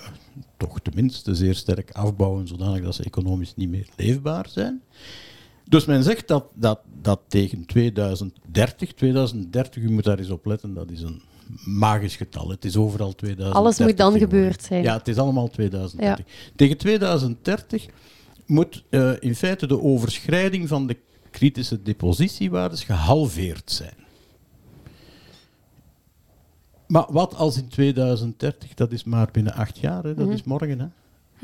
toch 0.57 0.81
tenminste 0.81 1.35
zeer 1.35 1.55
sterk 1.55 1.91
afbouwen, 1.91 2.49
zodanig 2.49 2.83
dat 2.83 2.95
ze 2.95 3.05
economisch 3.05 3.55
niet 3.57 3.69
meer 3.69 3.89
leefbaar 3.97 4.47
zijn. 4.49 4.83
Dus 5.69 5.85
men 5.85 6.03
zegt 6.03 6.29
dat, 6.29 6.45
dat, 6.55 6.81
dat 7.03 7.21
tegen 7.29 7.67
2030, 7.67 8.93
2030, 8.93 9.83
u 9.83 9.91
moet 9.91 10.05
daar 10.05 10.19
eens 10.19 10.31
op 10.31 10.47
letten, 10.47 10.75
dat 10.75 10.91
is 10.91 11.03
een 11.03 11.23
magisch 11.65 12.17
getal. 12.17 12.49
Het 12.49 12.65
is 12.65 12.77
overal 12.77 13.15
2030. 13.15 13.63
Alles 13.63 13.79
moet 13.79 13.97
dan 13.97 14.19
gebeurd 14.19 14.63
zijn. 14.63 14.83
Ja, 14.83 14.97
het 14.97 15.09
is 15.09 15.17
allemaal 15.17 15.49
2030. 15.49 16.25
Tegen 16.57 16.77
2030 16.77 17.87
moet 18.47 18.85
eh, 18.91 19.13
in 19.21 19.35
feite 19.35 19.67
de 19.67 19.81
overschrijding 19.81 20.69
van 20.69 20.87
de 20.87 20.97
kritische 21.33 21.83
depositiewaardes 21.83 22.85
gehalveerd 22.85 23.71
zijn. 23.71 23.95
Maar 26.87 27.07
wat 27.09 27.35
als 27.35 27.57
in 27.57 27.69
2030, 27.69 28.75
dat 28.75 28.93
is 28.93 29.05
maar 29.05 29.29
binnen 29.33 29.55
acht 29.55 29.79
jaar, 29.79 30.03
hè, 30.03 30.15
dat 30.15 30.25
Mhm. 30.27 30.35
is 30.35 30.43
morgen. 30.43 30.79
Hè? 30.81 30.87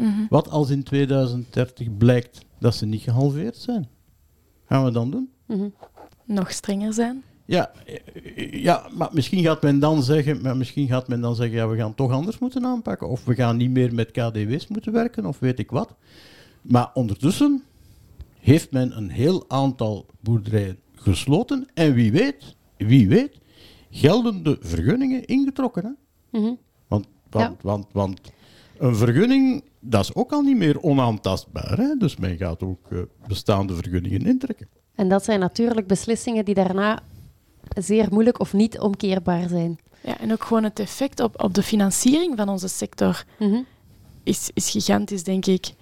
Mhm. 0.04 0.26
Wat 0.28 0.50
als 0.50 0.70
in 0.70 0.82
2030 0.82 1.96
blijkt 1.96 2.44
dat 2.58 2.74
ze 2.74 2.86
niet 2.86 3.02
gehalveerd 3.02 3.56
zijn? 3.56 3.88
Gaan 4.66 4.84
we 4.84 4.90
dan 4.90 5.10
doen? 5.10 5.30
Mhm. 5.46 5.68
Nog 6.24 6.50
strenger 6.52 6.92
zijn. 6.92 7.22
Ja, 7.44 7.70
ja, 8.50 8.88
maar 8.96 9.08
misschien 9.12 9.42
gaat 9.42 9.62
men 9.62 9.78
dan 9.78 10.02
zeggen, 10.02 10.42
maar 10.42 10.56
misschien 10.56 10.88
gaat 10.88 11.08
men 11.08 11.20
dan 11.20 11.34
zeggen, 11.34 11.56
ja, 11.56 11.68
we 11.68 11.76
gaan 11.76 11.94
toch 11.94 12.10
anders 12.12 12.38
moeten 12.38 12.64
aanpakken, 12.64 13.08
of 13.08 13.24
we 13.24 13.34
gaan 13.34 13.56
niet 13.56 13.70
meer 13.70 13.94
met 13.94 14.10
KDW's 14.10 14.66
moeten 14.66 14.92
werken, 14.92 15.26
of 15.26 15.38
weet 15.38 15.58
ik 15.58 15.70
wat. 15.70 15.94
Maar 16.62 16.90
ondertussen 16.94 17.62
heeft 18.40 18.70
men 18.72 18.96
een 18.96 19.10
heel 19.10 19.44
aantal 19.48 20.06
boerderijen 20.20 20.78
gesloten 20.94 21.68
en 21.74 21.94
wie 21.94 22.12
weet, 22.12 22.56
wie 22.76 23.08
weet, 23.08 23.38
geldende 23.90 24.56
vergunningen 24.60 25.24
ingetrokken. 25.24 25.84
Hè? 25.84 26.38
Mhm. 26.40 26.54
Want, 26.88 27.06
want, 27.30 27.62
want, 27.62 27.86
want 27.92 28.20
een 28.78 28.96
vergunning, 28.96 29.64
dat 29.80 30.00
is 30.02 30.14
ook 30.14 30.32
al 30.32 30.42
niet 30.42 30.56
meer 30.56 30.80
onaantastbaar. 30.82 31.76
Hè? 31.78 31.96
Dus 31.96 32.16
men 32.16 32.36
gaat 32.36 32.62
ook 32.62 32.90
eh, 32.90 32.98
bestaande 33.28 33.74
vergunningen 33.74 34.26
intrekken. 34.26 34.68
En 34.94 35.08
dat 35.08 35.24
zijn 35.24 35.40
natuurlijk 35.40 35.86
beslissingen 35.86 36.44
die 36.44 36.54
daarna 36.54 37.00
zeer 37.76 38.06
moeilijk 38.10 38.40
of 38.40 38.52
niet 38.52 38.78
omkeerbaar 38.78 39.48
zijn. 39.48 39.78
Ja, 40.04 40.18
en 40.20 40.32
ook 40.32 40.44
gewoon 40.44 40.64
het 40.64 40.78
effect 40.78 41.20
op, 41.20 41.42
op 41.42 41.54
de 41.54 41.62
financiering 41.62 42.36
van 42.36 42.48
onze 42.48 42.68
sector 42.68 43.24
Mhm. 43.38 43.62
is, 44.22 44.50
is 44.54 44.70
gigantisch, 44.70 45.24
denk 45.24 45.46
ik. 45.46 45.72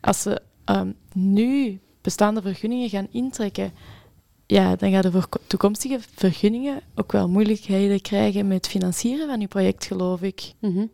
Als 0.00 0.22
ze 0.22 0.40
ehm, 0.64 0.92
nu 1.12 1.80
bestaande 2.06 2.42
vergunningen 2.42 2.88
gaan 2.88 3.08
intrekken, 3.10 3.72
ja, 4.46 4.76
dan 4.76 4.90
gaan 4.90 5.02
de 5.02 5.10
voor 5.10 5.28
toekomstige 5.46 5.98
vergunningen 6.14 6.80
ook 6.94 7.12
wel 7.12 7.28
moeilijkheden 7.28 8.00
krijgen 8.00 8.46
met 8.46 8.56
het 8.56 8.68
financieren 8.68 9.28
van 9.28 9.40
uw 9.40 9.46
project, 9.46 9.84
geloof 9.84 10.22
ik. 10.22 10.52
Mhm. 10.58 10.86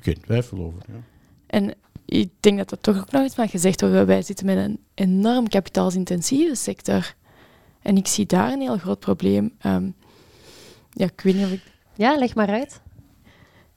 Geen 0.00 0.20
twijfel 0.20 0.58
over. 0.58 0.82
Ja. 0.86 1.00
En 1.46 1.74
ik 2.04 2.30
denk 2.40 2.58
dat 2.58 2.68
dat 2.68 2.82
toch 2.82 2.98
ook 2.98 3.10
nog 3.10 3.24
iets 3.24 3.36
mag 3.36 3.50
gezegd 3.50 3.80
worden. 3.80 4.06
Wij 4.06 4.22
zitten 4.22 4.46
met 4.46 4.56
een 4.56 4.80
enorm 4.94 5.48
kapitaalsintensieve 5.48 6.54
sector. 6.54 7.14
En 7.82 7.96
ik 7.96 8.06
zie 8.06 8.26
daar 8.26 8.52
een 8.52 8.60
heel 8.60 8.78
groot 8.78 9.00
probleem. 9.00 9.54
Ehm, 9.58 9.90
ja, 10.90 11.04
ik 11.04 11.20
weet 11.20 11.34
niet 11.34 11.44
of 11.44 11.52
ik 11.52 11.62
Ja, 11.94 12.18
leg 12.18 12.34
maar 12.34 12.48
uit. 12.48 12.80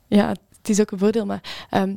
Ja, 0.08 0.28
het 0.30 0.70
is 0.70 0.80
ook 0.82 0.92
een 0.92 1.00
voordeel, 1.00 1.26
maar 1.26 1.68
ehm, 1.70 1.96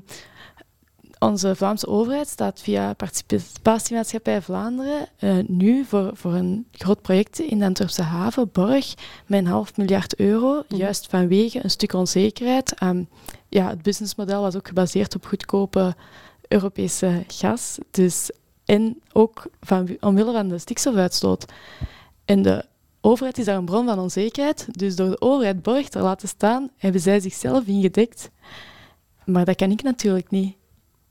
onze 1.22 1.54
Vlaamse 1.56 1.86
overheid 1.86 2.28
staat 2.28 2.60
via 2.60 2.92
Participatiemaatschappij 2.92 4.42
Vlaanderen 4.42 5.08
eh, 5.18 5.36
nu 5.46 5.84
voor, 5.84 6.10
voor 6.14 6.32
een 6.34 6.66
groot 6.72 7.02
project 7.02 7.38
in 7.38 7.58
de 7.58 7.64
Antwerpse 7.64 8.02
haven, 8.02 8.50
Borg, 8.52 8.94
met 9.26 9.38
een 9.38 9.46
half 9.46 9.76
miljard 9.76 10.16
euro, 10.16 10.62
Mhm. 10.68 10.80
juist 10.80 11.06
vanwege 11.06 11.60
een 11.64 11.70
stuk 11.70 11.92
onzekerheid. 11.92 12.74
Ehm, 12.74 13.02
ja, 13.48 13.68
het 13.68 13.82
businessmodel 13.82 14.40
was 14.42 14.56
ook 14.56 14.68
gebaseerd 14.68 15.14
op 15.14 15.26
goedkope 15.26 15.94
Europese 16.48 17.24
gas, 17.26 17.78
dus, 17.90 18.30
en 18.64 19.00
ook 19.12 19.44
van, 19.60 19.96
omwille 20.00 20.32
van 20.32 20.48
de 20.48 20.58
stikstofuitstoot. 20.58 21.44
En 22.24 22.42
de 22.42 22.64
overheid 23.00 23.38
is 23.38 23.44
daar 23.44 23.56
een 23.56 23.64
bron 23.64 23.86
van 23.86 23.98
onzekerheid. 23.98 24.66
Dus 24.70 24.96
door 24.96 25.10
de 25.10 25.20
overheid 25.20 25.62
borg 25.62 25.88
te 25.88 25.98
laten 25.98 26.28
staan, 26.28 26.70
hebben 26.76 27.00
zij 27.00 27.20
zichzelf 27.20 27.66
ingedekt. 27.66 28.30
Maar 29.24 29.44
dat 29.44 29.56
kan 29.56 29.70
ik 29.70 29.82
natuurlijk 29.82 30.30
niet. 30.30 30.56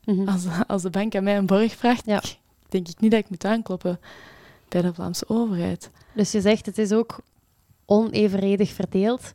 Mhm. 0.06 0.28
Als, 0.28 0.45
als 0.68 0.82
de 0.82 0.89
bank 0.89 1.16
aan 1.16 1.24
mij 1.24 1.38
een 1.38 1.45
borg 1.45 1.76
vraagt, 1.76 2.06
Ja. 2.06 2.22
denk 2.70 2.88
ik 2.88 2.99
niet 2.99 3.12
dat 3.12 3.20
ik 3.20 3.30
moet 3.30 3.45
aankloppen 3.45 3.99
bij 4.70 4.82
de 4.82 4.93
Vlaamse 4.93 5.30
overheid. 5.30 5.89
Dus 6.14 6.32
je 6.32 6.41
zegt 6.41 6.66
het 6.66 6.78
is 6.78 6.91
ook 6.91 7.20
onevenredig 7.86 8.70
verdeeld. 8.72 9.34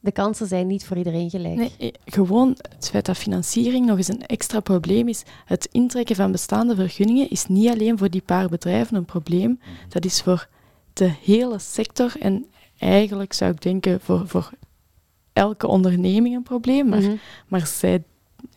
De 0.00 0.12
kansen 0.12 0.46
zijn 0.46 0.66
niet 0.66 0.86
voor 0.86 0.96
iedereen 0.96 1.30
gelijk. 1.30 1.54
Nee, 1.56 1.72
eh, 1.78 1.88
gewoon 2.04 2.56
het 2.74 2.88
feit 2.90 3.06
dat 3.06 3.16
financiering 3.16 3.86
nog 3.86 3.96
eens 3.96 4.08
een 4.08 4.26
extra 4.26 4.60
probleem 4.60 5.08
is. 5.08 5.22
Het 5.44 5.68
intrekken 5.72 6.16
van 6.16 6.32
bestaande 6.32 6.74
vergunningen 6.74 7.30
is 7.30 7.46
niet 7.46 7.68
alleen 7.68 7.98
voor 7.98 8.10
die 8.10 8.22
paar 8.22 8.48
bedrijven 8.48 8.96
een 8.96 9.04
probleem. 9.04 9.60
Dat 9.88 10.04
is 10.04 10.22
voor 10.22 10.48
de 10.92 11.12
hele 11.24 11.58
sector 11.58 12.12
en 12.20 12.46
eigenlijk 12.78 13.32
zou 13.32 13.52
ik 13.52 13.62
denken 13.62 14.00
voor, 14.00 14.28
voor 14.28 14.50
elke 15.32 15.66
onderneming 15.66 16.34
een 16.36 16.42
probleem. 16.42 16.88
Maar, 16.88 17.00
Mhm. 17.02 17.14
maar 17.48 17.66
zij... 17.66 18.02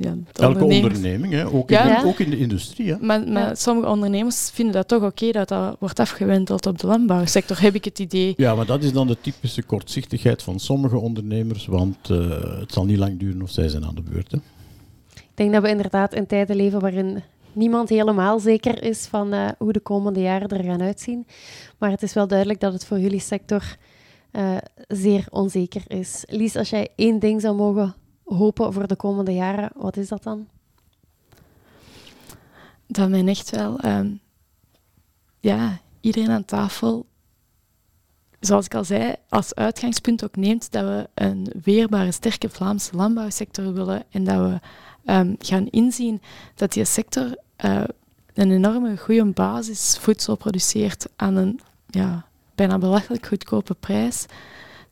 Ja, 0.04 0.16
Elke 0.34 0.64
onderneming, 0.64 1.34
hè? 1.34 1.45
Ook, 1.47 1.70
Ja. 1.70 1.95
in, 1.97 2.01
de- 2.01 2.08
ook 2.08 2.20
in 2.20 2.30
de 2.30 2.38
industrie. 2.38 2.89
Hè? 2.91 2.95
Maar, 3.01 3.28
maar 3.28 3.47
Ja. 3.47 3.56
sommige 3.56 3.88
ondernemers 3.89 4.49
vinden 4.54 4.74
dat 4.74 4.88
toch 4.88 5.04
oké 5.04 5.32
dat 5.32 5.47
dat 5.47 5.76
wordt 5.80 5.99
afgewendeld 5.99 6.66
op 6.66 6.78
de 6.80 6.88
landbouwsector, 6.88 7.62
heb 7.62 7.76
ik 7.76 7.86
het 7.86 7.99
idee. 7.99 8.34
Ja, 8.38 8.56
maar 8.56 8.66
dat 8.66 8.84
is 8.84 8.93
dan 8.93 9.08
de 9.08 9.18
typische 9.22 9.64
kortzichtigheid 9.64 10.43
van 10.43 10.60
sommige 10.60 10.97
ondernemers, 10.97 11.66
want 11.66 12.10
eh, 12.10 12.30
het 12.60 12.72
zal 12.74 12.86
niet 12.86 12.97
lang 12.97 13.20
duren 13.20 13.41
of 13.41 13.49
zij 13.51 13.68
zijn 13.70 13.86
aan 13.86 13.95
de 13.95 14.01
beurt. 14.01 14.32
Hè? 14.32 14.38
Ik 15.16 15.39
denk 15.39 15.54
dat 15.54 15.62
we 15.62 15.70
inderdaad 15.70 16.14
in 16.14 16.26
tijden 16.28 16.56
leven 16.56 16.80
waarin 16.80 17.22
niemand 17.54 17.89
helemaal 17.89 18.39
zeker 18.39 18.84
is 18.84 19.06
van 19.06 19.34
eh, 19.34 19.47
hoe 19.58 19.74
de 19.74 19.80
komende 19.80 20.22
jaren 20.22 20.49
er 20.49 20.64
gaan 20.64 20.82
uitzien. 20.82 21.26
Maar 21.78 21.89
het 21.91 22.04
is 22.04 22.14
wel 22.14 22.28
duidelijk 22.28 22.60
dat 22.60 22.74
het 22.74 22.86
voor 22.86 22.99
jullie 22.99 23.20
sector 23.20 23.76
eh, 24.32 24.58
zeer 24.88 25.26
onzeker 25.30 25.82
is. 25.88 26.24
Lies, 26.28 26.56
als 26.56 26.70
jij 26.70 26.88
één 26.95 27.20
ding 27.20 27.41
zou 27.41 27.56
mogen 27.56 27.95
hopen 28.26 28.74
voor 28.74 28.88
de 28.88 28.95
komende 28.95 29.34
jaren, 29.34 29.71
wat 29.76 29.97
is 29.97 30.07
dat 30.07 30.24
dan? 30.24 30.47
Dat 32.88 33.09
men 33.09 33.28
echt 33.28 33.49
wel, 33.49 33.80
ehm, 33.80 34.11
ja, 35.39 35.80
iedereen 36.01 36.30
aan 36.30 36.45
tafel, 36.45 37.05
zoals 38.39 38.65
ik 38.65 38.76
al 38.76 38.84
zei, 38.84 39.15
als 39.30 39.55
uitgangspunt 39.55 40.24
ook 40.24 40.36
neemt 40.36 40.71
dat 40.71 40.84
we 40.84 41.09
een 41.13 41.51
weerbare, 41.63 42.11
sterke 42.11 42.49
Vlaamse 42.49 42.95
landbouwsector 42.95 43.74
willen 43.74 44.03
en 44.09 44.24
dat 44.24 44.38
we 44.38 44.59
ehm, 45.05 45.36
gaan 45.39 45.67
inzien 45.67 46.21
dat 46.55 46.74
die 46.74 46.86
sector 46.86 47.38
eh, 47.55 47.84
een 48.34 48.51
enorme 48.51 48.97
goede 48.97 49.26
basisvoedsel 49.26 50.36
produceert 50.36 51.05
aan 51.15 51.36
een 51.36 51.59
ja, 51.88 52.26
bijna 52.55 52.78
belachelijk 52.78 53.26
goedkope 53.26 53.74
prijs 53.74 54.26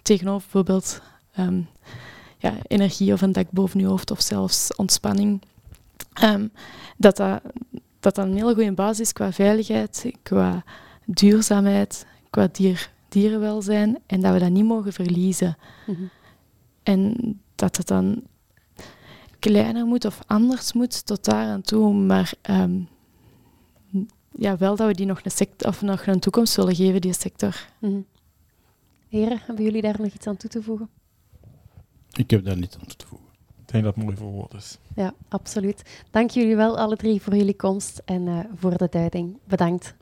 tegenover 0.01 0.41
bijvoorbeeld 0.41 1.01
ehm, 1.31 1.61
ja, 2.41 2.53
energie 2.67 3.13
of 3.13 3.21
een 3.21 3.31
dak 3.31 3.51
boven 3.51 3.79
je 3.79 3.85
hoofd 3.85 4.11
of 4.11 4.21
zelfs 4.21 4.75
ontspanning. 4.75 5.41
Ehm, 6.13 6.47
dat, 6.97 7.17
dat, 7.17 7.41
dat 7.99 8.15
dat 8.15 8.25
een 8.25 8.33
hele 8.33 8.53
goede 8.53 8.71
basis 8.71 8.99
is 8.99 9.13
qua 9.13 9.31
veiligheid, 9.31 10.11
qua 10.23 10.63
duurzaamheid, 11.05 12.05
qua 12.29 12.47
dier, 12.51 12.91
dierenwelzijn 13.09 13.97
en 14.05 14.21
dat 14.21 14.33
we 14.33 14.39
dat 14.39 14.49
niet 14.49 14.65
mogen 14.65 14.93
verliezen. 14.93 15.57
Mhm. 15.87 16.03
En 16.83 17.15
dat 17.55 17.77
het 17.77 17.87
dan 17.87 18.23
kleiner 19.39 19.85
moet 19.85 20.05
of 20.05 20.19
anders 20.25 20.73
moet 20.73 21.05
tot 21.05 21.25
daar 21.25 21.47
aan 21.47 21.61
toe, 21.61 21.93
maar 21.93 22.33
ehm, 22.41 22.79
ja, 24.31 24.57
wel 24.57 24.75
dat 24.75 24.87
we 24.87 24.93
die 24.93 25.05
nog 25.05 25.19
een, 25.23 25.31
sect 25.31 25.65
of 25.65 25.81
nog 25.81 26.05
een 26.05 26.19
toekomst 26.19 26.55
willen 26.55 26.75
geven, 26.75 27.01
die 27.01 27.13
sector. 27.13 27.67
Mhm. 27.79 28.01
Heren, 29.09 29.39
hebben 29.45 29.63
jullie 29.63 29.81
daar 29.81 30.01
nog 30.01 30.13
iets 30.13 30.27
aan 30.27 30.37
toe 30.37 30.49
te 30.49 30.61
voegen? 30.61 30.89
Ik 32.13 32.29
heb 32.29 32.45
daar 32.45 32.57
niet 32.57 32.77
aan 32.79 32.87
toe 32.87 32.95
te 32.95 33.07
voegen. 33.07 33.27
Ik 33.61 33.71
denk 33.71 33.83
dat 33.83 33.95
het 33.95 34.03
mooi 34.03 34.15
verwoord 34.17 34.53
is. 34.53 34.77
Ja, 34.95 35.13
absoluut. 35.29 36.03
Dank 36.09 36.29
jullie 36.29 36.55
wel 36.55 36.77
alle 36.77 36.95
drie 36.95 37.21
voor 37.21 37.35
jullie 37.35 37.55
komst 37.55 38.01
en 38.05 38.27
eh, 38.27 38.39
voor 38.55 38.77
de 38.77 38.87
duiding. 38.89 39.37
Bedankt. 39.43 39.95